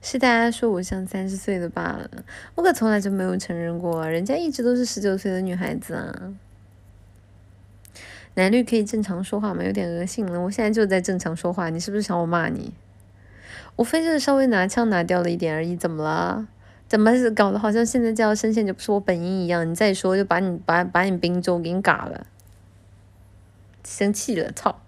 [0.00, 2.08] 是大家说我像三十岁的罢了，
[2.54, 6.34] 我可从来就没有承认过，人家一直都是十九岁的女孩子啊。
[8.34, 9.64] 男绿可以正常说话吗？
[9.64, 12.72] 有点恶心了，我现在就在正常说话，你是不是想我骂你？
[13.76, 16.48] 无非就是稍微拿腔拿调了一点而已，怎么了？
[16.88, 19.68] 怎么是搞得好像现在叫声线就不是我本音一样？
[19.68, 22.26] 你再说就把你把把你滨州给你嘎了，
[23.84, 24.80] 生气了，操！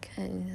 [0.00, 0.54] 看一下，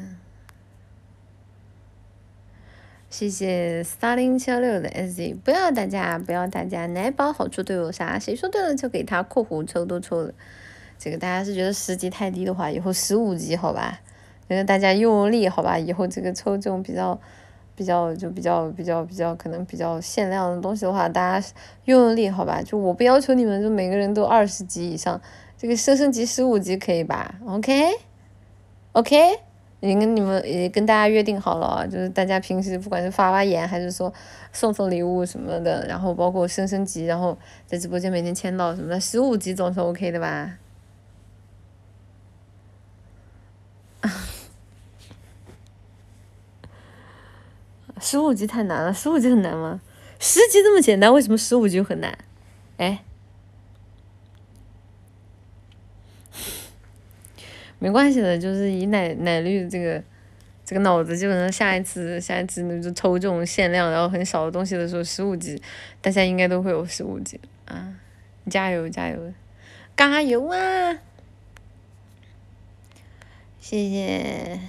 [3.10, 8.18] 谢谢三零七六的 S，不要大家不要大家，奶宝好处都有啥？
[8.18, 10.34] 谁说对了就给他括弧抽都抽了。
[10.98, 14.00] 这个大家是觉得十级太低的话，以后十五级好吧？
[14.50, 15.78] 觉得大家用用力好吧？
[15.78, 17.20] 以后这个抽这种比较
[17.76, 21.48] 比较就比较比较比较可能比较限量的东西的话，大家
[21.86, 22.62] 用用力好吧？
[22.62, 25.22] 就我不要求你们就每个人都二十级以上，
[25.58, 29.40] 这个升升级十五级可以吧？OK，OK。
[29.80, 34.12] 已经跟你们也跟大家约定好了，就是大家平时不管是发发言，还是说
[34.52, 37.38] 送送礼物什么的，然后包括升升级，然后
[37.68, 40.58] 在直播间每天签到什么的，十五级总是 OK 的吧？
[48.00, 49.80] 十五级太难了，十五级很难吗？
[50.20, 52.18] 十级这么简单，为什么十五级很难？
[52.78, 53.04] 哎。
[57.80, 60.04] 没关系的，就是以奶奶绿这个
[60.66, 65.62] 这个脑子，基本上下一次下一次就抽这种限量然后很少的东西的时候，十五级，
[66.02, 67.94] 大家应该都会有十五级啊！
[68.50, 69.34] 加油加油，
[69.96, 70.98] 加油啊！
[73.70, 74.62] 谢谢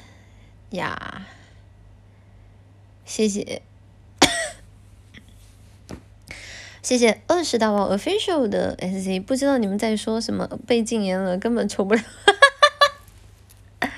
[0.71, 1.25] 呀，
[3.05, 3.63] 谢谢，
[6.83, 12.03] 谢谢二十大王 official 的 SC，不知道你们在说什么，被禁言了，根本抽不了。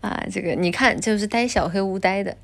[0.00, 2.36] 啊，这个你看，就是呆小黑屋呆的，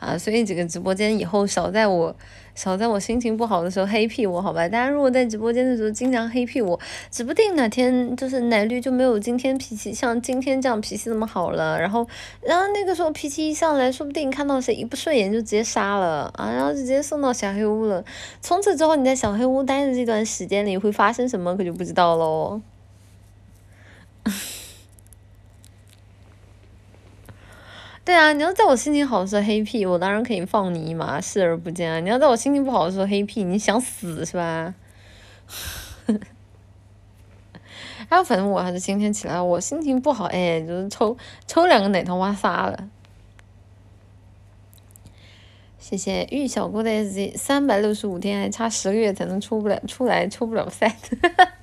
[0.00, 2.16] 啊，所以这个直播间以后少在我
[2.54, 4.68] 少在我心情不好的时候黑屁我，好吧？
[4.68, 6.78] 大家如果在直播间的时候经常黑屁我，
[7.10, 12.06] 指不定哪天就是奶绿就没有今天脾气像今天这样脾气那么好了，然后
[12.42, 18.04] 然后那个时候脾气一上来说不定看到谁一不顺眼就直接杀了啊，然后直接送到小黑屋了。
[18.40, 22.60] 从此之后你在小黑屋待的这段时间里会发生什么，可就不知道喽。
[28.02, 32.00] 对啊，你要在我心情好的时候黑屁，我当然可以放你一马，视而不见啊！
[32.00, 34.74] 你要在我心情不好的时候黑屁，你想死是吧？
[38.08, 41.16] 还 有，反正我还是今天起来，我心情不好，哎，就是抽
[41.46, 42.88] 抽两个奶头挖仨了。
[45.78, 50.96] 谢谢玉小姑的 S G，三百六十五天还差十个月才能出不了出来，出不了赛。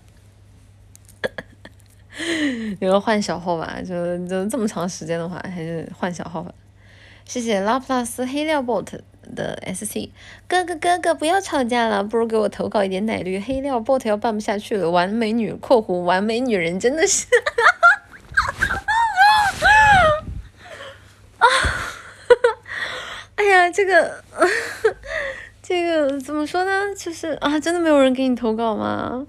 [2.82, 6.52] 有个换小号吧，就就这么长时间的话，还是换小号吧。
[7.26, 9.00] 谢谢拉普拉斯黑料 bot
[9.36, 10.10] 的 SC
[10.48, 13.38] 哥哥哥哥，不要吵架了，不如给我投稿一点奶绿。
[13.40, 17.26] 黑料 bot 要办不下去了，完美女（括弧完美女人）真的是，
[21.38, 22.58] 啊，哈哈
[23.36, 24.24] 哎呀，这个，
[25.62, 26.96] 这个怎么说呢？
[26.98, 29.28] 就是啊，真的没有人给你投稿吗？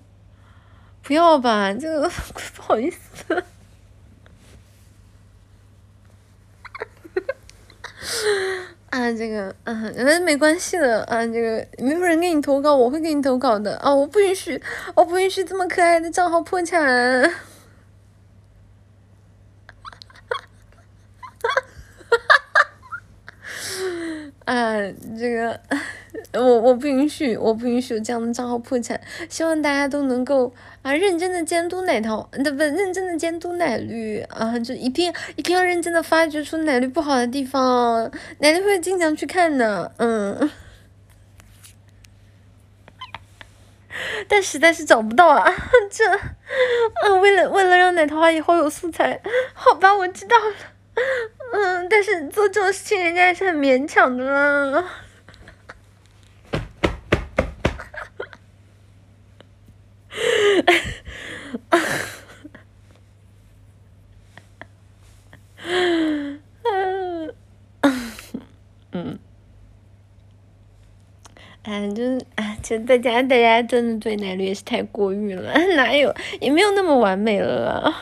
[1.09, 2.07] 不要吧，这个
[2.55, 2.99] 不好意思。
[8.91, 14.63] 啊，这个，嗯，没关系的，啊，这个没有人给你投稿，我会给你投稿的，啊，我不允许，
[14.95, 17.33] 我不允许这么可爱的账号破产。
[24.49, 24.79] 啊，
[25.19, 25.61] 这个
[26.33, 28.99] 我我不允许，我不允许这样的账号破产。
[29.29, 30.51] 希望大家都能够
[30.81, 40.49] 啊认真的监督奶桃，不不，认真的监督奶绿啊，就一定一定要认真的发掘出奶绿不好的地方，奶绿会经常去看的，嗯。
[44.29, 45.45] 但实在是找不到啊，
[45.91, 46.05] 这，
[47.05, 49.21] 嗯，为了为了让奶桃花以后有素材，
[49.53, 50.55] 好吧，我知道了。
[51.53, 54.85] 嗯，但是做这种事情，人家还是很勉强的啦。
[68.91, 69.19] 嗯，
[71.63, 77.95] 反正哎，其实大家大家真的对奶绿也是太过誉了， 哪有也没有那么完美了。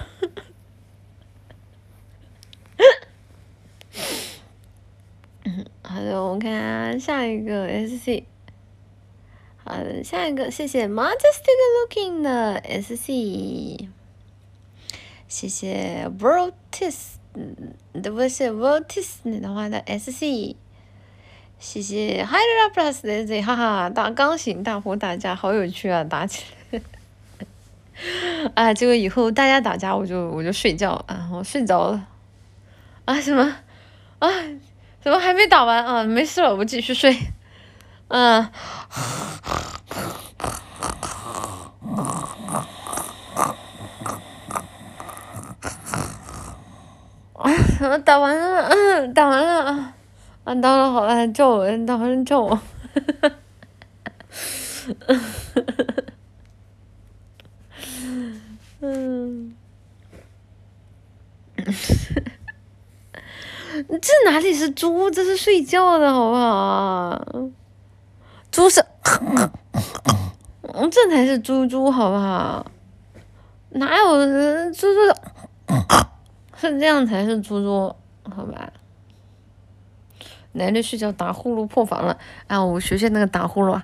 [5.83, 8.25] 好的，我们看下一个 S C。
[9.65, 11.57] 好的，下一个，谢谢 Majestic
[11.89, 13.89] Looking 的 S C。
[15.29, 20.57] 谢谢 Voltis，嗯，不是 Voltis 的话的 S C。
[21.59, 26.81] 谢谢 Hydra Plus 的 Z，哈哈，打钢琴大呼打架，好有趣啊，打起来。
[28.55, 32.09] 啊，这个以后大家打架，我就我就睡觉啊，我睡着了。
[33.05, 33.57] 啊什么？
[34.19, 34.29] 啊？
[35.07, 36.03] 怎么还没打完啊？
[36.03, 37.17] 没事了，我继续睡。
[38.09, 38.43] 嗯。
[47.35, 47.71] 啊！
[48.05, 49.95] 打完了，嗯，打完了啊！
[50.43, 52.61] 啊，打了好了，叫我，打完了叫我。
[58.81, 59.55] 嗯。
[63.83, 65.11] 这哪里是猪？
[65.11, 67.27] 这是睡觉的好不好？
[68.51, 68.85] 猪是，
[70.91, 72.67] 这才是猪猪好不好？
[73.71, 74.99] 哪有猪猪？
[76.59, 77.95] 是这样才是猪猪，
[78.35, 78.73] 好吧？
[80.53, 82.17] 奶奶睡觉打呼噜破防了，
[82.47, 82.65] 啊！
[82.65, 83.79] 我学学那个打呼噜。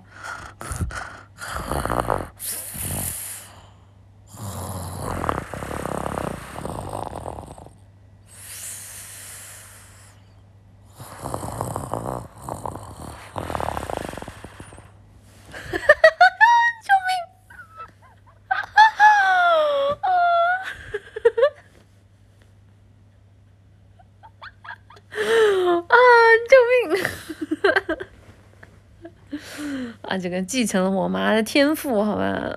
[30.40, 32.56] 继承了我妈的天赋，好吧？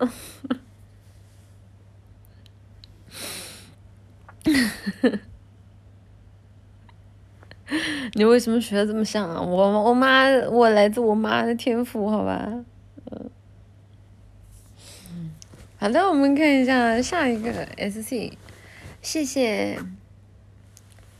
[8.13, 9.41] 你为什么学的这么像啊？
[9.41, 12.63] 我我妈，我来自我妈的天赋，好吧？
[13.11, 13.29] 嗯。
[15.77, 18.31] 好的，我们看一下下一个 SC，
[19.01, 19.77] 谢谢。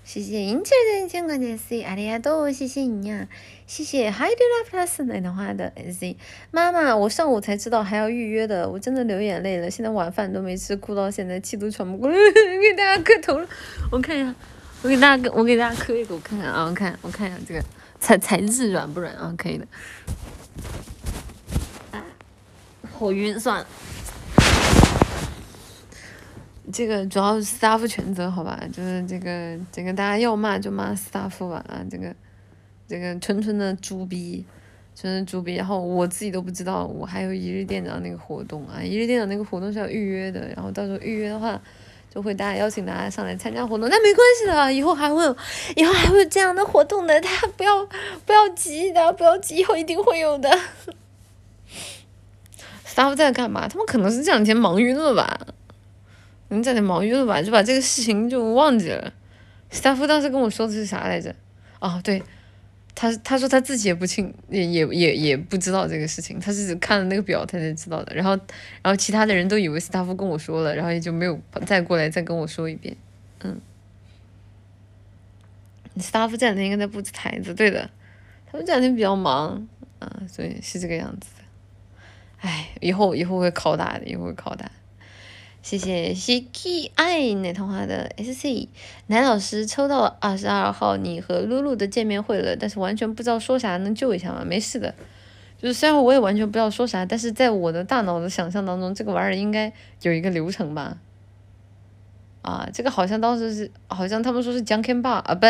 [0.06, 3.28] 谢谢银切的一千块钱 C，阿里亚多，谢谢你呀，
[3.66, 6.16] 谢谢 Hi Love Plus 奶的花的 C，
[6.52, 13.48] 妈妈，我上午才知道还要预约的，我真的流眼泪了，现在晚饭都没吃，哭到现在气都喘不过来，给大家磕头了，
[13.92, 14.36] 我看一下，
[14.84, 17.64] 我给大家，我给大家磕一个，我看看啊，我看，我看一下这个
[18.00, 19.34] 材材质软不软啊？
[19.36, 19.66] 可以的，
[22.94, 23.68] 好晕，算了。
[26.74, 32.16] 这个主要是 staff 全责，好吧，就是这个这个大家要骂就骂 staff 吧啊，这个
[32.88, 34.44] 这个纯纯的猪逼，
[34.96, 41.62] 纯纯猪逼，然后我自己都不知道我还有一日店长那个活动啊，一日店长那个活动是要预约的，然后到时候预约的话
[42.14, 45.38] 就会大家邀请大家上来参加活动，那没关系的，以后还会有，
[45.76, 47.86] 以后还会有这样的活动的，大家不要
[48.26, 50.50] 不要急的，不要急，以后一定会有的。
[52.88, 53.68] staff 在干嘛？
[53.68, 55.40] 他们可能是这两天忙晕了吧。
[56.50, 57.42] 你在那忙晕了吧？
[57.42, 59.14] 就把这个事情就忘记了。
[59.72, 61.36] staff 当时跟我说的是啥来着？
[61.80, 62.22] 哦，对，
[62.94, 68.16] 他他说他自己也不清，也也也也不知道这个事情，他是看了那个表他才知道的。
[68.16, 68.32] 然后
[68.82, 72.96] 然后其他的人都以为 staff 跟我说了，然后也就没有再过来再跟我说一遍。
[73.44, 73.60] 嗯
[76.00, 77.90] ，staff 这两天应该在布置台子，对的，
[78.46, 79.68] 他们这两天比较忙
[80.00, 81.44] 啊，所以是这个样子的。
[82.48, 84.72] 哎，以后以后会考大的，以后会考大。
[85.66, 88.68] 谢谢西 K 爱奶糖花的 SC
[89.08, 94.44] 男老师抽到了二十二号，你和露露的见面会了，但是完全不知道说啥，能救一下吗？
[94.46, 94.94] 没事的，
[95.58, 99.74] 就是虽然我也完全不知道说啥，但是在我的大脑的想象当中，这个玩意儿应该
[100.04, 101.00] 有一个流程吧。
[102.44, 105.48] 啊，这个好像当时是，好像他们说是江 Ken 爸啊，不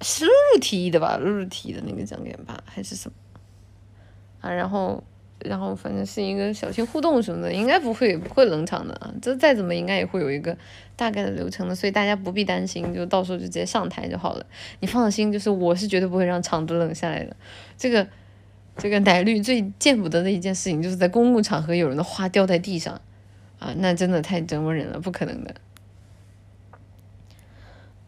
[0.00, 1.16] 是露露提议的吧？
[1.16, 3.14] 露露提议的那个江 Ken 爸还是什么？
[4.40, 5.04] 啊，然后。
[5.44, 9.12] 然后反正是一个小型互动什么的，应该不会不会冷场的啊。
[9.20, 10.56] 这再怎么应该也会有一个
[10.96, 14.46] 大概的流程的，所以大家不必担心，就到时候就直接上台就好了。
[14.80, 17.36] 你放心，就是我是绝对不会让场子冷下来的。
[17.76, 18.06] 这个
[18.76, 23.00] 这个奶绿最见不得的一件事情，就是在公共场合有人的花掉在地上
[23.58, 25.54] 啊，那真的太折磨人了，不可能的。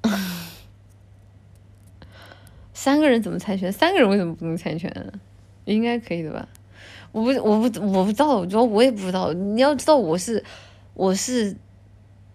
[2.73, 3.73] 三个人怎么猜拳？
[3.73, 4.93] 三个人为什么不能猜拳？
[5.65, 6.47] 应该可以的吧？
[7.15, 9.33] 我不我不我不知道，主要我也不知道。
[9.33, 10.43] 你要知道，我是
[10.95, 11.57] 我是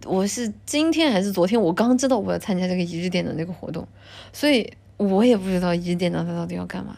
[0.06, 3.86] 我是今天还是昨天，我刚知道我要参加这个一日店的那个活动，
[4.32, 6.96] 所以我也不知道一日店长他到底要干嘛。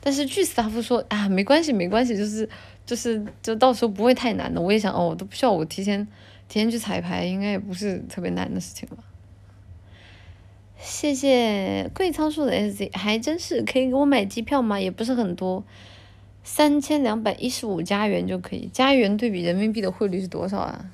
[0.00, 2.48] 但是据斯塔夫说啊，没关系没关系，就是
[2.86, 4.58] 就是就到时候不会太难的。
[4.58, 6.02] 我也想哦，我都不需要我提前
[6.48, 8.96] 提前去彩排，应该也不是特别难的事情吧。
[10.78, 14.80] 谢谢贵仓树的 S Z，还真是可以给我买机票吗？
[14.80, 15.62] 也不是很多。
[16.42, 20.90] 三千两百一十五加元就可以，加元对比人民币的汇率是多少啊？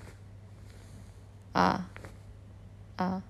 [1.53, 1.89] 啊
[2.97, 3.23] 啊！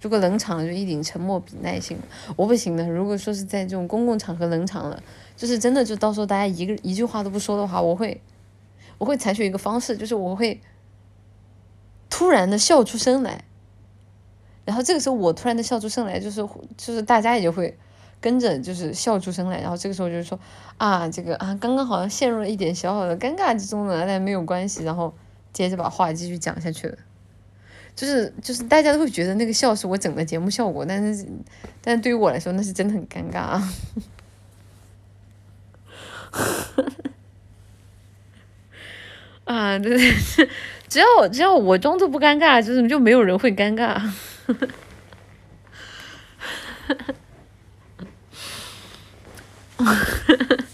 [0.00, 1.96] 如果冷场了，就一顶沉默比耐心。
[2.36, 5.02] 我不行的，如果说是在这种公共场合冷场了，
[5.36, 8.20] 就是真的，就到时候大家一个一句话都不说的话，我会
[8.98, 10.60] 我会采取一个方式，就是我会
[12.10, 13.44] 突然的笑出声来，
[14.64, 16.46] 然后这个时候我突然的笑出声来，就是
[16.76, 17.78] 就是大家也就会。
[18.20, 20.38] 跟着就是笑出声来，然后这个时候就是说
[20.76, 25.14] 啊，这个啊，刚刚好像陷入了一点小小的尴尬之中呢，但没有关系，然后
[25.52, 26.98] 接着把话继续讲下去了。
[27.94, 31.26] 就是就是大家都会觉得那个笑是我整个节目效果，但是
[31.82, 33.74] 但是对于我来说那是真的很尴尬啊。
[39.44, 40.48] 啊，对对对，
[40.88, 44.00] 只要只要我装作不尴尬，就是就没有人会尴尬。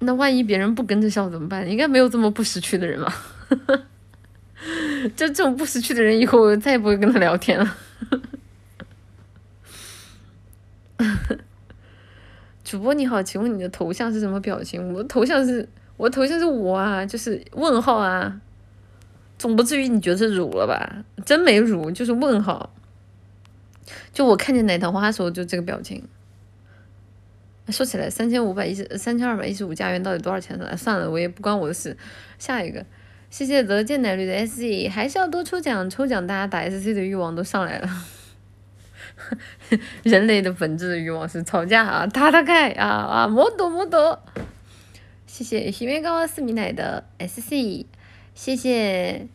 [0.00, 1.68] 那万一别人不跟着笑怎么办？
[1.68, 3.12] 应该没有这么不识趣的人吧？
[5.16, 7.76] 就这种不识趣的人，以后我再也不会跟他聊天了。
[12.64, 14.92] 主播你好，请问你的头像是什么表情？
[14.92, 18.40] 我的头像是，我的头像是我啊，就是问号啊。
[19.38, 21.04] 总不至于你觉得是辱了吧？
[21.24, 22.74] 真没辱，就是问号。
[24.16, 26.02] 就我看见奶糖花的时候，就这个表情。
[27.68, 30.74] 说起来，三千五百一十三千二百一十五加元到底多少钱呢？
[30.74, 31.94] 算了，我也不关我的事。
[32.38, 32.82] 下一个，
[33.28, 38.06] 谢谢得见奶绿的 S C，还是要多抽奖，抽奖大家打 S C 的欲望都上来了。
[40.02, 44.18] 人类的本质的欲望是吵架啊，打打开啊啊，摩多摩多。
[45.26, 47.84] 谢谢西面高斯米奶的 S C，
[48.34, 49.26] 谢谢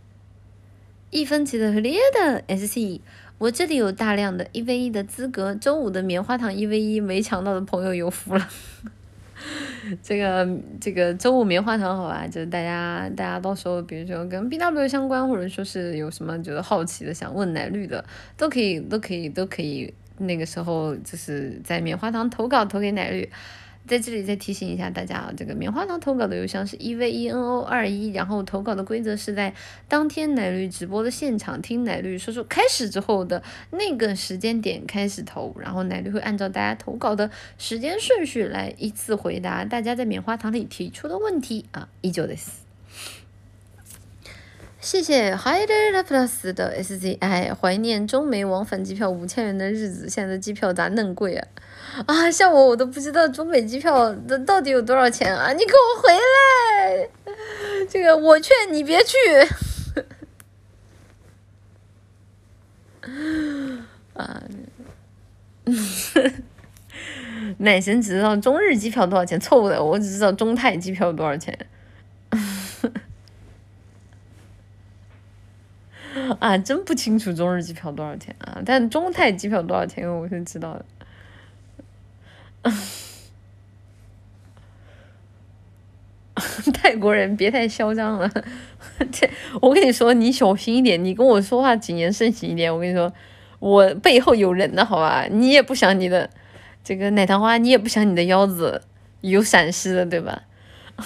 [1.12, 3.02] 一分钱的和烈的 S C。
[3.42, 8.48] 我这里有大量的一 v 一的资格，周五的棉花糖一 v 一没抢到的朋友有福了。
[10.04, 10.48] 这个
[10.80, 18.06] 这个周五棉花糖好吧，就是大家大家到时候比如说跟 B W 相关，或者说是有什么觉得好奇的想问奶绿的，
[18.38, 23.28] 都可以都可以都可以，那个时候就是在棉花糖投稿投给奶绿。
[23.88, 29.54] 在这里再提醒一下大家啊，这个棉花糖投稿的邮箱是 e v e n o 二一，然后投稿的规则是在
[29.90, 42.52] 当天奶绿直播的现场听奶绿说说开始之后的那个时间点开始投，然后奶绿会按照大家投稿的时间顺序来依次回答大家在棉花糖里提出的问题啊，依旧的是。
[44.80, 51.48] 谢谢 Hider Plus 的 S Z I，怀念中美往返机票五千元的日子，现在机票咋恁贵啊？
[52.06, 55.52] 啊，像我我都不知道中美机票的到底有多少钱啊！
[55.52, 57.10] 你给我回来，
[57.90, 59.18] 这个我劝你别去。
[64.14, 64.42] 啊，
[67.58, 71.68] 奶神只知道中日机票多少钱，错误的，我只知道中泰机票多少钱。
[76.40, 80.86] 啊，真不清楚中日机票多少钱啊，但中泰机票多少钱我是知道的。
[86.74, 88.30] 泰国人别太嚣张了，
[89.12, 89.30] 这
[89.62, 92.74] 我跟你说，你小心一点，你跟我说话谨言慎行一点。
[92.74, 93.12] 我跟你说，
[93.60, 95.28] 我背后有人的好吧？
[95.30, 96.30] 你也不想你的
[96.84, 98.82] 这个奶糖花，你也不想你的腰子
[99.22, 100.44] 有闪失的，对吧？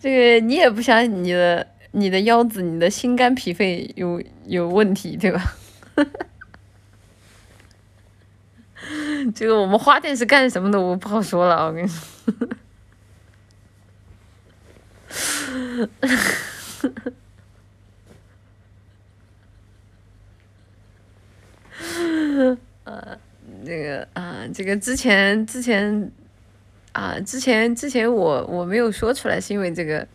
[0.00, 5.56] 这个你也不想你的你的腰子、你的心肝脾肺有有问题，对吧？
[9.34, 10.80] 这个我们花店是干什么的？
[10.80, 11.98] 我不好说了，我跟你说。
[22.84, 23.18] 呃，
[23.64, 26.10] 这个啊，这个之前之前
[26.92, 30.06] 啊，之前之前我我没有说出来，是因为这个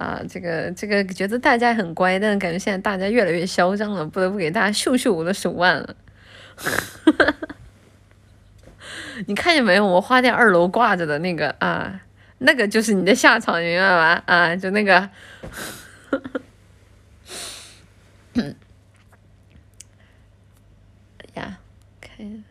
[0.00, 5.94] 啊，这个这个觉得大家很乖，但是感觉现在大家越来越嚣张了，不得不给大家秀秀我的手腕了。
[9.26, 9.86] 你看见没有？
[9.86, 12.00] 我花店二楼挂着的那个啊，
[12.38, 14.22] 那个就是你的下场，明白吗？
[14.24, 15.10] 啊，就那个。
[21.34, 21.58] 呀，
[22.00, 22.44] 看，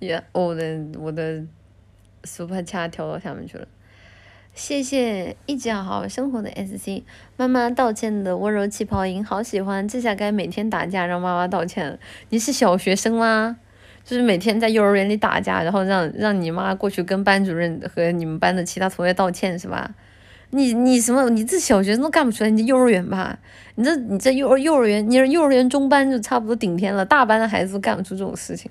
[0.00, 1.42] 呀，我的我的
[2.24, 3.66] super 卡跳到下面去了。
[4.54, 7.02] 谢谢一直好好生活的 SC
[7.36, 9.88] 妈妈道歉的温柔气泡音，好喜欢。
[9.88, 11.98] 这下该每天打架让妈妈道歉了。
[12.28, 13.56] 你是小学生吗？
[14.04, 19.94] 就是每天在幼儿园里打架，然后让让你妈过去跟班主任和你们班的其他同学道歉是吧？
[20.50, 21.30] 你你什么？
[21.30, 23.38] 你这小学生都干不出来，你这幼儿园吧？
[23.76, 28.70] 你这你这幼儿幼儿园，你是幼儿园中班就差不多顶天了，大班的孩子都干不出这种事情。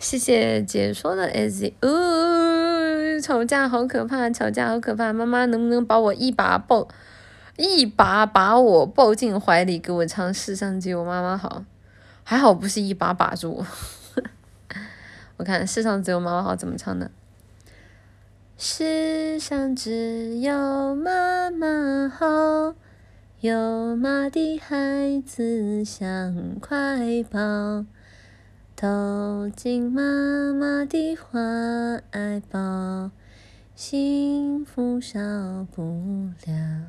[0.00, 6.88] 谢谢解说的 S，呃，吵架好可怕，吵架好可怕，妈妈能不能把我一把抱，
[7.58, 11.66] 一把把我抱进怀里，给我唱世上只有妈妈好。
[12.24, 13.62] 还好不是一把把住，
[15.36, 17.10] 我看世上只有妈妈好怎么唱的？
[18.56, 22.74] 世上只有妈妈好，
[23.40, 27.84] 有妈的孩子像块宝，
[28.80, 33.10] 投进妈妈的怀抱，
[33.74, 35.20] 幸福少
[35.70, 36.86] 不了。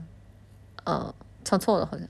[0.85, 1.13] 哦，
[1.43, 2.07] 唱错了好像。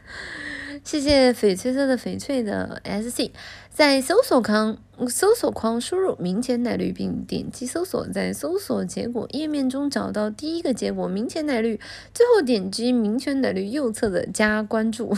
[0.84, 3.30] 谢谢翡翠色的翡翠的 SC，
[3.70, 4.76] 在搜索框
[5.08, 11.80] 搜索框输入明前奶绿并点击搜索，在搜索结果页面中找到第一个结果明前奶绿，
[12.12, 15.16] 最后点击明前奶绿右侧的加关注。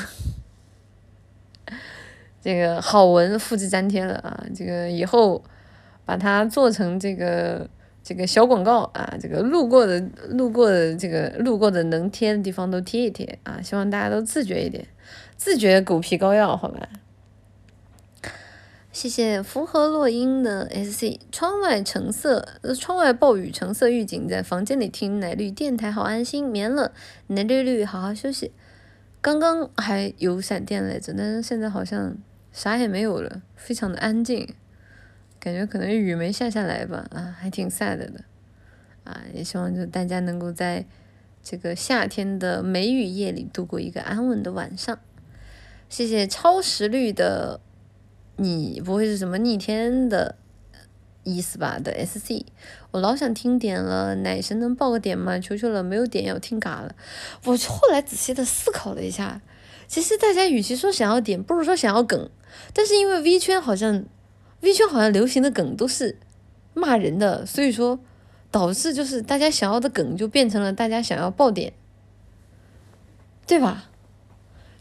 [2.47, 4.47] 这个好文复制粘贴了啊！
[4.55, 5.43] 这个以后
[6.05, 7.69] 把它做成这个
[8.05, 13.61] 这个小广告啊，这个路过的路过的这个路过的能贴的地方都贴一贴啊！
[13.61, 14.87] 希望大家都自觉一点。
[15.37, 16.89] 自觉狗皮膏药，好吧。
[18.93, 21.19] 谢谢符合落英的 SC。
[21.33, 22.47] 窗外橙色，
[22.79, 26.93] 窗外暴雨，橙色预警，在房间里听奶绿电台，好安心，眠了。
[27.27, 28.53] 奶绿绿，好好休息。
[29.21, 32.17] 刚刚还有闪电来着，但是现在好像
[32.57, 34.55] 啥也没有了，非常的安静。
[35.39, 38.25] 感觉可能雨没下下来吧，啊，还挺 sad 的。
[39.05, 40.87] 啊，也希望就大家能够在
[41.43, 44.99] 这个夏天的梅雨夜里度过一个安稳的晚上。
[45.91, 47.61] 谢谢超时率的，
[48.37, 50.37] 你不会是什么逆天的
[51.25, 51.79] 意思吧？
[51.79, 52.47] 的 SC，
[52.93, 55.39] 我老想听点了，奶神能报个点吗？
[55.39, 56.97] 求求了，没有点要听嘎了。
[57.45, 59.43] 我后来仔细的思考了一下，
[59.87, 62.29] 其实大家与其说想要点，不如说想要梗。
[62.73, 64.05] 但是因为 V 圈好像
[64.61, 66.19] V 圈好像流行的梗都是
[66.75, 67.99] 骂人的，所以说
[68.51, 71.73] 导致就是大家想要的梗就变成了大家想要爆点，
[73.47, 73.91] 对吧？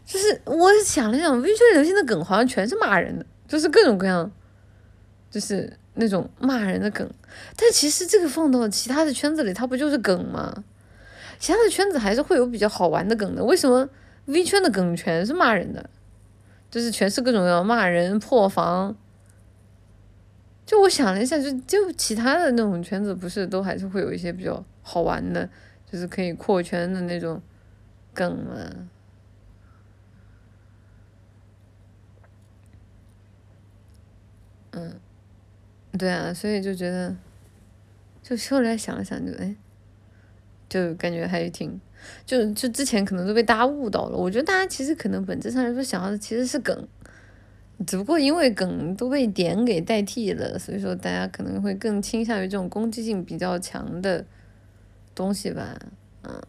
[0.06, 4.30] 就是我想了想，微圈流行的梗好像全是骂人的，就是各种各样，
[5.30, 7.10] 就是那种骂人的梗。
[7.56, 10.64] 但其实这个放到其他的圈子里，它不就是梗吗？
[11.38, 13.44] 其他的圈子还是会有比较好玩的梗的。
[13.44, 13.88] 为什么
[14.26, 15.88] V 圈的梗全是骂人的？
[16.70, 18.94] 就是全是各种各样骂人、破防。
[20.66, 25.48] 就我想了一下，就就其他的那种圈子，不是都还是会有一些比较好玩的，
[25.90, 27.40] 就是可以扩圈的那种
[28.12, 28.88] 梗吗？
[34.72, 35.00] 嗯，
[35.96, 37.16] 对啊，所以就觉得，
[38.22, 39.54] 就后来想了想，就哎，
[40.68, 41.80] 就感觉还挺，
[42.24, 44.16] 就就之前可能都被大家误导了。
[44.16, 46.86] 我觉得大家其实可能本质上来说想要的其实是梗，
[47.86, 54.24] 只不过因为梗都被点给代替了，所以说大家可能会更倾向于这种攻击性比较强的
[55.14, 55.78] 东西吧，
[56.22, 56.42] 嗯。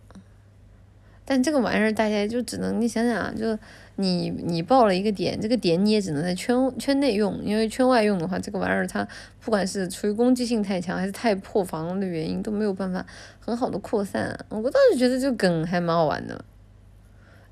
[1.25, 3.57] 但这个玩意儿大家就只能你想想啊，就。
[3.99, 9.05] 你你报了一个点，这个点你也只能在圈圈内用，因为圈外用的话，这个玩意儿它
[9.39, 13.05] 不管是出于攻击性太强，还是太破防的原因，都没有办法
[13.39, 14.37] 很好的扩散。
[14.49, 16.45] 我倒是觉得这个梗还蛮好玩的，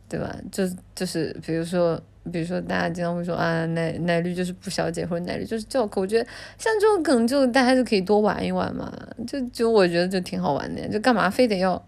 [0.07, 0.35] 对吧？
[0.51, 0.63] 就
[0.93, 1.99] 就是比如说
[2.31, 6.27] 比如说大家经常会说啊，奶奶绿就是不小姐或者奶绿就是教课，我觉得
[6.59, 8.91] 像这种梗就大家就可以多玩一玩嘛，
[9.25, 11.83] 就就我觉得就挺好玩的，就干嘛非得要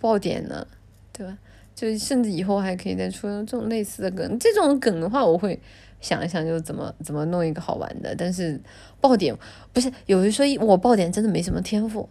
[0.00, 0.64] 爆点呢，
[1.12, 1.36] 对吧？
[1.76, 5.56] 就甚至以后还可以再出这种类似的梗，这种梗的话我会
[6.00, 8.60] 想一想就怎么怎么弄一个好玩的，但是
[9.00, 9.32] 爆点
[9.72, 12.08] 不是有人说我爆点真的没什么天赋，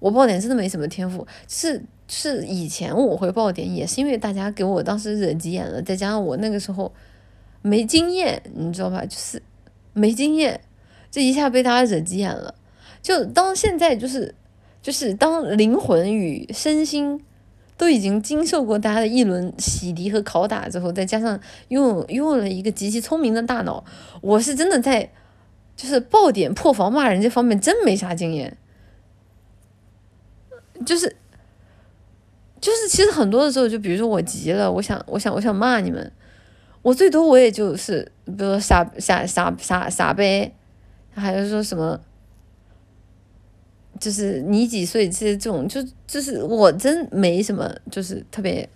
[0.00, 1.84] 我爆点真的没什么天赋，是。
[2.12, 6.92] 是以前我会爆点，也是因为大家给我当时惹急眼了，再加上我那个时候
[7.62, 9.06] 没经验，你知道吧？
[9.06, 9.40] 就是
[9.92, 10.60] 没经验，
[11.08, 12.56] 这一下被大家惹急眼了。
[13.00, 14.34] 就当现在就是
[14.82, 17.22] 就是当灵魂与身心
[17.80, 23.82] 都已经经受过大家的一轮洗涤和拷打之后，再加上拥有拥有了一个极其聪明的大脑，
[24.20, 25.10] 我是真的在
[25.74, 28.58] 就是爆点破防骂人这方面真没啥经验，
[30.84, 31.16] 就是。
[32.60, 36.12] 就是其实很多的时候，就比如说我急了，我想我想我想骂你们，
[36.82, 40.54] 我最多我也就是，比如说傻傻傻傻傻呗，
[41.14, 41.98] 还是说什么，
[44.00, 45.08] 就是你几岁？
[45.08, 48.68] 其实这种就就是我真没什么，就是特别，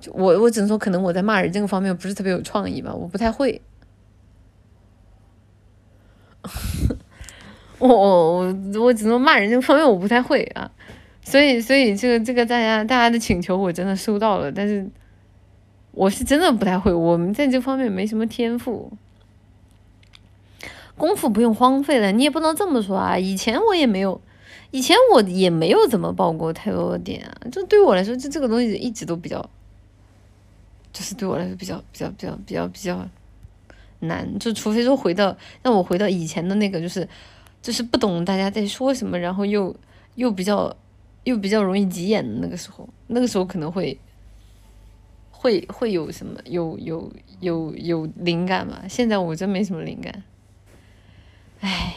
[0.00, 3.62] 就我我只能说，可能我在骂人这个方面不是特别有创意吧，我不太会。
[7.78, 10.70] 我我我我只能说骂人这个方面我不太会啊。
[11.24, 14.84] 所以，所以这个这个大家大家的请求我真的收到了，但是
[15.92, 18.92] 我是真的不太会，我们在这方面没什么天赋，
[20.96, 23.18] 功夫不用荒废了，你也不能这么说啊。
[23.18, 24.20] 以前我也没有，
[24.70, 27.36] 以前我也没有怎么报过太多的点啊。
[27.50, 29.40] 就对我来说，就这个东西一直都比较，
[30.92, 33.08] 就是对我来说比较比较比较比较比较
[34.00, 34.38] 难。
[34.38, 37.08] 就除非说回到让我回到以前的那个，就是
[37.60, 39.74] 就是不懂大家在说什么，然后又
[40.14, 40.74] 又比较。
[41.24, 43.96] 又比较容易急眼的那个时候，那个时候可能会
[45.30, 47.08] 会会有什么有有
[47.38, 48.82] 有有灵感嘛？
[48.88, 50.24] 现在我真没什么灵感。
[51.62, 51.96] 唉，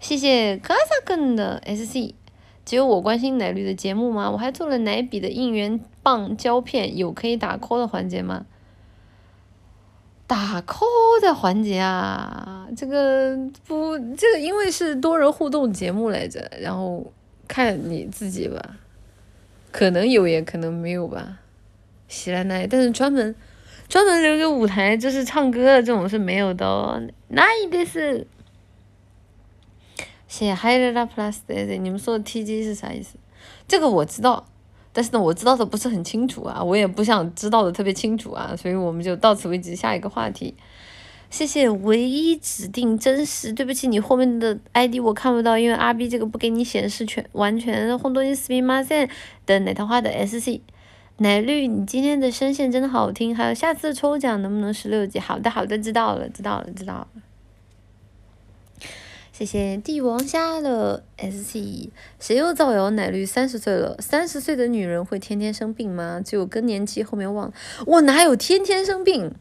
[0.00, 2.14] 谢谢卡萨根的 SC，
[2.64, 4.30] 只有我关心奶绿的节目吗？
[4.30, 8.46] 我还做了奶笔的应援棒胶片，有可以打 call 的环节吗？
[10.26, 17.12] 打 call 的环节啊，这个不，这个因为是多人互动节目来着，然后。
[17.48, 18.60] 看你自己吧，
[19.70, 21.38] 可能有也可能没有吧。
[22.08, 23.32] 喜来奶，但是专门
[23.88, 27.00] 专门留个舞台就是唱歌的这种是没有的哦。
[27.28, 28.26] 那一定是
[30.28, 33.16] 写 Hi La Plus 的，你们说的 TG 是啥意思？
[33.68, 34.46] 这个我知道，
[34.92, 40.54] 但是呢，我知道的不是很清楚啊，我也不想知道的特别清楚啊，所以我们就到此为止，下一个话题。
[41.28, 47.98] 谢谢唯一指定真实，对不起，你后面的 ID 我看不到，因为 R B 这个不给你显示全完全。
[47.98, 49.08] 红多尼斯密马赛
[49.44, 50.60] 的奶糖花的 SC
[51.18, 53.34] 奶绿，你今天的声线真的好听。
[53.34, 55.18] 还有下次抽奖能不能十六级？
[55.18, 57.08] 好的好的，知道了知道了知道了。
[59.38, 63.94] 谢谢帝王虾的 SC，谁又造谣奶绿三十岁了？
[63.98, 66.22] 三十岁的女人会天天生病吗？
[66.24, 67.52] 只有更年期后面忘了。
[67.86, 69.34] 我哪有天天生病？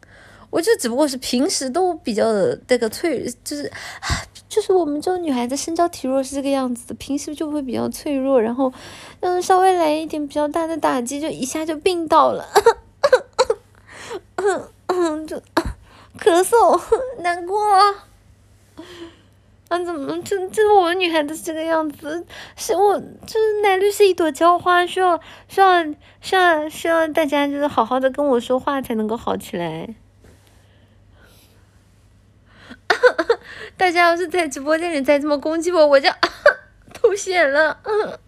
[0.50, 3.72] 我就只不过是平时都比较的那个脆，就是
[4.50, 8.74] 就是我们这种女孩子身娇体弱是这个样子的，平时就会比较脆弱，然后
[9.22, 12.46] 嗯稍微来一点比较大的打击，就一下就病倒了，
[15.26, 15.38] 就
[16.20, 16.82] 咳嗽
[17.22, 18.10] 难过，啊
[19.84, 22.26] 怎么就就我们女孩子这个样子？
[22.56, 25.84] 是我就是奶绿是一朵娇花，需要需要
[26.22, 29.96] 需要需要大家就是好好的跟我说话才能够好起来。
[33.78, 36.10] 大家要是在直播间里再这么攻击我，我就
[36.94, 37.78] 吐血了，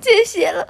[0.00, 0.66] 见血了。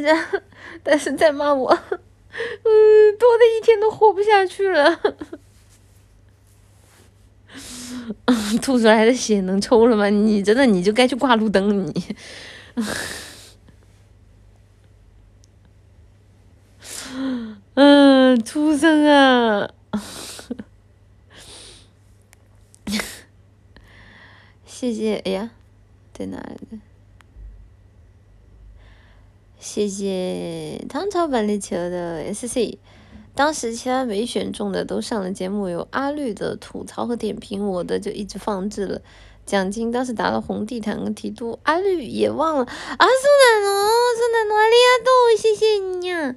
[0.00, 0.26] 家，
[0.82, 5.00] 但是在骂我，嗯，多的一天都活不下去了。
[8.60, 10.10] 吐出来的血能抽了吗？
[10.10, 12.16] 你真的你就该去挂路灯，你。
[17.74, 19.70] 嗯，畜生啊！
[24.66, 25.50] 谢谢，哎呀，
[26.12, 26.36] 在哪
[26.70, 26.78] 里？
[29.76, 32.78] 谢谢唐朝板栗球的 SC。
[33.34, 39.02] 当时其他没选中的都上了节目，有阿绿的吐槽和点评，我的就一直放置了。
[39.44, 42.62] 奖金当时打了红地毯跟提督，阿绿也忘了。
[42.64, 45.66] 啊，苏南诺，苏南诺，阿里亚多，谢谢
[45.98, 46.34] 你呀！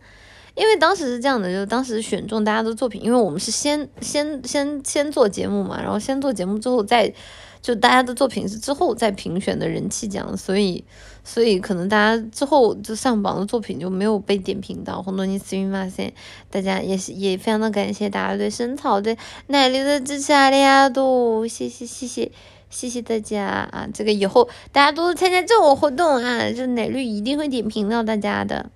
[0.56, 7.14] 因为当时是这样的，就当时选中大家的作品，因为我们是先先先先做节目嘛，然后先做节目之后再
[7.62, 10.84] 就大家的作品是之后再评选的人气奖，所以
[11.24, 15.02] 所以可能大家之后就上榜的作品就没有被点评到。
[15.02, 16.14] 红多尼斯云马塞，
[16.50, 22.32] 大家也是也非常的感谢大家对深草对奶绿的支持啊，利亚多，谢谢谢谢。
[22.70, 23.88] 谢谢大家啊！
[23.92, 28.70] 这个以后大家多参加这种活动啊，就奶绿一定会点评到大家的。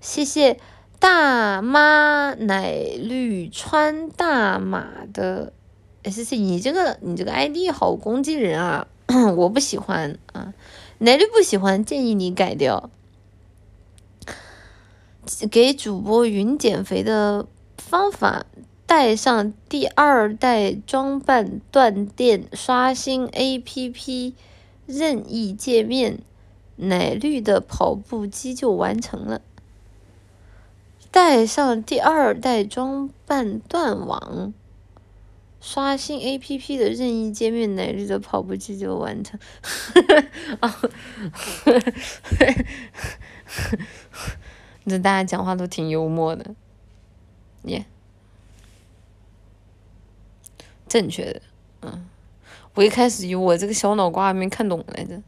[0.00, 0.58] 谢谢
[0.98, 5.52] 大妈奶绿穿大码的
[6.04, 8.86] S C，你这个你这个 I D 好攻击人啊！
[9.36, 10.54] 我不喜欢啊，
[10.98, 12.88] 奶绿不喜欢，建议你改掉。
[15.50, 18.46] 给主播云减肥的方法。
[18.86, 24.34] 带上第二代装扮断电刷新 A P P
[24.84, 26.18] 任意界面，
[26.76, 29.40] 奶绿的跑步机就完成了。
[31.10, 34.52] 带上第二代装扮断网，
[35.64, 39.40] 刷新 A P P 的任意界面，奶绿的跑步机就完成。
[44.84, 46.54] 这大家讲话都挺幽默的，
[47.62, 47.86] 耶。
[50.86, 51.40] 正确的，
[51.80, 52.06] 嗯，
[52.74, 55.22] 我一开始以为我这个小脑瓜没看懂来着。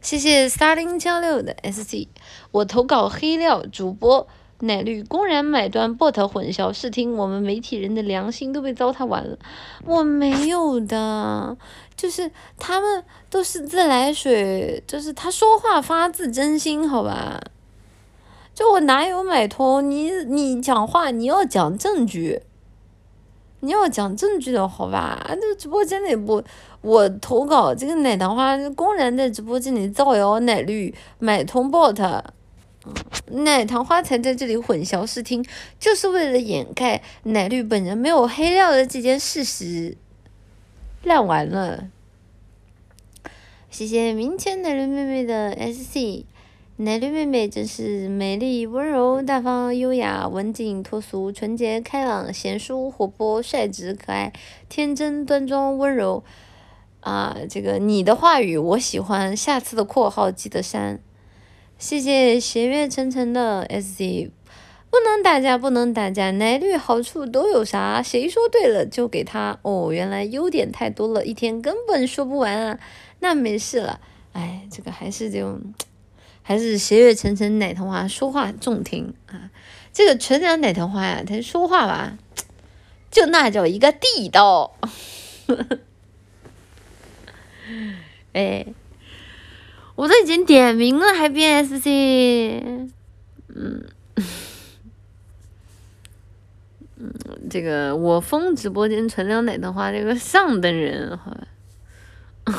[0.00, 2.06] 谢谢三零七六的 SC，
[2.52, 4.28] 我投稿黑料主播
[4.60, 9.38] 奶绿公然买断 bot 混淆视听，我们媒体人的良心都被糟蹋完了。
[9.84, 11.56] 我没有的，
[11.96, 17.40] 就是他们都是自来水，就是他说话发自真心，好吧？
[18.52, 19.88] 就我哪有买通？
[19.88, 22.42] 你你讲话你要讲证据。
[23.60, 25.28] 你要讲证据的好吧？
[25.40, 26.40] 这直播间里不，
[26.80, 32.22] 我投稿这个奶糖花公然在直播间里造谣奶绿买通 bot，
[33.30, 35.44] 奶糖花才在这里混淆视听，
[35.78, 39.96] 就是为了掩盖奶绿本人没有黑料的这件事实，
[41.02, 41.88] 烂完了。
[43.70, 46.24] 谢谢明天奶绿妹妹的 SC。
[46.80, 54.32] 奶绿妹妹真是美丽、温柔、大方、优雅、文静、脱俗、纯洁、开朗、贤淑、活泼、率直、可爱、
[54.68, 56.22] 天真、端庄、温柔。
[57.00, 61.00] 啊，这个你的话语我喜欢，下次的括号记得删。
[61.78, 64.30] 谢谢斜月沉沉的 SC，
[64.90, 66.32] 不能打架，不能打架。
[66.32, 68.02] 奶绿好处都有啥？
[68.02, 69.60] 谁说对了就给他。
[69.62, 72.80] 哦，原来优点太多了，一天根本说不完啊。
[73.20, 74.00] 那没事了，
[74.32, 75.60] 哎，这个还是就。
[76.42, 79.50] 还是斜月沉沉奶糖花说话中听啊，
[79.92, 82.16] 这个纯良奶糖花呀，他说话吧，
[83.10, 84.74] 就那叫一个地道。
[88.32, 88.64] 哎，
[89.98, 91.88] 我都已经点名了还变 SC，
[93.48, 93.84] 嗯，
[96.98, 97.12] 嗯，
[97.50, 101.48] 这个我封直播间纯良奶糖花这个上等人，好吧。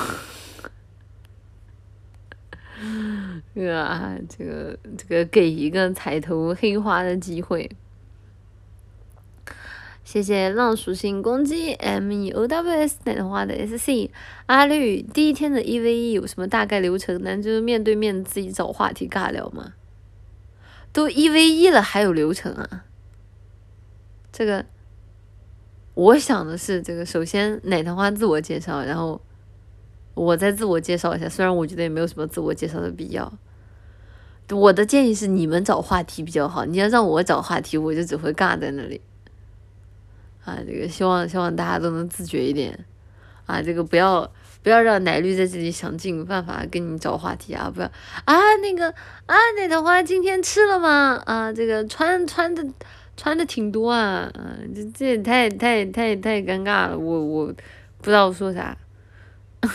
[3.55, 7.71] 这个啊，这个这个给一个彩头黑花的机会。
[10.11, 14.09] 谢谢浪属性攻击 M E O W S 奶花的 S C
[14.47, 17.37] 阿绿第一天的 E V E 有什么大概流程呢？
[17.37, 19.73] 就是面对面自己找话题尬聊吗？
[20.91, 22.85] 都 E V E 了还有流程啊？
[24.31, 24.65] 这个
[25.93, 29.21] 我想的是，这个首先奶糖花自我介绍，然后。
[30.15, 33.31] 我再自我介绍一下，虽然我觉得也没有什么自我介绍的必要。
[34.49, 38.99] 我的建议是你们找话题比较好，你要让我找话题，我就只会尬在那里。
[40.49, 42.83] 啊，这个希望希望大家都能自觉一点。
[43.45, 47.71] 啊，这个不要不要让奶绿在这里想尽办法跟你找话题啊！
[47.73, 47.87] 不要
[48.25, 48.89] 啊，那个
[49.25, 51.21] 啊，奶桃花今天吃了吗？
[51.25, 52.65] 啊，这个穿穿的
[53.17, 58.77] 穿的挺多啊，啊，这这也太太太太尴尬了，我我不知道说啥。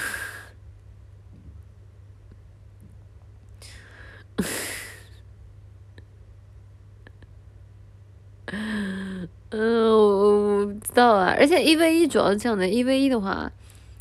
[9.50, 13.50] 嗯，我我知道啊，而且一 v 一主要是这样的，一 v 一的话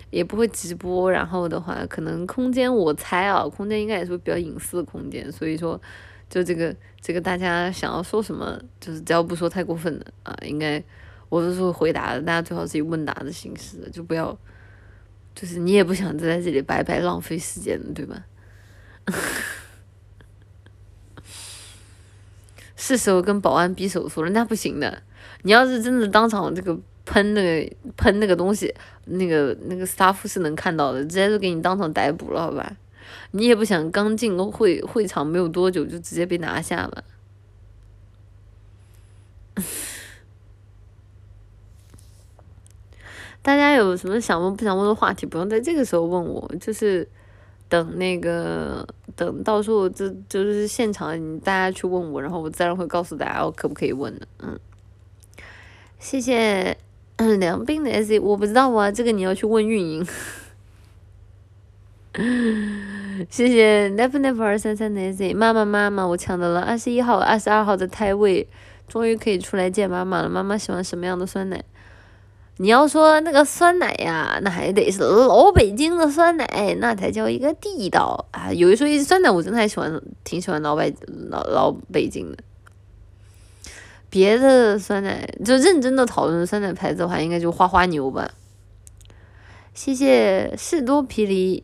[0.10, 5.80] 也不会直播，然后的话可能空间我猜啊，空间应该也是比较隐私的空间，所以说
[6.28, 10.84] 就这个这个大家想要说什么，就是只要不说太过分的啊，应该
[11.30, 14.36] 我都是会回答的，大家最好是以问答的形式，就不要
[15.36, 18.24] 就是你也不想在这里白白浪费时间对吧？
[22.76, 25.04] 是时候跟保安比手速了，那不行的。
[25.44, 28.74] 你要是真的当场这个喷那个喷那个东西，
[29.06, 32.76] 那个那个 staff 是能看到的，直接就给你当场逮捕了，好吧？
[33.32, 37.04] 你也不想刚进会会场没有多久就直接被拿下吧。
[43.42, 47.06] 大家有什么想问不想问的话题，不用在这个时候问我，就是
[47.68, 48.88] 等那个
[49.18, 54.26] 等到时候就就是现场大家去问我，然后我自然会告诉大家我可不可以问的。
[54.40, 54.58] 嗯，
[56.04, 56.78] 谢谢
[57.40, 60.06] 梁斌的 S，我不知道啊，这个你要去问运营。
[63.32, 68.46] 谢谢 never never 二三三的 S，妈妈妈妈，我抢到了二十一号、二十二号的胎位，
[68.90, 70.28] 终于可以出来见妈妈了。
[70.28, 71.64] 妈妈喜欢什么样的酸奶？
[72.58, 78.52] 你要说那个酸奶呀，那还得是老北京的酸奶，那才叫一个地道啊！
[78.52, 80.94] 有一说一，酸奶我真的还喜欢，挺喜欢老北
[81.30, 82.38] 老老北京的。
[84.14, 88.32] 别的酸奶，就认真的讨论酸奶牌子的话，应该就花花牛吧。
[89.74, 91.64] 谢谢士多啤梨。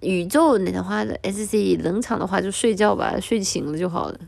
[0.00, 4.18] 宇宙奶花的 S C 冷场的话就睡觉吧，睡醒了就好了。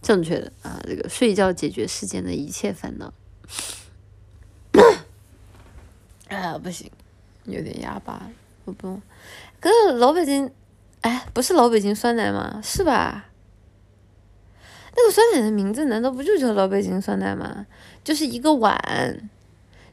[0.00, 3.12] 正确的啊，这个睡觉解决世间的一切烦恼。
[6.34, 6.90] 啊，不行，
[7.44, 8.30] 有点哑巴，
[8.64, 8.98] 我不。
[9.60, 10.50] 可是老北京，
[11.02, 12.58] 哎，不是老北京酸奶吗？
[12.64, 13.26] 是吧？
[14.96, 17.66] 那个酸奶的名字难道不就叫老北京酸奶吗？
[18.02, 18.80] 就是一个碗，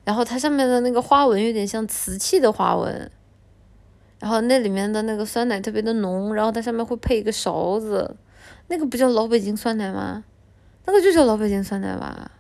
[0.06, 3.12] 然后它上面的那个花纹有点像瓷器的花纹。
[4.20, 8.16] 然后那里面的那个酸奶特别的浓，然后它上面会配一个勺子，
[8.68, 10.24] 那个不叫老北京酸奶吗？
[10.86, 12.32] 那个就叫老北京酸奶吧。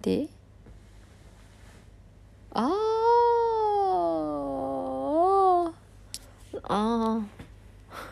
[0.00, 0.28] 对。
[2.50, 2.72] 哦。
[6.62, 7.24] 哦。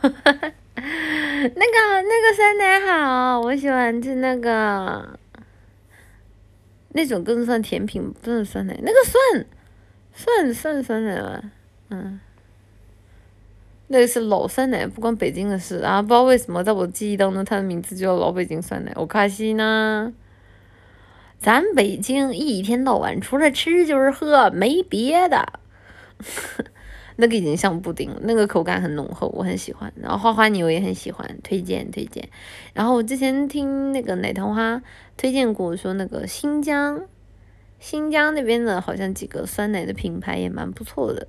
[0.00, 0.52] 哈哈哈。
[0.74, 5.18] 那个那个酸奶好，我喜欢吃那个。
[6.90, 9.46] 那种更算甜品，不是酸奶，那个算。
[10.18, 11.42] 算算酸奶吧，
[11.90, 12.18] 嗯，
[13.88, 16.00] 那个是老酸奶，不关北京的事啊！
[16.00, 18.92] 不知道为什么，在我记忆当中，它的名字就叫老北京酸奶。
[18.94, 20.14] 我卡西呢？
[21.38, 25.60] 咱北京一天到晚除了吃就是喝，没别的。
[27.16, 29.92] 那个已经像布丁了，那个口感很浓厚，我很喜欢。
[30.00, 32.28] 然后花花牛也很喜欢，推荐推荐。
[32.72, 34.82] 然后我之前听那个奶糖花
[35.16, 37.02] 推荐过，说那个新疆。
[37.78, 41.28] 新疆那边的好像几个酸奶的品牌也蛮不错的，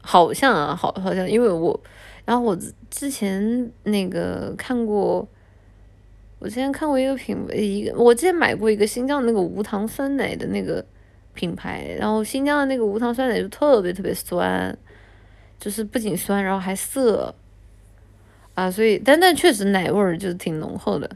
[0.00, 1.78] 好像啊，好好像，因为我，
[2.24, 2.56] 然后我
[2.88, 5.28] 之前那个看过，
[6.38, 10.86] 我之前看过一个品一个，我之前买过一个新疆那个无糖酸奶的那个
[11.38, 14.76] 品牌，然后新疆的那个无糖酸奶就特别特别酸，
[15.60, 17.32] 就是不仅酸，然后还涩，
[18.54, 21.08] 啊，所以但但确实奶味儿就是挺浓厚的，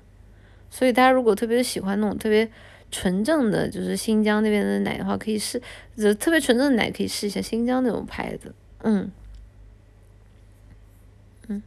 [0.70, 2.48] 所以大家如果特别喜欢那种特别。
[2.94, 5.58] 纯正的就是新疆那边的奶的话，可以试，
[5.96, 9.10] 就特别纯正的奶可以试一下新疆那种牌子，嗯，
[11.48, 11.62] 嗯，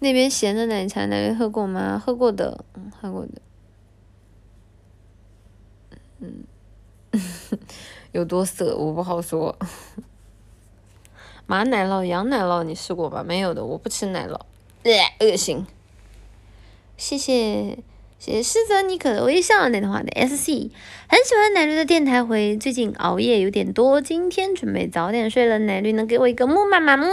[0.00, 1.98] 那边咸的奶茶，那边喝过吗？
[1.98, 3.40] 喝过的，嗯，喝过的，
[6.20, 6.44] 嗯，
[8.12, 9.58] 有多涩我不好说。
[11.46, 13.22] 马奶酪、羊奶酪你试过吧？
[13.22, 14.38] 没有的，我不吃奶酪，
[15.20, 15.66] 恶心。
[16.96, 17.78] 谢谢。
[18.18, 20.70] 谢谢施泽尼可的微笑那段话的 S C，
[21.08, 25.58] 很喜欢奶绿的电台回，最近熬夜有点多，今天准备早点睡了。
[25.58, 27.08] 奶绿能给我一个木妈妈木。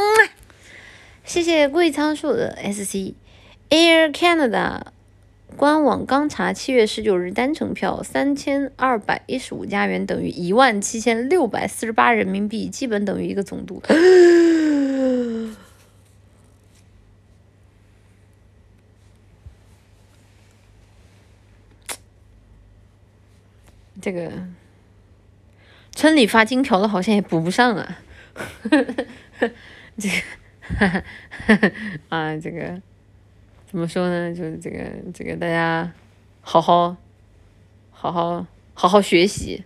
[1.24, 4.82] 谢谢贵仓树的 S C，Air Canada
[5.58, 13.82] 官网刚查，七月十九日单程票三千二百一十五加元，等于一万七千六百四十八人民币，基本等于一个总督。
[24.02, 24.32] 这个
[25.92, 28.00] 村里发金条的，好像也补不上啊。
[29.98, 31.04] 这个
[32.08, 32.82] 啊，这个
[33.70, 34.34] 怎么说呢？
[34.34, 34.84] 就是这个
[35.14, 35.94] 这个，大家
[36.42, 36.98] 好好
[37.92, 39.64] 好好好好学习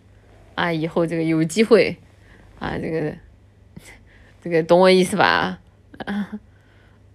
[0.55, 0.73] 啊！
[0.73, 1.97] 以后这个有机会
[2.59, 3.15] 啊，这个
[4.43, 5.61] 这个懂我意思吧？
[5.99, 6.37] 啊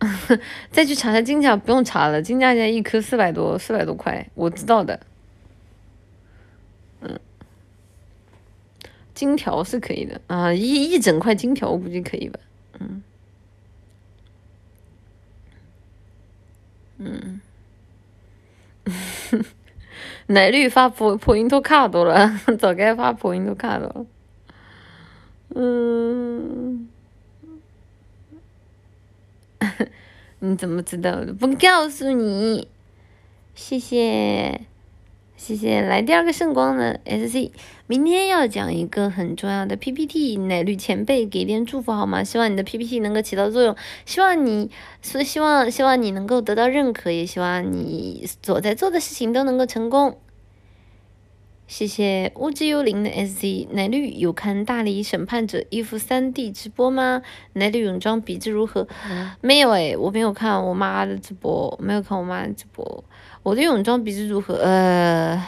[0.73, 4.99] 再去查查金价，不用查了，金价现在一颗四百多，四百多块，我知道的。
[7.03, 7.21] 嗯，
[9.13, 12.41] 金条是可以的啊，一一整块金条我估计可以吧，
[12.81, 13.03] 嗯，
[16.99, 17.41] 嗯，
[20.27, 24.07] 奶绿发破破音都卡多了， 早该发破音都卡了，
[25.55, 26.89] 嗯，
[30.41, 31.33] 你怎么知道的？
[31.33, 32.69] 不告诉你，
[33.55, 34.68] 谢谢。
[35.39, 37.53] 谢谢，来第二个圣光的 SC，
[37.87, 42.25] 明天要讲一个很重要的 PPT，奶绿前辈给点祝福好吗？
[42.25, 44.69] 希望你的 PPT 能够起到作用，希望你，
[45.01, 50.19] 所希望希望你能够得到认可，也希望你所在做的事情都能够成功。
[51.69, 57.23] 谢谢物质幽灵的 SC，奶绿有看大理审判者衣服三 D 直播吗？
[57.53, 58.89] 奶绿泳装比质如何？
[59.41, 63.05] 没有诶，我没有看我妈的直播，没有看我妈的直播。
[63.49, 64.57] 我的泳装比质如何？
[64.57, 65.43] 呃，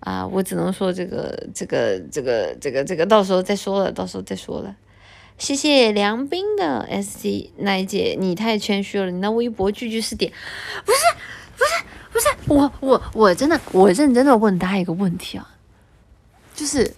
[0.00, 4.76] 啊，我只能说这个，这个，这个，这个，这个，到时候再说了，到时候再说了。
[5.38, 10.30] 谢谢梁斌的 S C 奶姐，你太谦虚了，你那微博句句是点，
[10.84, 10.98] 不是，
[11.56, 11.70] 不是，
[12.12, 15.56] 不是，我我我真的，我认真的问大家一个问题啊，
[16.54, 16.92] 就是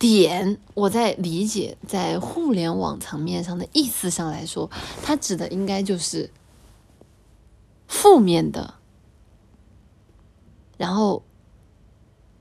[0.00, 4.68] 点，我在理解在互联网层面上的意思上来说，
[5.04, 6.28] 它指的应该就是
[7.86, 8.74] 负面的。
[10.80, 11.22] 然后，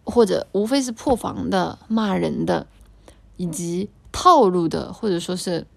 [0.05, 2.67] 或者无非是破防的、骂人的，
[3.35, 5.67] 以及套路的，或者说是，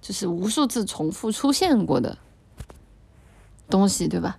[0.00, 2.18] 就是无数次重复出现过的
[3.68, 4.38] 东西，对吧？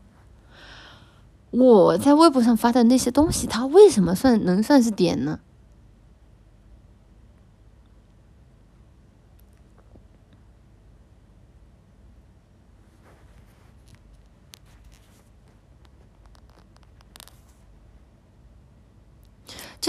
[1.49, 5.41] 我在微博上发的那些东西，它为什么算能算是点呢？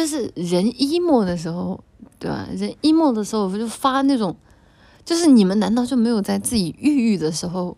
[0.02, 1.78] 就是人 emo 的时候，
[2.18, 2.48] 对吧？
[2.50, 4.36] 人 emo 的时候，我就发那种，
[5.04, 7.76] 就是你们难道就没有在自己郁郁的时候，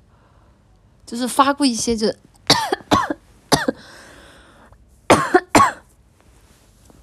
[1.04, 2.10] 就是发过一些，就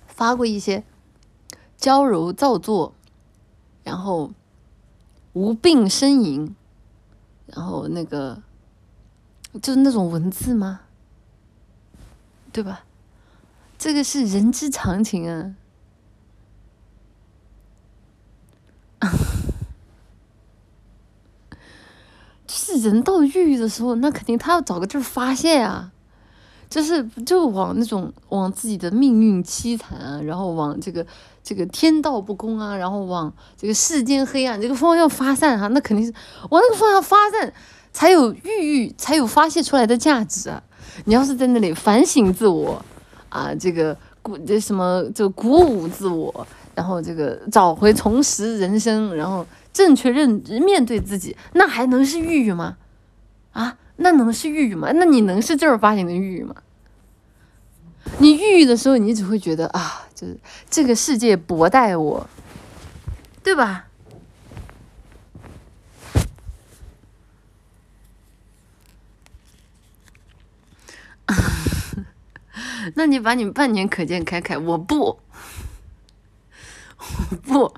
[0.08, 0.84] 发过一些
[1.78, 2.96] 娇柔造作，
[3.84, 4.32] 然后
[5.34, 6.56] 无病呻吟，
[7.46, 8.42] 然后那个
[9.62, 10.80] 就是那种文字吗？
[12.52, 12.86] 对吧？
[13.82, 15.56] 这个是人之常情啊，
[22.46, 25.92] 就是人到抑郁的时候，那肯定他要找个地儿发泄啊，
[26.70, 31.04] 就是就往那种往自己的命运凄惨啊，然后往这个
[31.42, 36.14] 这个天道不公啊，然后往这个世间黑暗这个方向发散哈，那肯定是
[36.52, 37.52] 往那个方向发散，
[37.92, 40.62] 才有郁郁，才有发泄出来的价值啊。
[41.06, 42.86] 你要是在那里反省自我。
[43.32, 46.46] 啊，这个鼓这什么就鼓舞自我，
[46.76, 50.30] 然后这个找回重拾人生，然后正确认
[50.66, 52.76] 面对自己，那还能是抑郁吗？
[53.54, 54.92] 啊，那能是抑郁吗？
[54.94, 56.54] 那你能是正儿八经的抑郁吗？
[58.20, 60.38] 你抑郁的时候，你只会觉得啊，就是
[60.70, 62.30] 这个世界薄待我，
[63.42, 63.86] 对吧？
[72.96, 75.20] 那你把你半年可见开开，我不，
[76.98, 77.74] 我不，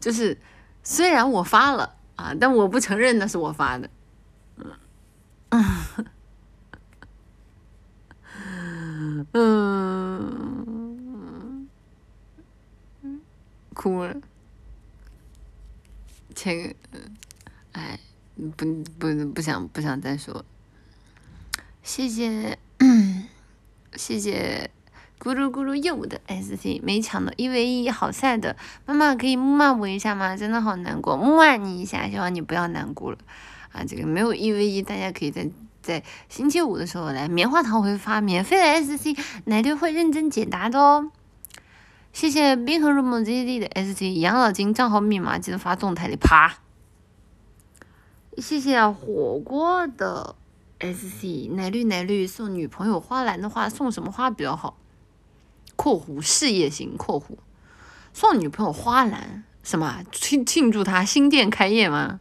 [0.00, 0.38] 就是
[0.82, 3.90] 虽然我发了啊，但我不承认那是我发的，
[5.50, 5.64] 嗯，
[9.32, 11.68] 嗯，
[13.74, 14.14] 哭了，
[16.34, 16.74] 前，
[17.72, 17.98] 哎，
[18.56, 20.44] 不不不想不想再说，
[21.82, 22.58] 谢谢。
[23.94, 24.70] 谢谢
[25.18, 28.54] 咕噜咕噜又的 S C 没抢到一 v 一，好 sad。
[28.86, 30.36] 妈妈可以木骂我一下吗？
[30.36, 33.18] 真的好难过，木骂你一下，希望你不要难过了
[33.72, 33.84] 啊！
[33.86, 35.48] 这个没有一 v 一，大家可以在
[35.80, 41.10] 在星期五的时候来棉花糖会发免费的 S C，奶队会认真解答的哦。
[42.12, 46.58] 谢谢冰河入梦 Z D 的 S C，养老金账号密码记得发动态里啪。
[48.38, 50.36] 谢谢火锅的。
[50.82, 54.76] S C 奶绿奶绿送女朋友花篮的话，送什么花比较好
[55.76, 57.36] ？（括弧事业型括弧）
[58.12, 60.02] 送女朋友花篮什么？
[60.10, 62.18] 庆庆祝她新店开业吗？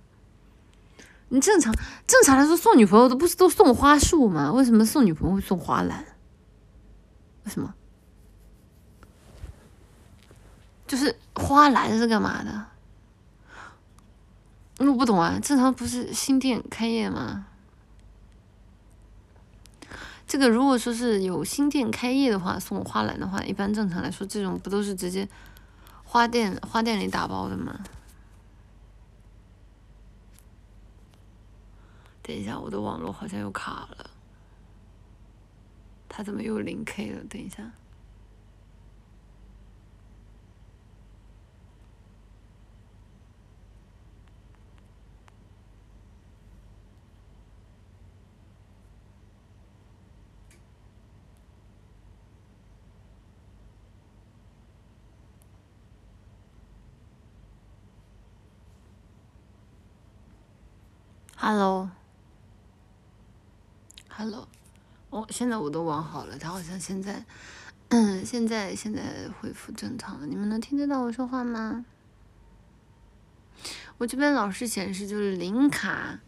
[1.30, 1.73] 你正常
[2.06, 4.51] 正常来说送女朋友都不是都送花束吗？
[4.51, 6.06] 为什么送女朋友会送花篮？
[7.45, 7.73] 为什么？
[10.85, 12.67] 就是花篮是干嘛的？
[14.85, 17.48] 我不懂啊，正常不是新店开业吗？
[20.31, 25.27] 这个如果说是有新店开业的话，送花篮的话，一般正常来说，这种不都是直接
[26.05, 27.83] 花店花店里打包的吗？
[32.23, 34.09] 等一下，我的网络好像又卡了，
[36.07, 37.21] 它怎么又零 K 了？
[37.25, 37.69] 等一下。
[61.41, 61.89] Hello，Hello，
[65.09, 67.25] 哦，现在我都网好了，他好像现在，
[67.89, 71.83] 嗯， 现在现在恢复正常了，你们能听得到我说话吗？
[73.97, 76.19] 我这边老是显示就是零卡，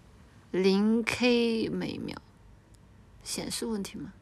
[0.50, 2.18] 零 K 每秒，
[3.24, 4.14] 显示问题吗？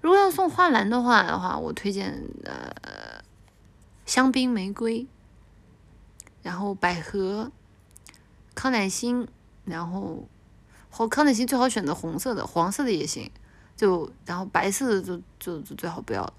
[0.00, 3.24] 如果要送花篮的话的话，我推荐呃
[4.06, 5.08] 香槟玫瑰，
[6.44, 7.50] 然后百合，
[8.54, 9.26] 康乃馨，
[9.64, 10.28] 然后
[10.90, 13.30] 或康乃馨最好选择红色的，黄色的也行，
[13.76, 16.32] 就然后白色的就就就最好不要，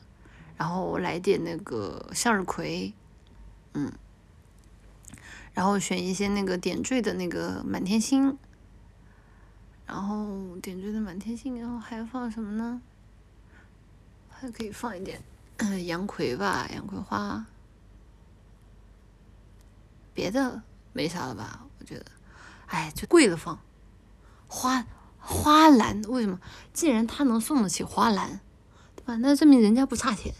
[0.57, 2.93] 然后来点那个向日葵，
[3.73, 3.91] 嗯。
[5.53, 8.35] 然后选一些那个点缀的那个满天星，
[9.85, 12.81] 然后点缀的满天星，然后还放什么呢？
[14.31, 15.21] 还可以放一点
[15.85, 17.45] 洋葵吧，洋葵花。
[20.15, 21.67] 别的没啥了吧？
[21.79, 22.05] 我觉得，
[22.73, 23.59] 哎，就贵了放
[24.47, 24.85] 花
[25.19, 26.39] 花篮，为什么？
[26.73, 28.39] 既然他能送得起花篮，
[28.95, 29.15] 对吧？
[29.17, 30.33] 那证明人家不差钱，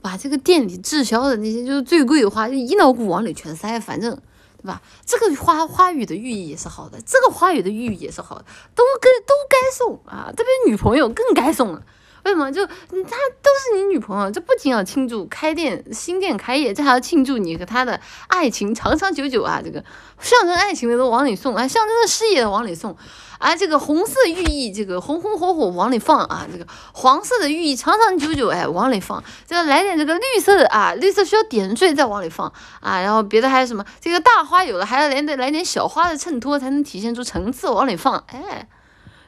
[0.00, 4.16] 把这个店里滞销的那些就是最贵的花，就一脑骨往里全塞，反正。
[4.56, 4.80] 对吧？
[5.04, 8.44] 这个花花语的寓意也是好的，这个花语的寓意也是好的，
[8.74, 10.32] 都该都该送啊！
[10.34, 11.84] 特别女朋友更该送了。
[12.24, 12.50] 为什么？
[12.50, 19.60] 就他都是你女朋友，这不仅要庆祝开店新店开业，这还要庆祝你和他的爱情长长久久啊！
[19.62, 19.84] 这个
[20.20, 22.96] 象征爱情的都往里送啊，象征的事业的往里送。
[23.38, 29.22] 啊，这个红色寓意，这个红红火火往里放啊，这个黄色的寓意长长久久，哎，往里放。
[29.46, 33.84] 这来点这个绿色的啊，绿色需要点缀再往里放啊，然后别的还有什么？
[34.00, 38.24] 这个大花有了，还要来点来点小花的衬托，才能体现出层次，往里放。
[38.28, 38.66] 哎，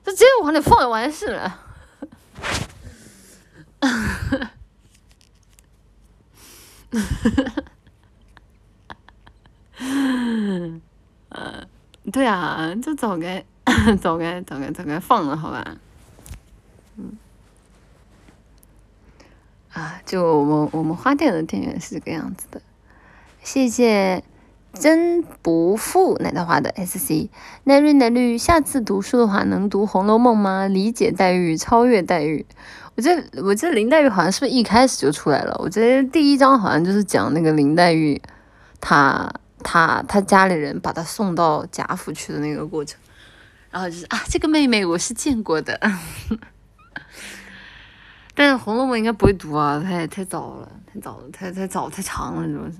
[0.02, 1.58] 这直接往里放就完事了。
[3.80, 3.88] 哈
[4.30, 4.50] 哈，
[11.28, 11.66] 呃，
[12.12, 13.44] 对啊，就早该。
[14.00, 15.76] 早该早该早该放了，好吧，
[16.96, 17.16] 嗯，
[19.72, 22.62] 啊，就我们我们花店的店员是这个样子的。
[23.42, 24.22] 谢谢
[24.72, 27.28] 真不负奶桃花的 S C
[27.64, 30.66] 奈瑞奈绿，下次读书的话能读《红楼梦》吗？
[30.68, 32.46] 理解黛玉，超越黛玉。
[32.96, 35.54] 我记得我记得林黛玉好像是不是一开始就出来了？
[35.58, 38.20] 我觉得第一章好像就是讲那个林黛玉，
[38.80, 39.30] 她
[39.62, 42.98] 她她家里人把她送到贾府去的那个过程。
[43.70, 45.78] 然后就是啊，这个妹妹我是见过的，
[48.34, 52.76] 但是《红楼梦》应该不会读啊，太太早了，太早了，太太早太长了，主要是。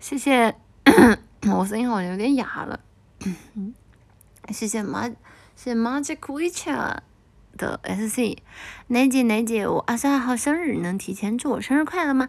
[0.00, 0.54] 谢谢，
[1.52, 2.80] 我声音好像有点哑了。
[4.48, 5.06] 谢谢马，
[5.54, 6.96] 谢谢 Magic Witcher
[7.57, 8.37] 的 SC，
[8.87, 12.27] 奶姐奶姐，我二十二号生日，能提前祝我生日快乐吗？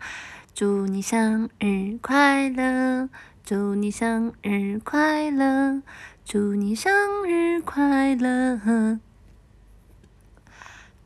[0.55, 3.08] 祝你生日快乐，
[3.44, 5.82] 祝你生日快乐。
[6.24, 9.00] 祝你生日快乐！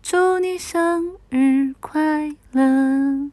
[0.02, 3.31] 祝你生日快乐！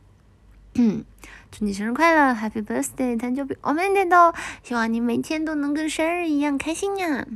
[1.52, 4.36] 祝你生日快乐，Happy Birthday，誕生日おめでとう！
[4.64, 7.28] 希望你每天都能跟生日一样开心呀！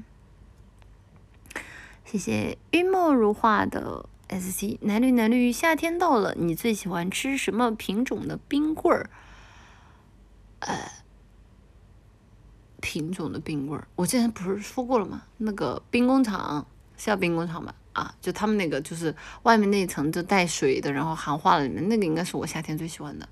[2.13, 9.09] 谢谢云墨如画的 SC，男绿男绿，夏天到了，你最喜欢吃什么品种的冰棍儿？
[10.59, 10.77] 呃。
[12.83, 15.23] 品种的冰棍儿，我之前不是说过了吗？
[15.39, 16.67] 那个冰工厂
[16.99, 17.75] 是叫冰工厂吧？
[17.95, 23.27] 啊，就他们那个就是外面那一层就带水的，然后含化了里面那个应该是我夏天最喜欢的，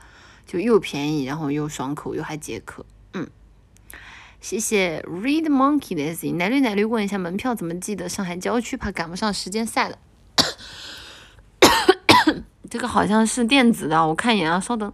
[0.46, 2.86] 就又便宜，然后又爽口，又还解渴。
[3.12, 3.28] 嗯，
[4.40, 8.08] 谢谢 Read Monkey 的 S，奶绿奶绿问一下门票怎么记得？
[8.08, 9.98] 上海郊区怕赶不上时间赛了。
[12.70, 14.92] 这个好像是电子的，我看一眼啊，稍等。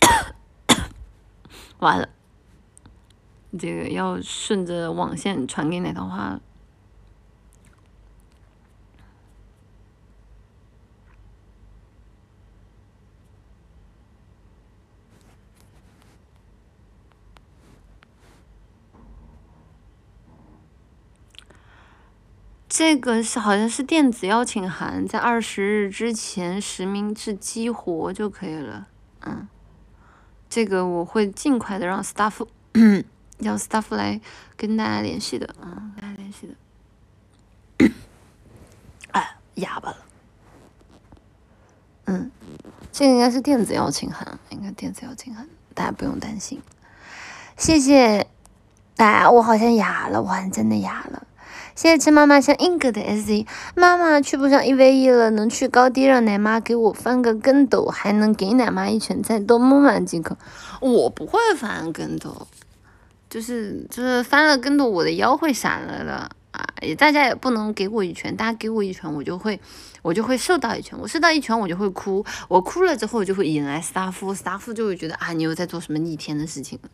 [1.78, 2.08] 完了，
[3.58, 6.40] 这个要顺着网线传给奶桃花。
[22.70, 28.86] 这个是好像是电子邀请函，在二十日之前实名制激活就可以了，
[29.22, 29.48] 嗯。
[30.48, 32.46] 这个我会尽快的让 staff
[33.38, 34.20] 让 staff 来
[34.56, 37.90] 跟大家联系的啊，跟大家联系的。
[39.10, 39.96] 哎，哑巴了。
[42.04, 42.30] 嗯，
[42.92, 46.62] 这个应该是电子邀请函，应该电子邀请函，大家不用担心。
[47.56, 48.28] 谢谢，
[48.96, 51.26] 哎，我好像哑了，我好像真的哑了。
[51.74, 60.36] 谢谢吃妈妈像英哥的 S Z，妈妈去不上一 v 一了，能去高低让奶妈给我翻个跟斗，还能给奶妈一拳再多摸满即可。
[60.80, 62.46] 我不会翻跟斗，
[63.28, 66.66] 就是就是翻了跟斗，我的腰会闪了的啊！
[66.82, 69.58] 也大家也不能给我一拳，大家给我一拳，我就会
[70.02, 76.90] 我就会受到一拳，我受到一拳我就会哭，我哭了之后就会引来斯塔夫，斯塔夫就会觉得啊你又在做什么逆天的事情了，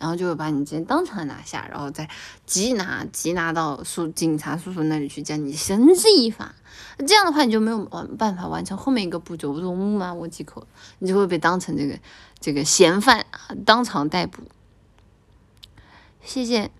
[0.00, 2.08] 然后就会把你直接当场拿下，然后再
[2.48, 6.54] 缉拿缉拿到叔警察叔叔那里去将你绳之以法。
[7.06, 10.66] 这样的话你就没有完办法完成后面一个步骤，我木马我几口，
[10.98, 11.98] 你就会被当成这个
[12.40, 14.42] 这个嫌犯啊，当场逮捕。
[16.22, 16.70] 谢谢，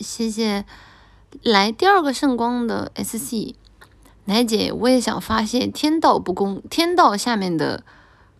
[0.00, 0.64] 谢谢
[1.42, 3.54] 来第二个圣光的 SC
[4.26, 7.84] 奶姐，我也想发现天道不公，天道下面的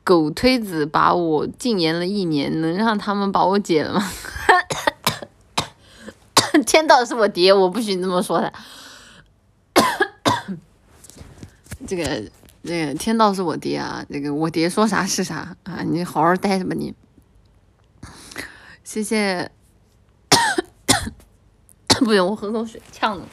[0.08, 4.10] 狗推子把我禁言了一年，能让他们把我解了吗？
[6.64, 8.50] 天道是我爹，我不许你这么说他。
[11.86, 12.22] 这个
[12.64, 16.94] 这个天道是我爹啊，这个我爹说啥是啥啊，你好好待着吧你。
[18.82, 19.50] 谢谢，
[22.00, 23.28] 不行，我喝口水，呛了。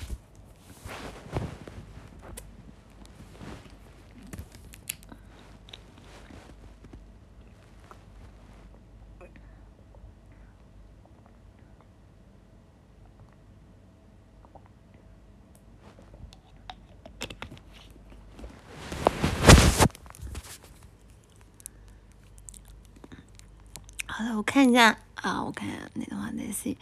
[24.17, 24.95] 好的，我看一下。
[25.21, 26.77] 啊，我看一下哪段话的 SC，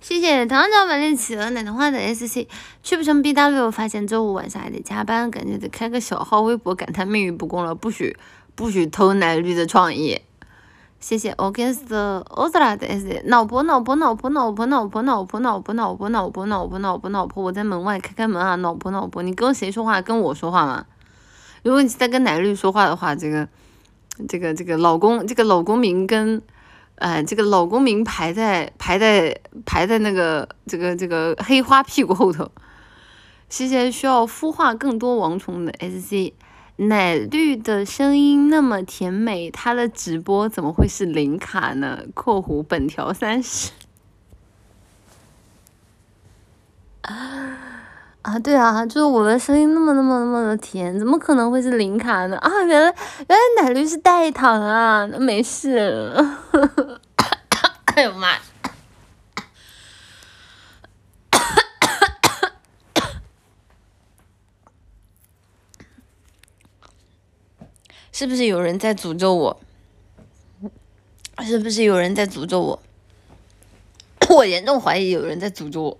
[0.00, 2.46] 谢谢唐朝满力企鹅哪段话的 SC，
[2.84, 8.16] 去不成 BW，发现周五晚上还得加班，感觉得开个小号微博感叹命运不公了，不许
[8.54, 10.20] 不许偷奶绿的创意。
[11.00, 20.00] 谢谢 August Ozra 的 SC，脑婆脑婆脑婆脑婆脑婆脑婆脑婆脑婆脑婆脑婆脑婆脑婆，我在门外开开门啊，脑婆脑婆，你跟谁说话？
[20.00, 20.84] 跟我说话吗？
[21.64, 23.48] 如果你是在跟奶绿说话的话，这个
[24.28, 26.42] 这个这个老公这个老公名跟。
[26.96, 32.50] 哎，这个老公名排在排在排在那个这个这个黑花屁股后头。
[33.48, 36.32] 谢谢需要孵化更多王虫的 SC
[36.76, 43.70] 奶绿的声音那么甜美，他的直播怎么会是零卡呢？（括弧本条三十）
[47.02, 47.84] 啊
[48.26, 52.36] 啊，对啊，就是我的声音那么那么那么的甜，怎么可能会是零卡呢？
[52.38, 52.92] 啊，原来
[53.28, 56.12] 原来奶绿是代糖啊，那没事。
[57.94, 58.36] 哎呦妈！
[68.10, 69.60] 是不是有人在诅咒我？
[71.44, 72.82] 是不是有人在诅咒我？
[74.34, 75.96] 我严重怀疑有人在诅咒我。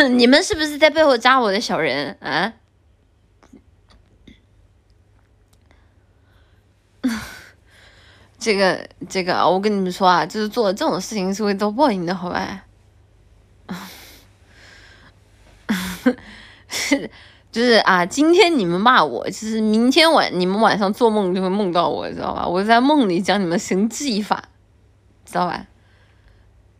[0.08, 2.54] 你们是不是在背后扎我的小人啊？
[8.38, 12.64] 这个这个，我跟你们说啊，就是做这种事情是会遭报应的，好吧？
[16.68, 17.10] 是，
[17.52, 22.46] 就是啊，今天你们骂我，就是明天晚你们晚上做梦就会梦到我，知道吧？
[22.46, 24.44] 我在梦里将你们绳之以法，
[25.26, 25.66] 知道吧？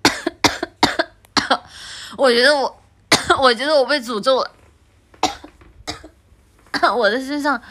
[2.17, 2.80] 我觉得我。
[3.39, 4.51] 我觉得我被诅咒了，
[6.97, 7.63] 我的身上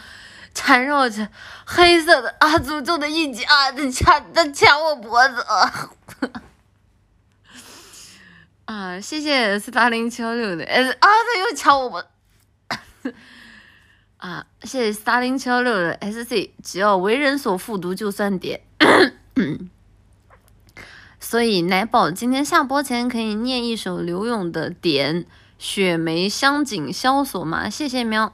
[0.53, 1.27] 缠绕着
[1.65, 5.89] 黑色的啊诅咒的印记啊，在掐在掐我脖子啊！
[8.65, 12.07] 啊，谢谢四八零七幺六的 S 啊，他又掐我脖子
[14.17, 14.45] 啊！
[14.63, 18.61] 谢谢四八零七幺六的 SC，只要为人所复读就算点。
[21.19, 25.25] 所以奶宝今天下播前可以念一首刘勇的点。
[25.59, 27.69] 雪梅香景萧索吗？
[27.69, 28.33] 谢谢喵。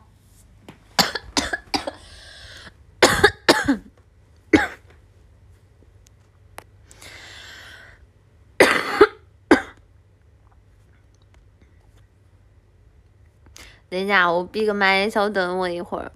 [13.90, 16.12] 等一下，我闭个麦，稍等我一会儿。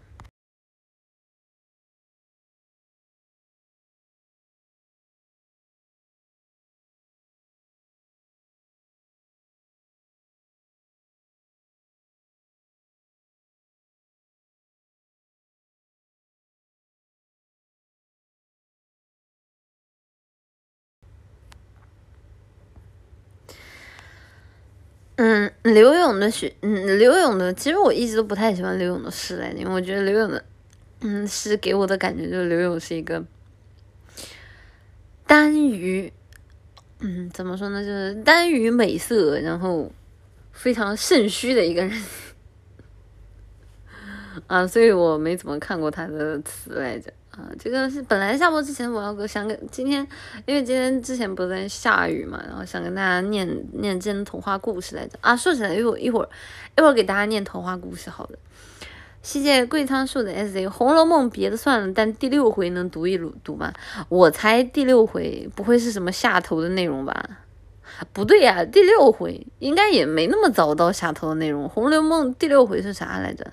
[25.21, 30.41] 嗯，刘勇的诗，嗯，刘勇的，其实我一直都不太喜欢刘勇的诗来着，因为我觉得刘勇的，
[31.01, 33.21] 嗯，诗给我的感觉就是刘勇是一个
[35.27, 36.13] 单于，
[37.01, 39.91] 嗯，怎么说呢，就是单于美色，然后
[40.53, 42.01] 非常肾虚的一个人，
[44.47, 47.11] 啊，所以我没怎么看过他的词来着，
[47.59, 50.07] 这个是本来下播之前我要想跟今天，
[50.45, 55.35] 因为今天之前不是在下雨嘛，然后想跟大家念念今天童话故事来着啊。
[55.35, 56.29] 说起来，一会儿一会儿
[56.77, 58.37] 一会儿给大家念童话故事，好的。
[59.21, 63.73] 谢谢桂仓树的 S Z，《红楼梦》别的算了，但第六回能读一读吗？
[64.07, 67.25] 我猜第六回不会是什么下头的内容吧？
[68.13, 71.65] 不对呀，第六回应该也没那么早到下头的内容。
[71.67, 73.45] 《红楼梦》第六回是啥来着？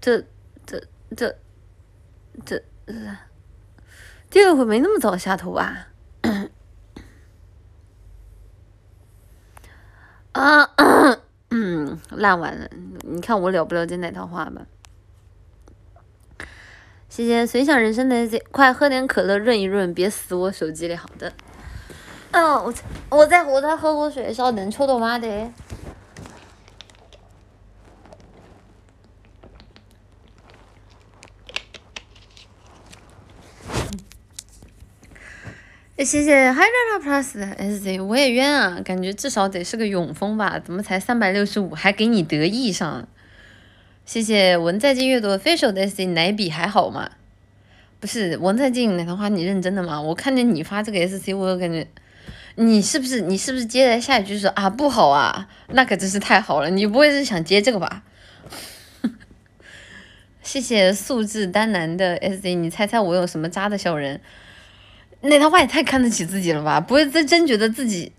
[0.00, 0.20] 这、
[0.66, 0.80] 这、
[1.16, 1.34] 这、
[2.46, 3.16] 这、这
[4.30, 5.88] 第二回没那么早下头吧？
[10.32, 10.70] 啊，
[11.50, 12.68] 嗯，烂完了，
[13.02, 14.66] 你看我了不了解那套话吧？
[17.08, 20.94] 谢谢随想人生的快喝点可乐润一润，别死我手机里。
[20.94, 21.32] 好的，
[22.30, 22.72] 嗯，我
[23.08, 25.50] 我在我在喝口水，稍等，抽到妈的。
[36.04, 43.08] 谢谢 Hydra Plus 的 SZ，我也冤啊，感觉至少得是个永丰吧，怎么才三百六十五，还给你得意上了？
[44.06, 47.10] 谢谢文在进阅读的 official 的 SZ，奶比还好吗？
[47.98, 50.00] 不是文在进奶糖花，你认真的吗？
[50.00, 51.84] 我看见你发这个 SC，我感觉
[52.54, 55.48] 你是不是你是不是接着下一句说啊不好啊？
[55.70, 58.04] 那可真是太好了，你不会是想接这个吧？
[60.44, 64.20] 谢谢素质单男的 SZ，你猜猜我有什么渣的小人？
[65.20, 66.80] 那他话也太看得起自己了吧？
[66.80, 68.12] 不会真真觉得自己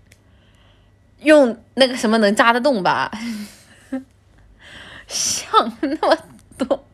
[1.20, 3.10] 用那个什么能扎得动吧？
[5.08, 6.16] 想那么
[6.58, 6.84] 多，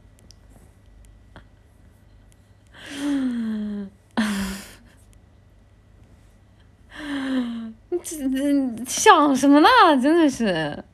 [8.02, 9.68] 这这想什么呢？
[10.00, 10.84] 真的是。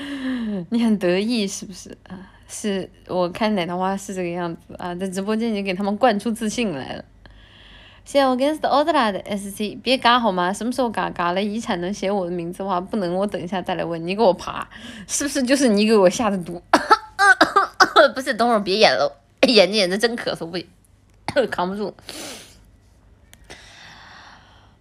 [0.70, 2.18] 你很得意是不是啊？
[2.48, 7.04] 是我看奶糖花是这个样子啊，在直播间已经给他们灌出自信来了。
[8.04, 10.52] 现在我跟 s t o d r a 的 SC，别嘎好吗？
[10.52, 11.08] 什么时候嘎？
[11.10, 14.16] 嘎了遗产能写我的名字的话，不能，我等一下再来问你。
[14.16, 14.68] 给我爬，
[15.06, 16.60] 是不是就是你给我下的毒？
[18.14, 20.66] 不是，等会儿别演了， 演着演着真咳嗽，不行
[21.50, 21.94] 扛不住。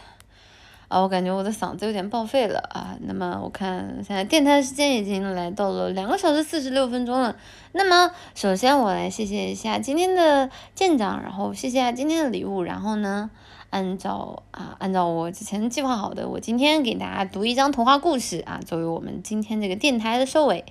[0.91, 2.97] 啊，我感觉我的嗓子有点报废了啊。
[2.99, 7.37] 那么我看现在电台时间已经来到了两个小时四十六分钟了。
[7.71, 12.61] 那么首先我来谢谢一下今天的舰长，然后谢谢今天的礼物。
[12.61, 13.31] 然后呢，
[13.69, 20.65] 按照啊按照我之前计划好的，我今天给大家读一张童话故事啊，作为我们今天这个电台的收尾。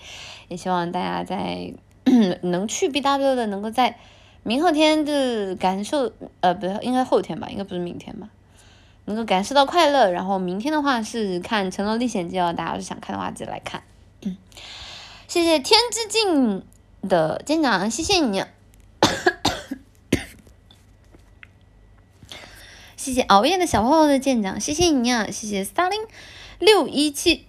[0.49, 1.73] 也希望大家在
[2.43, 3.97] 能去 BW 的，能够在
[4.43, 8.29] 明后天的感受，呃，不是，应该后天吧，应该不是明天吧。
[9.11, 13.83] 能够感受到快乐，然后明天的话是看《成龙历险记》哦，大家要是想看的话，记得来看。
[14.23, 14.37] 嗯
[15.27, 16.65] 谢谢天之镜
[17.09, 18.45] 的舰长，谢谢你。
[22.97, 25.27] 谢谢熬夜的小泡泡的舰长，谢谢你啊！
[25.31, 26.07] 谢谢 Starling
[26.59, 27.47] 六一七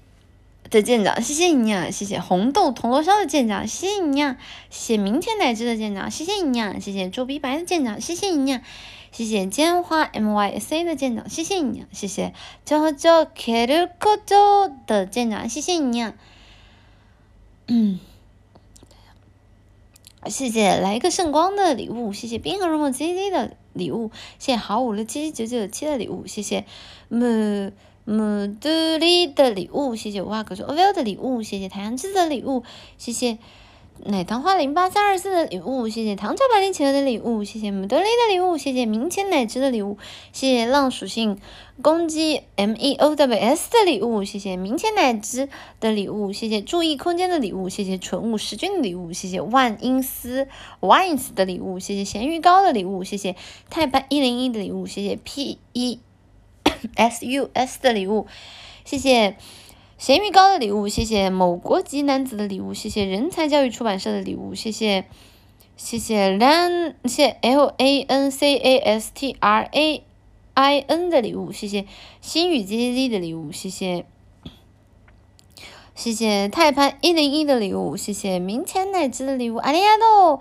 [0.69, 1.91] 的舰长，谢谢你啊！
[1.91, 4.37] 谢谢红豆铜锣烧的舰长，谢谢你啊！
[4.69, 6.75] 谢谢明天乃至的舰长，谢谢你啊！
[6.79, 8.61] 谢谢周鼻白的舰长，谢谢你啊！
[9.11, 11.85] 谢谢尖花 M Y S 的舰长，谢谢你！
[11.91, 12.33] 谢谢
[12.65, 16.13] JoJo Kerukojo 的舰长，谢谢你！
[17.67, 17.99] 嗯，
[20.27, 26.65] 谢谢来一个圣光的礼物，谢谢冰河如梦 Z Z 的礼物，谢谢好五六七九九七的礼物，谢谢
[27.09, 27.71] 木
[28.05, 32.63] 木杜里的礼物，谢谢哇哥说 OVO 的礼物，谢谢太阳之子的礼物，
[32.97, 33.37] 谢谢。
[34.05, 39.97] 奶糖花零八三二四的礼物，谢谢糖炒百灵企鹅的礼物，谢谢姆德利的礼物，谢谢明前奶汁的礼物，
[40.33, 41.39] 谢谢浪属性
[41.83, 45.49] 攻击 M E O W S 的礼物，谢谢明前奶汁
[45.79, 50.47] 的礼物，谢谢注意空间的礼物，谢谢纯物十君的礼物，谢谢万英斯
[50.79, 53.35] Wines 的礼物，谢谢咸鱼糕的礼物，谢谢
[53.69, 55.99] 太白一零一的礼物，谢谢 P E
[56.95, 58.25] S U S 的礼物，
[58.83, 59.37] 谢谢。
[60.01, 65.05] 咸鱼糕的礼物，谢谢某国籍男子的礼物，谢谢人才教育出版社的礼物，谢谢
[65.77, 70.03] 谢谢 lan 谢 l a n c a s t r a
[70.55, 71.85] i n 的礼物，谢谢
[72.19, 74.07] 心语 z z z 的礼物，谢谢
[75.93, 80.39] 谢谢泰潘一零一的礼物，谢谢明前乃至的礼物，阿里亚豆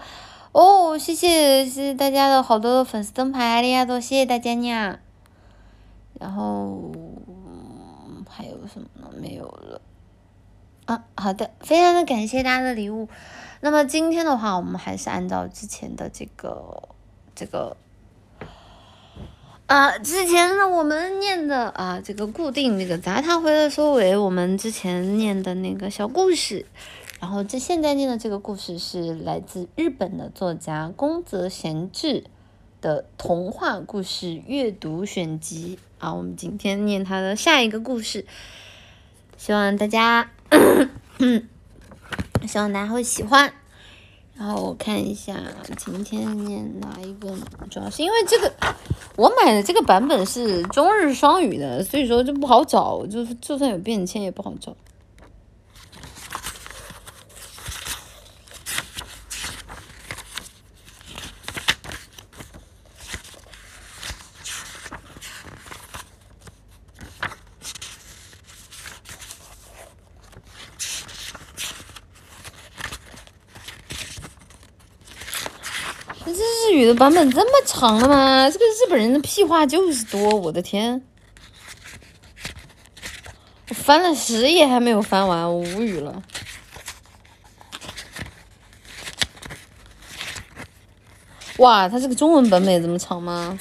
[0.53, 5.01] 哦，谢谢谢谢大家的好多粉丝灯牌，阿里亚豆，谢谢大家呀，
[6.19, 6.91] 然后。
[8.41, 9.11] 还有什么呢？
[9.21, 9.83] 没有了
[10.87, 11.05] 啊！
[11.15, 13.07] 好的，非常的感谢大家的礼物。
[13.61, 16.89] 那么今天的话，我们还是按照之前的这个
[17.35, 17.77] 这个
[19.67, 26.65] 啊，之前呢我们念的啊这个固定那个杂谈回的收尾，我们之前念的那个小故事，
[27.21, 32.25] 然后这现在念的这个故事是来自日本的作家宫泽贤治
[32.81, 38.27] 的童话故事阅读选集啊，我们今天念他的下一个故事，
[39.37, 40.31] 希望大家。
[42.49, 43.53] 希望大家会喜欢。
[44.35, 45.37] 然后我看一下
[45.77, 47.37] 今天念哪一个，
[47.71, 48.51] 主要是因为这个
[49.17, 54.75] 我买的这个版本是中日双语的，所以说就不好找，就是就算有便签也不好找。
[76.33, 78.51] 日语的版本这么长的吗？
[78.51, 81.01] 这个日本人的屁话就是多，我的天！
[83.69, 86.21] 我翻了十页还没有翻完，我无语了。
[91.59, 93.57] 哇，它这个中文版本也这么长吗？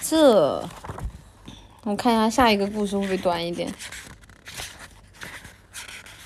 [0.00, 0.66] 这，
[1.82, 3.70] 我看一下下一个故事会不会短一点？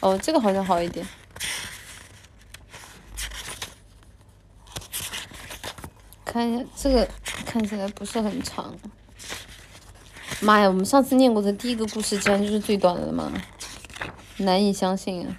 [0.00, 1.05] 哦，这个好像好一点。
[6.39, 7.08] 看一下这个，
[7.44, 8.73] 看起来不是很长。
[10.41, 13.33] 妈呀，我们上次念过的第一个故事，竟然就是最短的吗？
[14.36, 15.36] 难以相信啊！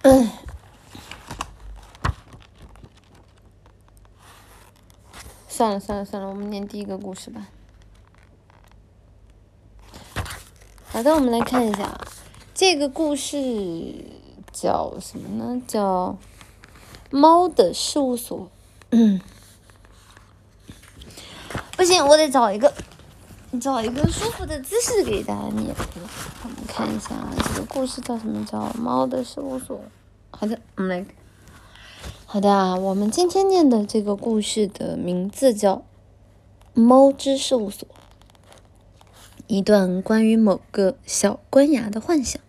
[5.46, 7.46] 算了算了算了，我们念第一个故事吧。
[10.86, 12.00] 好的，我们来看一下，
[12.54, 13.36] 这个故事
[14.50, 15.60] 叫什么呢？
[15.68, 16.16] 叫。
[17.10, 18.48] 猫的事务所，
[18.90, 19.20] 嗯，
[21.76, 22.72] 不行，我得找一个，
[23.60, 25.74] 找一个舒服的姿势给大家念。
[26.44, 28.44] 我们看一下这个故事叫什么？
[28.44, 29.80] 叫猫的事务所。
[30.30, 31.04] 好的，我们来。
[32.26, 35.76] 好的啊，我们今天念的这个故事的名字叫
[36.80, 37.88] 《猫之事务所》，
[39.48, 42.40] 一段关于某个小官衙的幻想，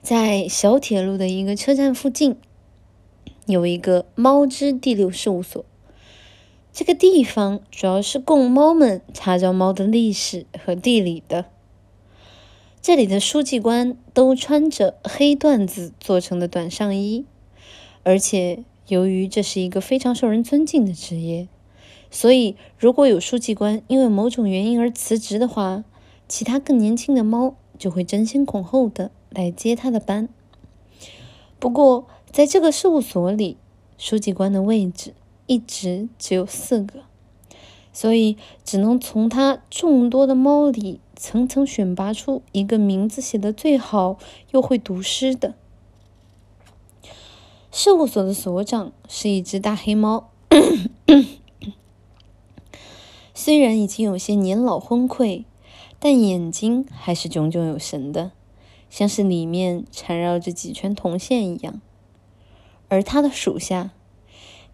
[0.00, 2.38] 在小铁路的一个车站附近。
[3.46, 5.64] 有一个猫之第六事务所，
[6.72, 11.44] 这个地方主要是供猫们查找猫的历史和地理的。
[12.80, 17.24] 这里的书记官都穿着黑缎子做成的短上衣，
[18.02, 21.48] 而且由于这是一个非常受人尊敬的职业，
[22.10, 25.84] 所以如果有书记官因为某种原因而辞职的话，
[26.28, 30.28] 其他更年轻的猫就会争先恐后的来接他的班。
[31.58, 33.56] 不过，在这个事务所里，
[33.96, 35.14] 书记官的位置
[35.46, 37.04] 一直只有四个，
[37.92, 44.18] 所以只能从他众多的猫里层层选拔出一个名字写的最好
[44.50, 45.54] 又会读诗的。
[47.70, 50.30] 事务所的所长是一只大黑猫，
[53.32, 55.44] 虽然已经有些年老昏聩，
[56.00, 58.32] 但眼睛还是炯炯有神的，
[58.90, 61.80] 像是里面缠绕着几圈铜线一样。
[62.88, 63.90] 而他的属下，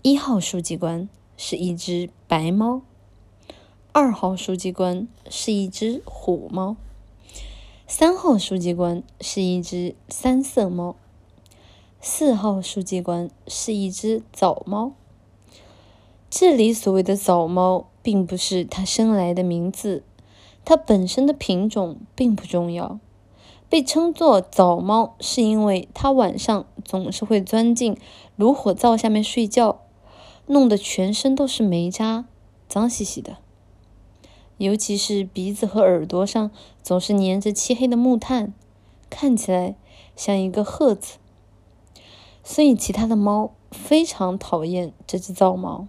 [0.03, 2.83] 一号书记官是一只白猫，
[3.93, 6.77] 二号书记官是一只虎猫，
[7.87, 10.97] 三号书记官是一只三色猫，
[12.01, 14.93] 四号书记官是一只枣猫。
[16.29, 20.05] 这里所谓的枣猫，并不是它生来的名字，
[20.65, 23.01] 它本身的品种并不重要。
[23.71, 27.97] 被称作早猫，是因为它晚上总是会钻进
[28.35, 29.83] 炉火灶下面睡觉，
[30.47, 32.25] 弄得全身都是煤渣，
[32.69, 33.37] 脏兮兮的。
[34.59, 36.51] 尤其是鼻子和耳朵上
[36.83, 38.53] 总是粘着漆黑的木炭，
[39.09, 39.77] 看起来
[40.17, 41.19] 像一个鹤子。
[42.43, 45.87] 所以其他的猫非常讨厌这只皂猫。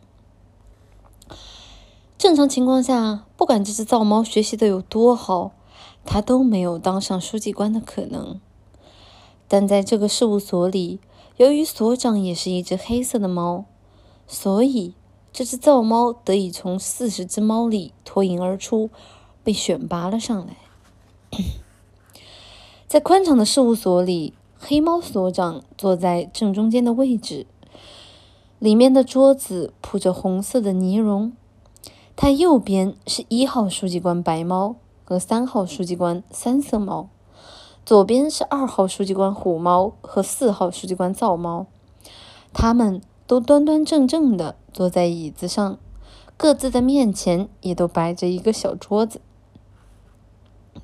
[2.19, 5.51] 正常情况下，不管这只皂猫学习的有多好。
[6.05, 8.39] 他都没有当上书记官的可能，
[9.47, 10.99] 但在这个事务所里，
[11.37, 13.65] 由于所长也是一只黑色的猫，
[14.27, 14.93] 所以
[15.31, 18.89] 这只皂猫得以从四十只猫里脱颖而出，
[19.43, 20.55] 被选拔了上来。
[22.87, 27.45] 在宽敞的事务所里，黑猫所长坐在正中间的位置，
[28.59, 31.31] 里面的桌子铺着红色的呢绒。
[32.17, 34.75] 他右边是一号书记官白猫。
[35.11, 37.09] 和三号书记官三色猫，
[37.85, 41.67] 左边是二号书记官虎猫和四号书记官灶猫，
[42.53, 45.77] 他们都端端正正的坐在椅子上，
[46.37, 49.19] 各自的面前也都摆着一个小桌子。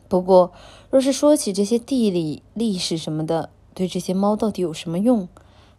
[0.10, 0.52] 不过，
[0.90, 5.30] 若是说起这些地理、历史什么的，对这些猫到底有什么用，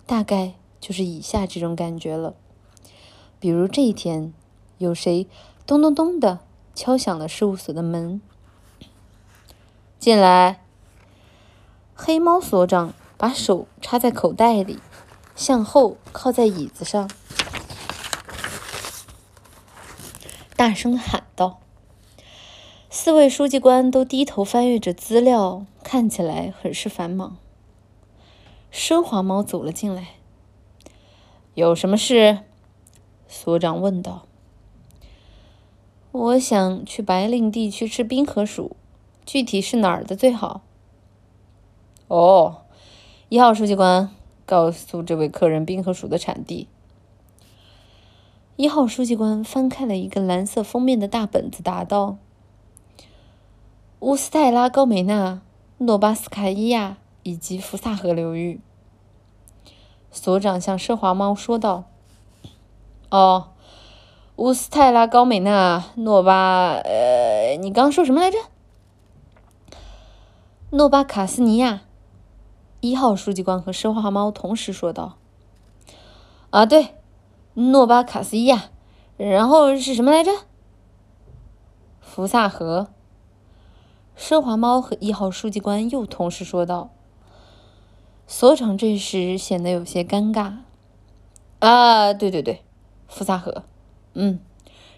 [0.07, 2.33] 大概就是以下这种感觉了。
[3.39, 4.33] 比如这一天，
[4.79, 5.27] 有谁
[5.67, 6.39] 咚咚咚的
[6.75, 8.23] 敲响了事务所的门？
[9.99, 10.61] 进来。
[11.95, 14.79] 黑猫所长把手插在口袋里，
[15.35, 17.11] 向后靠在椅子上，
[20.57, 21.59] 大声喊道。
[22.89, 27.37] 四位书记官都低头翻阅着资料，看起来很是繁忙。
[28.73, 30.09] 奢华猫走了进来，
[31.55, 32.39] 有什么事？
[33.27, 34.27] 所长问道。
[36.13, 38.77] 我想去白令地区吃冰河鼠，
[39.29, 40.63] 具体是哪儿的最好？
[42.07, 42.63] 哦，
[43.29, 44.09] 一号书记官，
[44.47, 46.67] 告诉这位客人冰河鼠的产地。
[48.57, 52.17] 一号书记官翻开了一个蓝色封面的大本子，答道。
[54.01, 55.43] 乌斯泰拉高美纳、
[55.77, 58.63] 诺巴斯卡伊亚以及福萨河流域，
[60.11, 61.85] 所长向奢华猫说道
[63.13, 63.51] ：“哦，
[64.37, 66.77] 乌斯泰拉高美纳、诺巴……
[66.77, 68.39] 呃，你刚说什么来着？
[70.71, 71.83] 诺巴卡斯尼亚。”
[72.81, 75.17] 一号书记官和奢华猫同时说道
[76.51, 76.95] ：“啊，对，
[77.55, 78.71] 诺巴卡斯伊亚。
[79.17, 80.31] 然后是什么来着？
[82.01, 82.89] 福萨河。”
[84.17, 86.91] 奢华猫和一号书记官又同时说道
[88.27, 90.59] ：“所长这时显得有些尴尬。
[91.59, 92.63] 啊，对对对，
[93.09, 93.65] 福萨河，
[94.15, 94.39] 嗯，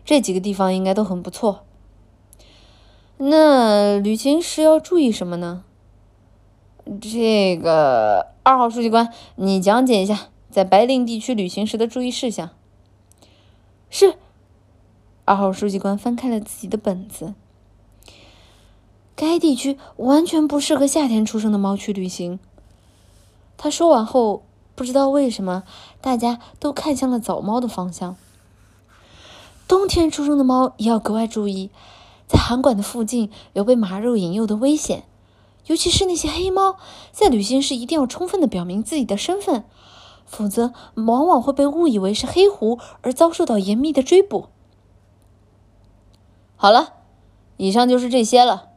[0.04, 1.64] 这几个地方应该都很不错。
[3.22, 5.62] 那旅行时要注意什么呢？
[7.02, 12.48] 这个二号书记官，你讲解一下在白令地区旅行时的注意事项。
[13.90, 14.14] 是，
[15.26, 17.34] 二号书记官翻开了自己的本子。”
[19.14, 22.40] 该地区完全不适合夏天出生的猫去旅行。
[23.58, 25.64] 他说完后，不知道为什么，
[26.00, 28.16] 大家都看向了早猫的方向。
[29.68, 31.68] 冬天出生的猫也要格外注意，
[32.30, 35.02] 在韩馆的附近有被马肉引诱的危险，
[35.66, 36.76] 尤其是那些黑猫，
[37.10, 39.64] 在旅行时一定要充分的表明自己的身份，
[40.26, 44.46] 否则往往会被误以为是黑狐而遭受到严密的追捕。
[46.54, 46.92] 好了，
[47.56, 48.68] 以上就是这些了。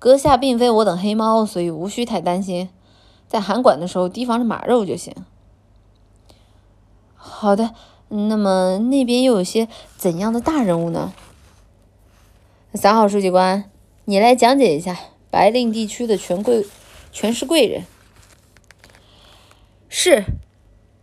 [0.00, 2.70] 阁下并非我等黑猫，所以无需太担心。
[3.28, 5.14] 在韩馆的时候提防着马肉就行。
[7.14, 7.70] 好的，
[8.08, 11.12] 那么那边又有些怎样的大人物呢？
[12.74, 13.68] 三号书记官，
[14.04, 14.96] 你来讲解一下
[15.28, 16.64] 白令地区的权贵、
[17.10, 17.84] 权势贵人。
[19.88, 20.24] 是，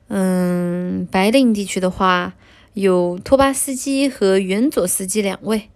[0.08, 2.36] 嗯，白令地区的话，
[2.74, 5.70] 有托巴斯基和原佐斯基两位。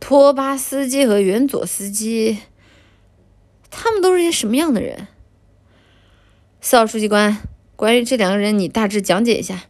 [0.00, 2.38] 托巴斯基和原佐斯基，
[3.70, 5.08] 他们都是些什么样的人？
[6.62, 7.36] 四号书记官，
[7.76, 9.64] 关于这两个人，你大致讲解一下。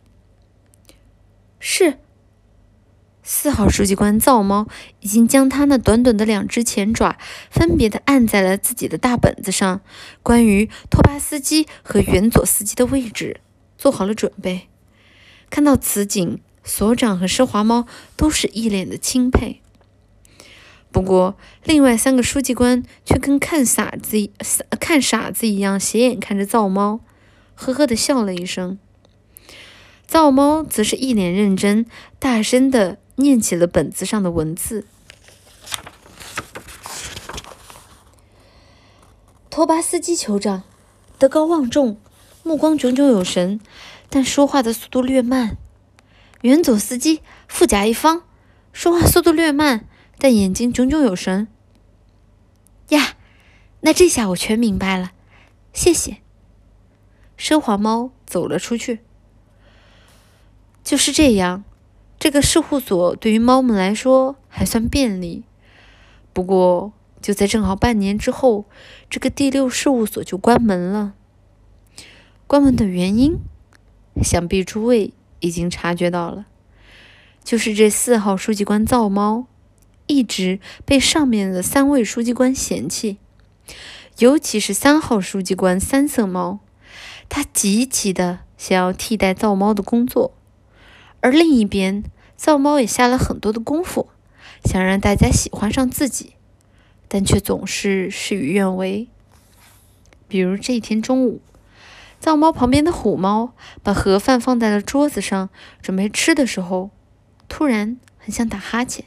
[1.59, 1.99] 是。
[3.27, 4.69] 四号书记官造猫
[5.01, 7.17] 已经将他那短短的两只前爪
[7.51, 9.81] 分别的按在了自己的大本子上，
[10.23, 13.41] 关于托巴斯基和原佐斯基的位置
[13.79, 14.69] 做好了准备。
[15.49, 19.63] 看到此景，所长和奢华猫都是一脸的钦佩。
[20.93, 24.31] 不过，另外三个书记官却跟看傻子、
[24.79, 27.01] 看傻子一样斜眼看着灶猫，
[27.55, 28.79] 呵呵的笑了一声。
[30.07, 31.87] 灶猫则是一脸认真，
[32.19, 34.87] 大声的念起了本子上的文字。
[39.51, 40.65] 托巴斯基酋长，
[41.19, 42.01] 德高望重，
[42.43, 43.61] 目光炯炯有神，
[44.09, 45.57] 但说话的速度略慢。
[46.43, 48.25] 远佐斯基，富甲一方，
[48.73, 49.87] 说话速度略慢。
[50.19, 51.49] 但眼睛炯炯有神
[52.91, 53.17] 呀，
[53.81, 55.13] 那这下我全明白了，
[55.73, 56.19] 谢谢。
[57.37, 59.01] 奢华猫走了出去。
[60.83, 61.65] 就是这样，
[62.25, 65.45] 这个事务所对于猫们来说还算便利。
[66.33, 68.65] 不过，就在正好半年之后，
[69.11, 71.13] 这个第六事务所就关门了。
[72.47, 73.37] 关门的原因，
[74.23, 76.47] 想必诸位已经察觉到了，
[77.45, 79.45] 就是这四号书记官造猫。
[80.07, 83.19] 一直被上面的三位书记官嫌弃，
[84.17, 86.61] 尤其是三号书记官三色猫，
[87.29, 90.33] 他极其的想要替代造猫的工作。
[91.21, 92.05] 而另一边，
[92.45, 94.11] 造猫也下了很多的功夫，
[94.67, 96.35] 想让大家喜欢上自己，
[97.09, 99.09] 但却总是事与愿违。
[100.29, 101.41] 比如这一天中午，
[102.21, 105.49] 灶猫旁边的虎猫把盒饭放在了桌子上，
[105.81, 106.91] 准备吃的时候，
[107.49, 109.07] 突然很想打哈欠。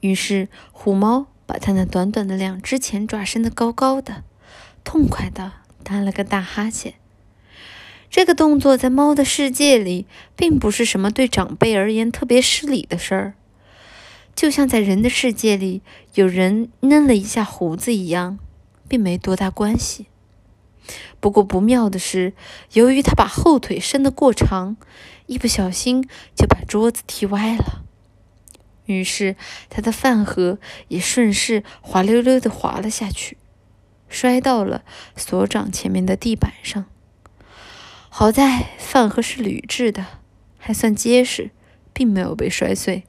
[0.00, 4.24] 于是虎猫把它那短短的两只前爪伸得高高的，
[4.82, 5.52] 痛快的
[5.84, 6.94] 打了个大哈欠。
[8.12, 10.04] 这个动作在猫的世界里，
[10.36, 13.34] 并不是什么对长辈而言特别失礼的事儿，
[14.36, 15.80] 就像在人的世界里，
[16.12, 18.38] 有人嫩了一下胡子一样，
[18.86, 20.08] 并没多大关系。
[21.20, 22.34] 不过不妙的是，
[22.74, 24.76] 由于他把后腿伸得过长，
[25.24, 27.82] 一不小心就把桌子踢歪了，
[28.84, 29.36] 于是
[29.70, 30.58] 他的饭盒
[30.88, 33.38] 也顺势滑溜溜地滑了下去，
[34.10, 34.84] 摔到了
[35.16, 36.84] 所长前面的地板上。
[38.14, 40.04] 好在饭盒是铝制的，
[40.58, 41.50] 还算结实，
[41.94, 43.04] 并没有被摔碎。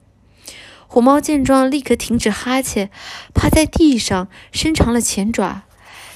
[0.86, 2.90] 虎猫见状，立刻停止哈欠，
[3.34, 5.64] 趴在地上，伸长了前爪，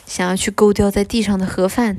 [0.07, 1.99] 想要去勾掉在地上的盒饭，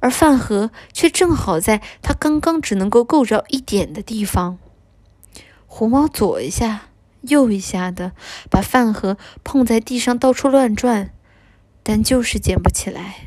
[0.00, 4.58] 而饭盒却正好在它刚刚只能够够着一点的地方。
[5.68, 6.88] 虎猫左一下，
[7.20, 8.10] 右一下的
[8.50, 11.12] 把饭盒碰在地上，到处乱转，
[11.84, 13.25] 但就是捡不起来。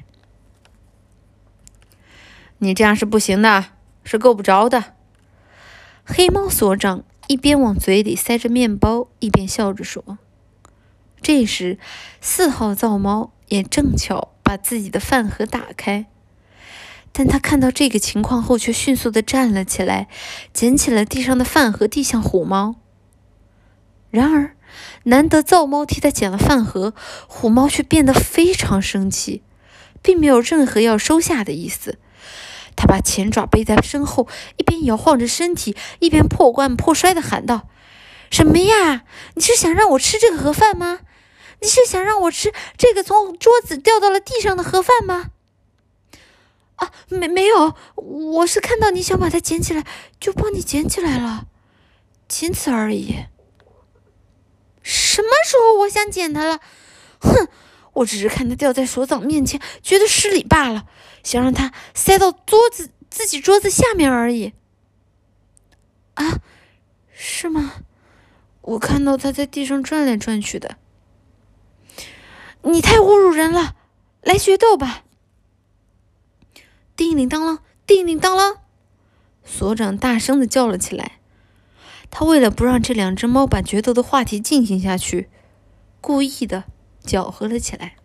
[2.59, 3.67] 你这样是不行的，
[4.03, 4.93] 是够不着的。
[6.05, 10.17] 黑猫所长一边往嘴里塞着面包，一边笑着说。
[11.21, 11.77] 这时，
[12.19, 16.07] 四号灶猫也正巧把自己的饭盒打开，
[17.13, 20.07] 但他看到这个情况后，却迅速的站了起来，
[20.53, 22.75] 捡起了地上的饭盒，递向虎猫。
[24.09, 24.55] 然而，
[25.03, 26.93] 难得灶猫替他捡了饭盒，
[27.27, 29.43] 虎猫却变得非常生气，
[30.01, 31.99] 并没有任何要收下的意思。
[32.79, 37.67] 他把前爪背在身后，一边摇晃着身体，一边破罐破摔的喊道
[38.31, 39.03] ：“什么呀？
[39.35, 41.01] 你是想让我吃这个盒饭吗？
[41.59, 45.31] 你是想让我吃这个从桌子掉到了地上的盒饭吗
[46.77, 49.83] ？”“啊，没没有，我是看到你想把它捡起来，
[50.17, 51.47] 就帮你捡起来了，
[52.29, 53.25] 仅此而已。
[54.81, 56.61] ”“什么时候我想捡它了？
[57.19, 57.49] 哼！”
[57.93, 60.85] 我只是看他掉在所长面前，觉得失礼罢了，
[61.23, 64.53] 想让他塞到桌子自己桌子下面而已。
[66.13, 66.39] 啊，
[67.11, 67.73] 是吗？
[68.61, 70.77] 我看到他在地上转来转去的。
[72.63, 73.75] 你太侮辱人了！
[74.21, 75.03] 来决斗吧！
[76.95, 78.57] 叮铃当啷，叮铃当啷，
[79.45, 81.19] 所长大声的叫了起来。
[82.11, 85.29] 他为了不让这两只猫把决斗的话题进行下去，
[86.01, 86.65] 故意的。
[87.01, 87.95] 搅和了起来。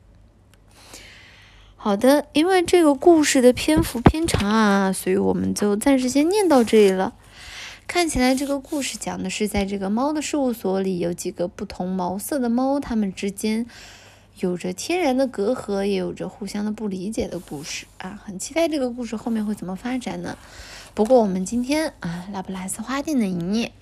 [1.84, 7.14] 好的，因为这个故事的篇幅偏长啊，所以我们就暂时先念到这里了。
[7.86, 13.66] 看起来这个故事讲的是在这个猫的事务所里，有几个不同毛色的猫，它们之间
[14.40, 18.18] 有着天然的隔阂，也有着互相的不理解的故事啊。
[18.24, 20.38] 很期待这个故事后面会怎么发展呢？
[20.94, 23.72] 不过我们今天啊，拉布拉斯花店的营业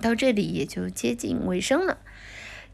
[0.00, 1.98] 到这里也就接近尾声了。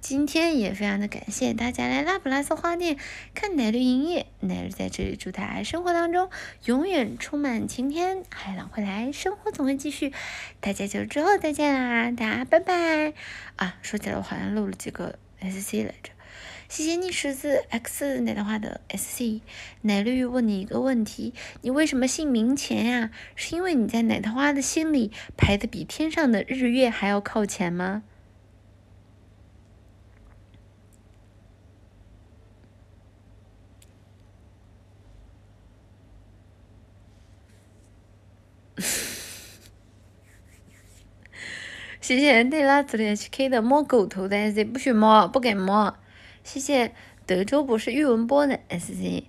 [0.05, 2.99] 今天也非常的感谢大家来拉普拉斯花店
[3.35, 6.29] 看奶绿营业，奶绿在这里祝大家生活当中
[6.67, 10.13] 永远充满晴天，海浪会来，生活总会继续。
[10.61, 13.15] 大家就之后再见啦，大家拜拜
[13.57, 13.79] 啊！
[13.81, 16.11] 说起来我好像漏了几个 S C 来着，
[16.69, 19.41] 谢谢逆十字 X 奶的花的 S C
[19.81, 23.11] 奶绿问你一个问题，你为什么姓名前呀？
[23.37, 28.03] 是因为你在奶桃花的心里排的比天上的日月还要靠前吗？
[42.05, 45.97] 谢谢内拉子的 HK 的摸狗头的 SC，不许摸，不给摸。
[46.43, 46.93] 谢谢
[47.25, 49.23] 德州博士玉文波的 SC，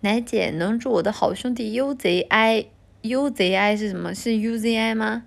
[0.00, 4.14] 奶姐能祝我的好兄弟 UZI，UZI 是什么？
[4.14, 5.24] 是 UZI 吗？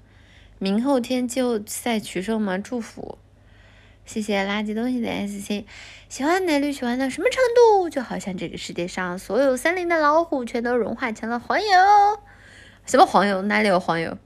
[0.58, 2.58] 明后天季后赛取胜吗？
[2.58, 3.20] 祝福。
[4.04, 5.64] 谢谢垃圾东西的 SC，
[6.10, 7.88] 喜欢奶绿喜欢到什么程度？
[7.88, 11.68] 就好像这个世界上所有森林的老虎全都融化成了黄油。
[12.88, 13.44] 什么黄油？
[13.44, 14.18] 哪里有黄油？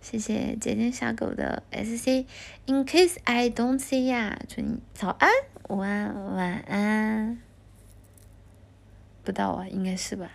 [0.00, 5.30] 谢谢姐姐小狗的 S C，In case I don't see 呀，祝你早安、
[5.68, 7.38] 午安、晚安。
[9.22, 10.30] 不到啊，应该是吧？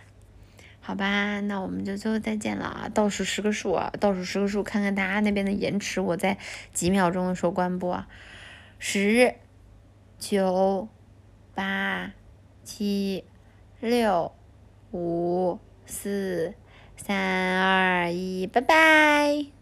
[0.80, 2.88] 好吧，那我们就最后再见了啊！
[2.94, 6.38] 倒数十个数啊，倒数十个数，看看大家那边的延迟，我在
[6.72, 8.08] 几秒钟的时候关播啊。
[8.78, 9.34] 十、
[10.20, 10.88] 九、
[11.56, 12.12] 八、
[12.62, 13.24] 七、
[13.80, 14.32] 六、
[14.92, 16.54] 五、四、
[16.96, 19.55] 三、二、一，拜拜。